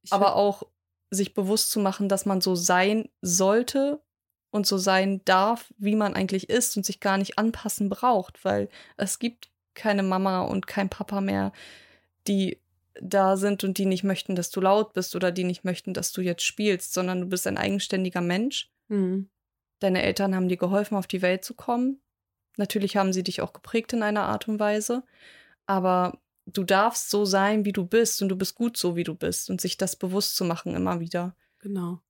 Ich 0.03 0.13
aber 0.13 0.37
auch 0.37 0.63
sich 1.11 1.35
bewusst 1.35 1.71
zu 1.71 1.81
machen, 1.81 2.09
dass 2.09 2.27
man 2.27 2.41
so 2.41 2.55
sein 2.55 3.09
sollte 3.23 4.03
und 4.51 4.67
so 4.67 4.77
sein 4.79 5.23
darf, 5.25 5.73
wie 5.79 5.97
man 5.97 6.15
eigentlich 6.15 6.51
ist 6.51 6.77
und 6.77 6.85
sich 6.85 7.01
gar 7.01 7.17
nicht 7.19 7.39
anpassen 7.39 7.89
braucht, 7.89 8.45
weil 8.45 8.69
es 8.97 9.19
gibt 9.19 9.51
keine 9.75 10.03
Mama 10.03 10.43
und 10.43 10.67
kein 10.67 10.89
Papa 10.91 11.21
mehr, 11.21 11.53
die 12.27 12.61
da 13.01 13.37
sind 13.37 13.65
und 13.65 13.79
die 13.79 13.87
nicht 13.87 14.05
möchten, 14.05 14.35
dass 14.35 14.51
du 14.51 14.61
laut 14.61 14.93
bist 14.93 15.15
oder 15.17 15.31
die 15.33 15.45
nicht 15.45 15.65
möchten, 15.65 15.95
dass 15.95 16.13
du 16.13 16.21
jetzt 16.21 16.43
spielst, 16.43 16.93
sondern 16.93 17.21
du 17.21 17.27
bist 17.27 17.47
ein 17.47 17.59
eigenständiger 17.59 18.21
Mensch. 18.21 18.71
Mhm. 18.89 19.29
Deine 19.81 20.03
Eltern 20.03 20.35
haben 20.35 20.49
dir 20.49 20.57
geholfen, 20.57 20.97
auf 20.97 21.07
die 21.07 21.23
Welt 21.23 21.45
zu 21.45 21.55
kommen. 21.55 22.01
Natürlich 22.57 22.97
haben 22.97 23.13
sie 23.13 23.23
dich 23.23 23.41
auch 23.41 23.53
geprägt 23.53 23.93
in 23.93 24.03
einer 24.03 24.23
Art 24.25 24.49
und 24.49 24.59
Weise, 24.59 25.05
aber 25.67 26.19
du 26.47 26.65
darfst 26.65 27.11
so 27.11 27.25
sein, 27.25 27.65
wie 27.65 27.73
du 27.73 27.87
bist 27.87 28.21
und 28.23 28.29
du 28.31 28.37
bist 28.37 28.57
gut 28.57 28.77
so, 28.77 28.97
wie 28.97 29.05
du 29.05 29.15
bist 29.15 29.51
und 29.51 29.61
sich 29.61 29.77
das 29.77 29.95
bewusst 29.95 30.35
zu 30.35 30.45
machen 30.45 30.75
immer 30.75 30.99
wieder, 30.99 31.37
Genau. 31.61 32.01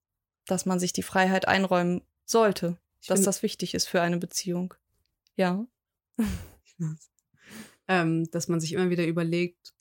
dass 0.46 0.64
man 0.64 0.79
sich 0.79 0.92
die 0.94 1.03
Freiheit 1.03 1.46
einräumen 1.46 2.03
sollte, 2.24 2.79
Ich 3.01 3.09
dass 3.09 3.22
das 3.22 3.42
wichtig 3.42 3.74
ist 3.74 3.87
für 3.87 4.01
eine 4.01 4.16
Beziehung. 4.16 4.72
Ja. 5.37 5.66
ähm, 7.88 8.31
dass 8.31 8.48
man 8.48 8.61
sich 8.61 8.72
immer 8.72 8.90
wieder 8.90 9.07
überlegt, 9.07 9.74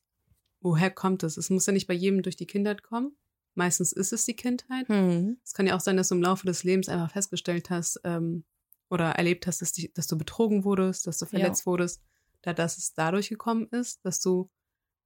woher 0.67 0.91
kommt 0.91 1.23
es? 1.23 1.37
Es 1.37 1.49
muss 1.49 1.65
ja 1.65 1.73
nicht 1.73 1.87
bei 1.87 1.93
jedem 1.93 2.21
durch 2.21 2.35
die 2.35 2.45
Kindheit 2.45 2.83
kommen. 2.83 3.15
Meistens 3.55 3.93
ist 3.93 4.13
es 4.13 4.25
die 4.25 4.35
Kindheit. 4.35 4.87
Hm. 4.89 5.39
Es 5.43 5.53
kann 5.53 5.65
ja 5.65 5.75
auch 5.75 5.79
sein, 5.79 5.97
dass 5.97 6.09
du 6.09 6.15
im 6.15 6.21
Laufe 6.21 6.45
des 6.45 6.63
Lebens 6.63 6.89
einfach 6.89 7.11
festgestellt 7.11 7.69
hast 7.69 7.99
ähm, 8.03 8.43
oder 8.89 9.11
erlebt 9.11 9.47
hast, 9.47 9.61
dass, 9.61 9.71
dich, 9.71 9.93
dass 9.93 10.07
du 10.07 10.17
betrogen 10.17 10.63
wurdest, 10.63 11.07
dass 11.07 11.17
du 11.17 11.25
verletzt 11.25 11.65
wurdest, 11.65 12.01
da 12.41 12.53
dass 12.53 12.77
es 12.77 12.93
dadurch 12.93 13.29
gekommen 13.29 13.67
ist, 13.69 14.05
dass 14.05 14.19
du 14.19 14.49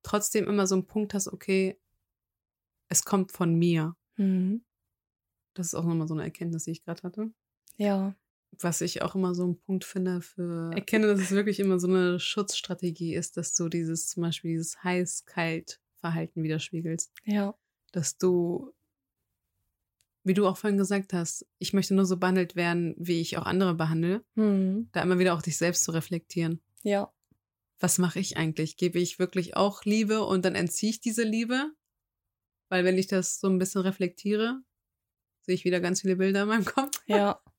trotzdem 0.03 0.47
immer 0.47 0.67
so 0.67 0.75
einen 0.75 0.87
Punkt 0.87 1.13
hast, 1.13 1.27
okay, 1.27 1.79
es 2.89 3.05
kommt 3.05 3.31
von 3.31 3.55
mir. 3.55 3.95
Hm. 4.15 4.65
Das 5.53 5.67
ist 5.67 5.75
auch 5.75 5.85
nochmal 5.85 6.07
so 6.07 6.13
eine 6.13 6.23
Erkenntnis, 6.23 6.65
die 6.65 6.71
ich 6.71 6.83
gerade 6.83 7.03
hatte. 7.03 7.31
Ja. 7.77 8.15
Was 8.59 8.81
ich 8.81 9.01
auch 9.01 9.15
immer 9.15 9.33
so 9.33 9.43
einen 9.43 9.57
Punkt 9.59 9.85
finde 9.85 10.21
für 10.21 10.71
erkenne, 10.73 11.07
dass 11.07 11.19
es 11.19 11.31
wirklich 11.31 11.59
immer 11.59 11.79
so 11.79 11.87
eine 11.87 12.19
Schutzstrategie 12.19 13.15
ist, 13.15 13.37
dass 13.37 13.53
du 13.55 13.69
dieses 13.69 14.07
zum 14.09 14.23
Beispiel 14.23 14.51
dieses 14.51 14.83
heiß-kalt-Verhalten 14.83 16.43
widerspiegelst. 16.43 17.11
Ja. 17.23 17.55
Dass 17.91 18.17
du, 18.17 18.71
wie 20.23 20.33
du 20.33 20.45
auch 20.47 20.57
vorhin 20.57 20.77
gesagt 20.77 21.13
hast, 21.13 21.45
ich 21.59 21.73
möchte 21.73 21.95
nur 21.95 22.05
so 22.05 22.17
behandelt 22.17 22.55
werden, 22.55 22.93
wie 22.97 23.21
ich 23.21 23.37
auch 23.37 23.45
andere 23.45 23.73
behandle, 23.73 24.23
Hm. 24.35 24.89
da 24.91 25.01
immer 25.01 25.17
wieder 25.17 25.33
auch 25.33 25.41
dich 25.41 25.57
selbst 25.57 25.83
zu 25.83 25.91
reflektieren. 25.91 26.61
Ja. 26.83 27.11
Was 27.79 27.97
mache 27.97 28.19
ich 28.19 28.37
eigentlich? 28.37 28.77
Gebe 28.77 28.99
ich 28.99 29.17
wirklich 29.17 29.55
auch 29.55 29.85
Liebe 29.85 30.23
und 30.23 30.45
dann 30.45 30.53
entziehe 30.55 30.91
ich 30.91 30.99
diese 30.99 31.23
Liebe? 31.23 31.71
Weil 32.69 32.85
wenn 32.85 32.97
ich 32.97 33.07
das 33.07 33.39
so 33.39 33.47
ein 33.47 33.57
bisschen 33.57 33.81
reflektiere, 33.81 34.61
sehe 35.41 35.55
ich 35.55 35.65
wieder 35.65 35.79
ganz 35.79 36.01
viele 36.01 36.15
Bilder 36.15 36.43
in 36.43 36.47
meinem 36.49 36.65
Kopf. 36.65 37.01
Ja. 37.07 37.41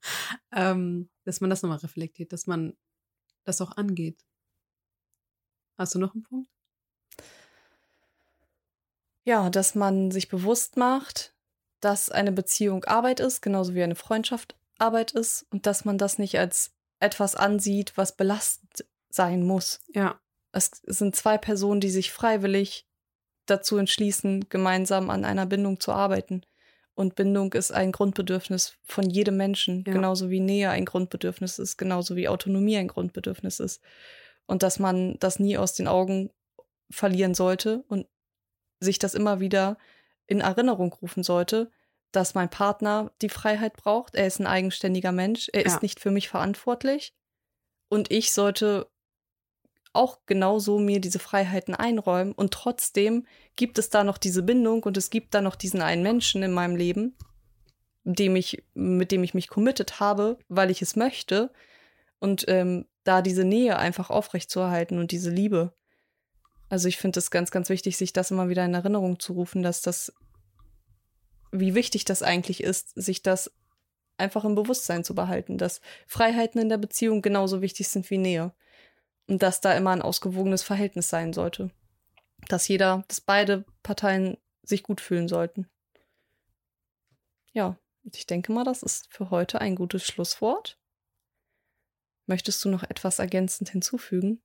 ähm, 0.53 1.09
dass 1.25 1.41
man 1.41 1.51
das 1.51 1.63
nochmal 1.63 1.79
reflektiert, 1.79 2.33
dass 2.33 2.47
man 2.47 2.77
das 3.45 3.61
auch 3.61 3.77
angeht. 3.77 4.25
Hast 5.79 5.95
du 5.95 5.99
noch 5.99 6.15
einen 6.15 6.23
Punkt? 6.23 6.49
Ja, 9.25 9.51
dass 9.51 9.75
man 9.75 10.11
sich 10.11 10.29
bewusst 10.29 10.77
macht, 10.77 11.35
dass 11.81 12.11
eine 12.11 12.33
Beziehung 12.33 12.85
Arbeit 12.85 13.21
ist, 13.21 13.41
genauso 13.41 13.75
wie 13.75 13.83
eine 13.83 13.95
Freundschaft 13.95 14.57
Arbeit 14.79 15.13
ist 15.13 15.47
und 15.51 15.67
dass 15.67 15.85
man 15.85 15.99
das 15.99 16.19
nicht 16.19 16.39
als 16.39 16.73
etwas 16.99 17.35
ansieht, 17.35 17.97
was 17.97 18.17
belastend 18.17 18.85
sein 19.11 19.45
muss. 19.45 19.81
Ja. 19.89 20.21
Es 20.53 20.71
sind 20.87 21.17
zwei 21.17 21.39
Personen, 21.39 21.81
die 21.81 21.91
sich 21.91 22.13
freiwillig 22.13 22.87
dazu 23.47 23.77
entschließen, 23.77 24.49
gemeinsam 24.49 25.09
an 25.11 25.25
einer 25.25 25.47
Bindung 25.47 25.81
zu 25.81 25.93
arbeiten. 25.93 26.43
Und 26.95 27.15
Bindung 27.15 27.53
ist 27.55 27.73
ein 27.73 27.91
Grundbedürfnis 27.91 28.77
von 28.83 29.09
jedem 29.09 29.37
Menschen, 29.37 29.85
ja. 29.87 29.93
genauso 29.93 30.29
wie 30.31 30.41
Nähe 30.41 30.71
ein 30.71 30.85
Grundbedürfnis 30.85 31.59
ist, 31.59 31.79
genauso 31.79 32.17
wie 32.17 32.29
Autonomie 32.29 32.77
ein 32.77 32.89
Grundbedürfnis 32.89 33.61
ist. 33.61 33.81
Und 34.47 34.63
dass 34.63 34.79
man 34.79 35.19
das 35.19 35.39
nie 35.39 35.57
aus 35.57 35.73
den 35.73 35.89
Augen 35.89 36.31
verlieren 36.91 37.35
sollte 37.35 37.85
und 37.89 38.07
sich 38.81 38.99
das 38.99 39.15
immer 39.15 39.41
wieder 39.41 39.79
in 40.27 40.41
Erinnerung 40.41 40.93
rufen 40.93 41.23
sollte, 41.23 41.71
dass 42.11 42.35
mein 42.35 42.51
Partner 42.51 43.11
die 43.23 43.31
Freiheit 43.31 43.75
braucht. 43.75 44.15
Er 44.15 44.27
ist 44.27 44.39
ein 44.39 44.47
eigenständiger 44.47 45.13
Mensch. 45.13 45.49
Er 45.53 45.63
ja. 45.63 45.67
ist 45.67 45.83
nicht 45.83 45.99
für 45.99 46.11
mich 46.11 46.29
verantwortlich. 46.29 47.15
Und 47.89 48.11
ich 48.11 48.33
sollte 48.33 48.92
auch 49.93 50.21
genauso 50.27 50.79
mir 50.79 51.01
diese 51.01 51.19
Freiheiten 51.19 51.75
einräumen. 51.75 52.33
Und 52.33 52.53
trotzdem 52.53 53.27
gibt 53.57 53.79
es 53.79 53.91
da 53.91 54.05
noch 54.05 54.19
diese 54.19 54.43
Bindung 54.43 54.83
und 54.83 54.97
es 54.97 55.11
gibt 55.11 55.35
da 55.35 55.41
noch 55.41 55.57
diesen 55.57 55.83
einen 55.83 56.03
Menschen 56.03 56.43
in 56.43 56.53
meinem 56.53 56.77
Leben, 56.77 57.17
dem 58.05 58.37
ich, 58.37 58.65
mit 58.75 59.13
dem 59.13 59.23
ich 59.23 59.35
mich 59.35 59.49
committed 59.49 60.01
habe, 60.01 60.39
weil 60.49 60.71
ich 60.71 60.83
es 60.83 60.97
möchte. 60.97 61.51
Und 62.19 62.45
ähm, 62.49 62.87
da 63.05 63.23
diese 63.23 63.45
Nähe 63.45 63.79
einfach 63.79 64.11
aufrechtzuerhalten 64.11 64.99
und 64.99 65.11
diese 65.11 65.31
Liebe. 65.31 65.75
Also 66.69 66.89
ich 66.89 66.97
finde 66.97 67.19
es 67.19 67.31
ganz, 67.31 67.51
ganz 67.51 67.69
wichtig, 67.69 67.97
sich 67.97 68.13
das 68.13 68.31
immer 68.31 68.49
wieder 68.49 68.65
in 68.65 68.75
Erinnerung 68.75 69.19
zu 69.19 69.35
rufen, 69.35 69.63
dass 69.63 69.83
das, 69.83 70.13
wie 71.51 71.75
wichtig 71.75 72.05
das 72.05 72.23
eigentlich 72.23 72.63
ist, 72.63 72.95
sich 72.95 73.23
das 73.23 73.53
einfach 74.17 74.45
im 74.45 74.55
Bewusstsein 74.55 75.05
zu 75.05 75.15
behalten, 75.15 75.59
dass 75.59 75.81
Freiheiten 76.07 76.61
in 76.61 76.69
der 76.69 76.79
Beziehung 76.79 77.23
genauso 77.23 77.61
wichtig 77.61 77.89
sind 77.89 78.09
wie 78.11 78.19
Nähe. 78.19 78.55
Und 79.27 79.43
dass 79.43 79.61
da 79.61 79.75
immer 79.75 79.91
ein 79.91 80.03
ausgewogenes 80.03 80.63
Verhältnis 80.63 81.09
sein 81.09 81.33
sollte. 81.33 81.71
Dass 82.49 82.69
jeder, 82.69 83.05
dass 83.09 83.21
beide 83.21 83.65
Parteien 83.83 84.37
sich 84.63 84.83
gut 84.83 85.01
fühlen 85.01 85.29
sollten. 85.29 85.69
Ja, 87.53 87.77
ich 88.13 88.27
denke 88.27 88.53
mal, 88.53 88.65
das 88.65 88.83
ist 88.83 89.13
für 89.13 89.31
heute 89.31 89.61
ein 89.61 89.77
gutes 89.77 90.05
Schlusswort. 90.05 90.79
Möchtest 92.27 92.65
du 92.65 92.69
noch 92.69 92.83
etwas 92.83 93.19
ergänzend 93.19 93.71
hinzufügen? 93.71 94.43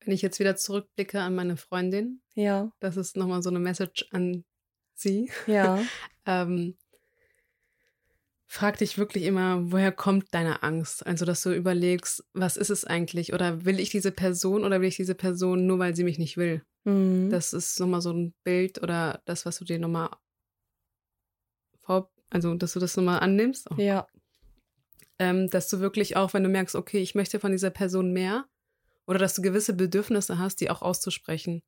Wenn 0.00 0.14
ich 0.14 0.22
jetzt 0.22 0.38
wieder 0.38 0.56
zurückblicke 0.56 1.20
an 1.20 1.34
meine 1.34 1.56
Freundin, 1.56 2.22
ja. 2.34 2.72
das 2.80 2.96
ist 2.96 3.16
nochmal 3.16 3.42
so 3.42 3.50
eine 3.50 3.58
Message 3.58 4.06
an 4.10 4.44
sie. 4.94 5.30
Ja. 5.46 5.80
ähm, 6.26 6.76
frag 8.48 8.78
dich 8.78 8.96
wirklich 8.96 9.24
immer, 9.24 9.70
woher 9.70 9.92
kommt 9.92 10.34
deine 10.34 10.62
Angst? 10.62 11.06
Also, 11.06 11.24
dass 11.24 11.42
du 11.42 11.52
überlegst, 11.54 12.24
was 12.32 12.56
ist 12.56 12.70
es 12.70 12.84
eigentlich? 12.84 13.34
Oder 13.34 13.64
will 13.64 13.78
ich 13.78 13.90
diese 13.90 14.10
Person 14.10 14.64
oder 14.64 14.80
will 14.80 14.88
ich 14.88 14.96
diese 14.96 15.14
Person 15.14 15.66
nur, 15.66 15.78
weil 15.78 15.94
sie 15.94 16.04
mich 16.04 16.18
nicht 16.18 16.36
will? 16.38 16.62
Mhm. 16.84 17.28
Das 17.30 17.52
ist 17.52 17.78
nochmal 17.78 18.00
so 18.00 18.12
ein 18.12 18.34
Bild 18.44 18.82
oder 18.82 19.20
das, 19.26 19.44
was 19.44 19.58
du 19.58 19.64
dir 19.64 19.78
nochmal 19.78 20.10
vor, 21.80 22.10
also, 22.30 22.54
dass 22.54 22.72
du 22.72 22.80
das 22.80 22.96
nochmal 22.96 23.20
annimmst. 23.20 23.70
Oh. 23.70 23.74
Ja. 23.76 24.06
Ähm, 25.18 25.50
dass 25.50 25.68
du 25.68 25.80
wirklich 25.80 26.16
auch, 26.16 26.32
wenn 26.32 26.44
du 26.44 26.48
merkst, 26.48 26.74
okay, 26.74 26.98
ich 26.98 27.14
möchte 27.14 27.40
von 27.40 27.52
dieser 27.52 27.70
Person 27.70 28.12
mehr, 28.12 28.46
oder 29.06 29.18
dass 29.18 29.34
du 29.34 29.42
gewisse 29.42 29.74
Bedürfnisse 29.74 30.38
hast, 30.38 30.60
die 30.60 30.70
auch 30.70 30.82
auszusprechen. 30.82 31.62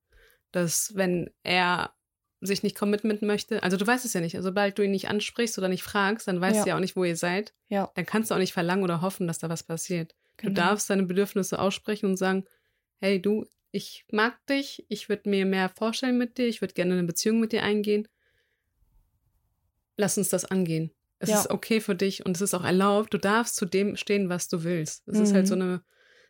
Dass, 0.52 0.94
wenn 0.94 1.30
er 1.42 1.94
sich 2.40 2.62
nicht 2.62 2.76
commitment 2.76 3.22
möchte. 3.22 3.62
Also 3.62 3.76
du 3.76 3.86
weißt 3.86 4.04
es 4.04 4.14
ja 4.14 4.20
nicht. 4.20 4.34
Also, 4.34 4.48
sobald 4.48 4.78
du 4.78 4.82
ihn 4.82 4.90
nicht 4.90 5.08
ansprichst 5.08 5.58
oder 5.58 5.68
nicht 5.68 5.82
fragst, 5.82 6.26
dann 6.26 6.40
weißt 6.40 6.56
ja. 6.56 6.62
du 6.62 6.68
ja 6.70 6.76
auch 6.76 6.80
nicht, 6.80 6.96
wo 6.96 7.04
ihr 7.04 7.16
seid. 7.16 7.52
Ja. 7.68 7.90
Dann 7.94 8.06
kannst 8.06 8.30
du 8.30 8.34
auch 8.34 8.38
nicht 8.38 8.52
verlangen 8.52 8.82
oder 8.82 9.02
hoffen, 9.02 9.26
dass 9.26 9.38
da 9.38 9.48
was 9.48 9.62
passiert. 9.62 10.14
Genau. 10.38 10.50
Du 10.50 10.54
darfst 10.54 10.88
deine 10.88 11.02
Bedürfnisse 11.02 11.58
aussprechen 11.58 12.06
und 12.06 12.16
sagen, 12.16 12.44
hey 12.98 13.20
du, 13.20 13.46
ich 13.72 14.04
mag 14.10 14.34
dich, 14.46 14.84
ich 14.88 15.08
würde 15.08 15.28
mir 15.28 15.44
mehr 15.44 15.68
vorstellen 15.68 16.18
mit 16.18 16.38
dir, 16.38 16.48
ich 16.48 16.60
würde 16.60 16.74
gerne 16.74 16.94
eine 16.94 17.04
Beziehung 17.04 17.40
mit 17.40 17.52
dir 17.52 17.62
eingehen. 17.62 18.08
Lass 19.96 20.16
uns 20.16 20.30
das 20.30 20.46
angehen. 20.46 20.92
Es 21.18 21.28
ja. 21.28 21.38
ist 21.38 21.50
okay 21.50 21.80
für 21.80 21.94
dich 21.94 22.24
und 22.24 22.34
es 22.34 22.40
ist 22.40 22.54
auch 22.54 22.64
erlaubt. 22.64 23.12
Du 23.12 23.18
darfst 23.18 23.56
zu 23.56 23.66
dem 23.66 23.96
stehen, 23.96 24.30
was 24.30 24.48
du 24.48 24.64
willst. 24.64 25.06
Es 25.06 25.18
mhm. 25.18 25.22
ist 25.22 25.34
halt 25.34 25.46
so 25.46 25.56
mhm. 25.56 25.62
eine 25.62 25.84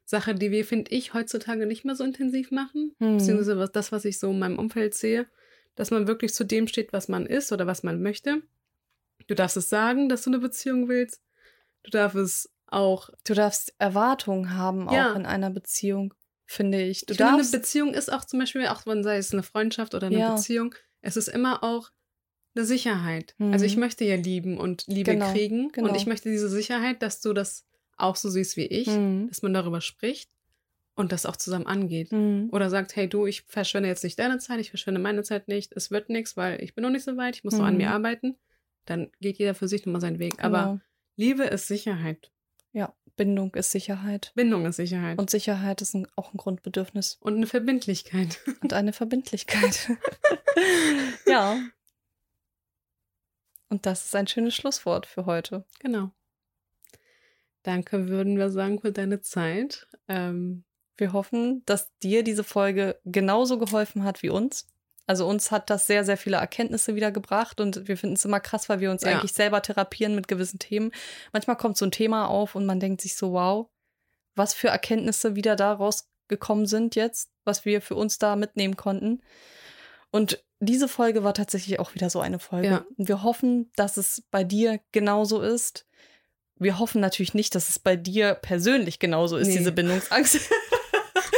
Sache, 0.05 0.35
die 0.35 0.51
wir, 0.51 0.65
finde 0.65 0.91
ich, 0.91 1.15
heutzutage 1.15 1.67
nicht 1.67 1.85
mehr 1.85 1.95
so 1.95 2.03
intensiv 2.03 2.51
machen. 2.51 2.97
Mhm. 2.99 3.19
Beziehungsweise 3.19 3.59
was, 3.59 3.71
das, 3.71 3.93
was 3.93 4.05
ich 4.05 4.19
so 4.19 4.33
in 4.33 4.41
meinem 4.41 4.59
Umfeld 4.59 4.95
sehe 4.95 5.29
dass 5.81 5.91
man 5.91 6.07
wirklich 6.07 6.35
zu 6.35 6.45
dem 6.45 6.69
steht, 6.69 6.93
was 6.93 7.09
man 7.09 7.25
ist 7.25 7.53
oder 7.53 7.67
was 7.67 7.83
man 7.83 8.03
möchte. 8.03 8.43
Du 9.29 9.35
darfst 9.35 9.57
es 9.57 9.71
sagen, 9.71 10.11
dass 10.11 10.21
du 10.21 10.29
eine 10.29 10.39
Beziehung 10.39 10.89
willst. 10.89 11.23
Du 11.85 11.91
darfst 11.91 12.19
es 12.19 12.51
auch. 12.67 13.09
Du 13.25 13.33
darfst 13.33 13.75
Erwartungen 13.79 14.55
haben 14.55 14.91
auch 14.91 14.93
ja. 14.93 15.15
in 15.15 15.25
einer 15.25 15.49
Beziehung, 15.49 16.13
finde 16.45 16.83
ich. 16.83 17.07
Du 17.07 17.13
ich 17.13 17.17
darfst. 17.17 17.33
Finde, 17.33 17.57
eine 17.57 17.63
Beziehung 17.63 17.95
ist 17.95 18.13
auch 18.13 18.27
zum 18.27 18.41
Beispiel, 18.41 18.67
auch 18.67 18.85
wenn 18.85 19.03
sei 19.03 19.17
es 19.17 19.33
eine 19.33 19.43
Freundschaft 19.43 19.95
oder 19.95 20.09
eine 20.09 20.19
ja. 20.19 20.35
Beziehung, 20.35 20.75
es 21.01 21.17
ist 21.17 21.29
immer 21.29 21.65
auch 21.65 21.91
eine 22.55 22.67
Sicherheit. 22.67 23.35
Mhm. 23.39 23.55
Also 23.55 23.65
ich 23.65 23.77
mhm. 23.77 23.81
möchte 23.81 24.05
ja 24.05 24.17
lieben 24.17 24.59
und 24.59 24.85
Liebe 24.87 25.13
genau, 25.13 25.33
kriegen. 25.33 25.73
Genau. 25.73 25.89
Und 25.89 25.95
ich 25.95 26.05
möchte 26.05 26.29
diese 26.29 26.51
Sicherheit, 26.51 27.01
dass 27.01 27.23
du 27.23 27.33
das 27.33 27.65
auch 27.97 28.17
so 28.17 28.29
siehst 28.29 28.59
wie 28.59 28.67
ich, 28.67 28.89
mhm. 28.89 29.29
dass 29.31 29.41
man 29.41 29.55
darüber 29.55 29.81
spricht 29.81 30.31
und 30.95 31.13
das 31.13 31.27
auch 31.27 31.37
zusammen 31.37 31.67
angeht. 31.67 32.13
Mhm. 32.13 32.49
Oder 32.53 32.71
sagt, 32.71 32.97
hey 32.97 33.09
du, 33.09 33.27
ich 33.27 33.43
verschwende 33.43 33.89
jetzt 33.89 34.05
nicht 34.05 34.19
deine 34.19 34.39
Zeit, 34.39 34.61
ich 34.61 34.71
verschwende 34.71 35.01
meine 35.01 35.23
Zeit 35.23 35.49
nicht, 35.49 35.73
es 35.75 35.91
wird 35.91 36.09
nichts, 36.09 36.37
weil 36.37 36.63
ich 36.63 36.75
bin 36.75 36.83
noch 36.83 36.91
nicht 36.91 37.05
so 37.05 37.17
weit, 37.17 37.37
ich 37.37 37.45
muss 37.45 37.55
mhm. 37.55 37.61
noch 37.61 37.67
an 37.67 37.77
mir 37.77 37.89
mhm. 37.89 37.95
arbeiten. 37.95 38.37
Dann 38.87 39.11
geht 39.21 39.39
jeder 39.39 39.55
für 39.55 39.69
sich 39.69 39.87
nochmal 39.87 40.01
seinen 40.01 40.19
Weg. 40.19 40.37
Genau. 40.37 40.47
Aber 40.47 40.81
Liebe 41.17 41.45
ist 41.45 41.67
Sicherheit. 41.67 42.31
Ja, 42.73 42.95
Bindung 43.17 43.55
ist 43.55 43.71
Sicherheit. 43.71 44.33
Bindung 44.35 44.65
ist 44.67 44.77
Sicherheit. 44.77 45.19
Und 45.19 45.31
Sicherheit 45.31 45.83
ist 45.83 45.95
ein, 45.95 46.07
auch 46.17 46.33
ein 46.33 46.39
Grundbedürfnis. 46.39 47.19
Und 47.21 47.37
eine 47.37 47.47
Verbindlichkeit. 47.47 48.39
Und 48.63 48.73
eine 48.73 48.93
Verbindlichkeit. 48.93 49.91
ja. 51.27 51.59
Und 53.69 53.87
das 53.87 54.07
ist 54.07 54.17
ein 54.17 54.27
schönes 54.27 54.55
Schlusswort 54.55 55.07
für 55.07 55.27
heute. 55.27 55.65
Genau. 55.81 56.11
Danke, 57.63 58.09
würden 58.09 58.39
wir 58.39 58.51
sagen, 58.51 58.81
für 58.81 58.91
deine 58.91 59.21
Zeit. 59.21 59.87
Ähm, 60.09 60.65
wir 61.01 61.13
hoffen, 61.13 61.63
dass 61.67 61.91
dir 61.99 62.23
diese 62.23 62.45
Folge 62.45 63.01
genauso 63.05 63.59
geholfen 63.59 64.05
hat 64.05 64.23
wie 64.23 64.31
uns. 64.31 64.67
Also 65.07 65.27
uns 65.27 65.51
hat 65.51 65.71
das 65.71 65.89
sehr, 65.89 66.05
sehr 66.05 66.17
viele 66.17 66.37
Erkenntnisse 66.37 66.95
wieder 66.95 67.11
gebracht 67.11 67.61
und 67.61 67.89
wir 67.89 67.97
finden 67.97 68.15
es 68.15 68.25
immer 68.25 68.39
krass, 68.39 68.69
weil 68.69 68.79
wir 68.79 68.93
uns 68.93 69.03
ja. 69.03 69.11
eigentlich 69.11 69.33
selber 69.33 69.61
therapieren 69.61 70.15
mit 70.15 70.29
gewissen 70.29 70.61
Themen. 70.61 70.93
Manchmal 71.33 71.57
kommt 71.57 71.77
so 71.77 71.85
ein 71.85 71.91
Thema 71.91 72.29
auf 72.29 72.55
und 72.55 72.65
man 72.65 72.79
denkt 72.79 73.01
sich 73.01 73.17
so, 73.17 73.33
wow, 73.33 73.69
was 74.37 74.55
für 74.55 74.69
Erkenntnisse 74.69 75.35
wieder 75.35 75.57
daraus 75.57 76.09
gekommen 76.29 76.67
sind 76.67 76.95
jetzt, 76.95 77.33
was 77.45 77.65
wir 77.65 77.83
für 77.83 77.97
uns 77.97 78.19
da 78.19 78.37
mitnehmen 78.37 78.77
konnten. 78.77 79.21
Und 80.13 80.45
diese 80.61 80.89
Folge 80.89 81.25
war 81.25 81.35
tatsächlich 81.35 81.81
auch 81.81 81.95
wieder 81.95 82.11
so 82.11 82.21
eine 82.21 82.39
Folge. 82.39 82.69
Ja. 82.69 82.87
Wir 82.97 83.23
hoffen, 83.23 83.73
dass 83.77 83.97
es 83.97 84.23
bei 84.31 84.45
dir 84.45 84.81
genauso 84.93 85.41
ist. 85.41 85.87
Wir 86.57 86.79
hoffen 86.79 87.01
natürlich 87.01 87.35
nicht, 87.35 87.55
dass 87.55 87.69
es 87.69 87.79
bei 87.79 87.97
dir 87.97 88.35
persönlich 88.35 88.99
genauso 88.99 89.39
ist, 89.39 89.49
nee. 89.49 89.59
diese 89.59 89.73
Bindungsangst. 89.73 90.41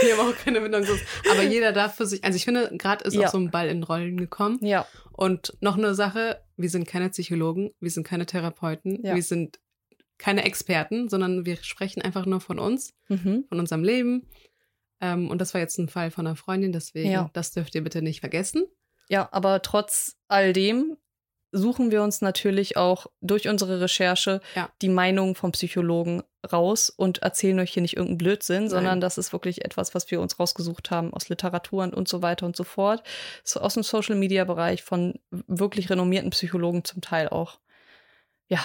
Wir 0.06 0.16
haben 0.16 0.32
auch 0.32 0.36
keine 0.36 0.60
Bindungsangst. 0.60 1.04
Aber 1.30 1.42
jeder 1.42 1.72
darf 1.72 1.96
für 1.96 2.06
sich, 2.06 2.24
also 2.24 2.36
ich 2.36 2.44
finde, 2.44 2.70
gerade 2.76 3.04
ist 3.04 3.14
ja. 3.14 3.26
auch 3.26 3.32
so 3.32 3.38
ein 3.38 3.50
Ball 3.50 3.68
in 3.68 3.82
Rollen 3.82 4.16
gekommen. 4.16 4.58
Ja. 4.62 4.86
Und 5.12 5.56
noch 5.60 5.76
eine 5.76 5.94
Sache, 5.94 6.42
wir 6.56 6.70
sind 6.70 6.86
keine 6.86 7.10
Psychologen, 7.10 7.70
wir 7.80 7.90
sind 7.90 8.06
keine 8.06 8.26
Therapeuten, 8.26 9.04
ja. 9.04 9.14
wir 9.14 9.22
sind 9.22 9.58
keine 10.18 10.44
Experten, 10.44 11.08
sondern 11.08 11.44
wir 11.46 11.56
sprechen 11.56 12.02
einfach 12.02 12.26
nur 12.26 12.40
von 12.40 12.58
uns, 12.58 12.94
mhm. 13.08 13.44
von 13.48 13.58
unserem 13.58 13.82
Leben. 13.82 14.28
Ähm, 15.00 15.30
und 15.30 15.40
das 15.40 15.52
war 15.52 15.60
jetzt 15.60 15.78
ein 15.78 15.88
Fall 15.88 16.10
von 16.10 16.26
einer 16.26 16.36
Freundin, 16.36 16.72
deswegen, 16.72 17.10
ja. 17.10 17.30
das 17.32 17.50
dürft 17.50 17.74
ihr 17.74 17.82
bitte 17.82 18.02
nicht 18.02 18.20
vergessen. 18.20 18.64
Ja, 19.08 19.28
aber 19.32 19.62
trotz 19.62 20.16
all 20.28 20.52
dem 20.52 20.96
suchen 21.52 21.90
wir 21.90 22.02
uns 22.02 22.20
natürlich 22.22 22.76
auch 22.76 23.06
durch 23.20 23.48
unsere 23.48 23.80
Recherche 23.80 24.40
ja. 24.54 24.70
die 24.80 24.88
Meinung 24.88 25.34
vom 25.34 25.52
Psychologen 25.52 26.22
raus 26.50 26.90
und 26.90 27.18
erzählen 27.18 27.60
euch 27.60 27.72
hier 27.72 27.82
nicht 27.82 27.96
irgendeinen 27.96 28.18
Blödsinn, 28.18 28.62
Nein. 28.62 28.70
sondern 28.70 29.00
das 29.00 29.18
ist 29.18 29.32
wirklich 29.32 29.64
etwas, 29.64 29.94
was 29.94 30.10
wir 30.10 30.20
uns 30.20 30.40
rausgesucht 30.40 30.90
haben 30.90 31.12
aus 31.12 31.28
Literaturen 31.28 31.94
und 31.94 32.08
so 32.08 32.22
weiter 32.22 32.46
und 32.46 32.56
so 32.56 32.64
fort. 32.64 33.02
So 33.44 33.60
aus 33.60 33.74
dem 33.74 33.82
Social 33.82 34.16
Media 34.16 34.44
Bereich 34.44 34.82
von 34.82 35.14
wirklich 35.30 35.90
renommierten 35.90 36.30
Psychologen 36.30 36.84
zum 36.84 37.00
Teil 37.00 37.28
auch. 37.28 37.58
Ja. 38.48 38.60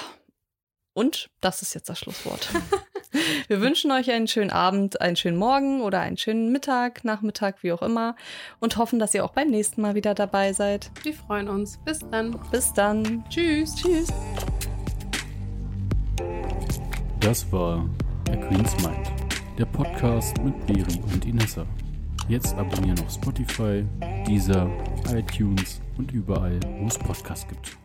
Und 0.97 1.29
das 1.41 1.61
ist 1.61 1.75
jetzt 1.75 1.89
das 1.89 1.99
Schlusswort. 1.99 2.49
Wir 3.47 3.61
wünschen 3.61 3.91
euch 3.91 4.09
einen 4.09 4.27
schönen 4.27 4.49
Abend, 4.49 4.99
einen 4.99 5.15
schönen 5.15 5.37
Morgen 5.37 5.81
oder 5.81 5.99
einen 5.99 6.17
schönen 6.17 6.51
Mittag, 6.51 7.03
Nachmittag, 7.03 7.61
wie 7.61 7.71
auch 7.71 7.83
immer. 7.83 8.15
Und 8.59 8.77
hoffen, 8.77 8.97
dass 8.97 9.13
ihr 9.13 9.23
auch 9.23 9.33
beim 9.33 9.49
nächsten 9.51 9.79
Mal 9.83 9.93
wieder 9.93 10.15
dabei 10.15 10.53
seid. 10.53 10.89
Wir 11.03 11.13
freuen 11.13 11.49
uns. 11.49 11.77
Bis 11.85 11.99
dann. 11.99 12.39
Bis 12.49 12.73
dann. 12.73 13.23
Tschüss. 13.29 13.75
Tschüss. 13.75 14.07
Das 17.19 17.51
war 17.51 17.87
A 18.31 18.35
Queen's 18.35 18.75
Mind, 18.83 19.13
der 19.59 19.65
Podcast 19.65 20.35
mit 20.43 20.65
Beri 20.65 20.99
und 21.13 21.25
Inessa. 21.27 21.67
Jetzt 22.27 22.55
abonnieren 22.55 22.99
auf 23.01 23.13
Spotify, 23.13 23.85
Deezer, 24.25 24.67
iTunes 25.13 25.79
und 25.99 26.11
überall, 26.11 26.59
wo 26.79 26.87
es 26.87 26.97
Podcasts 26.97 27.47
gibt. 27.47 27.77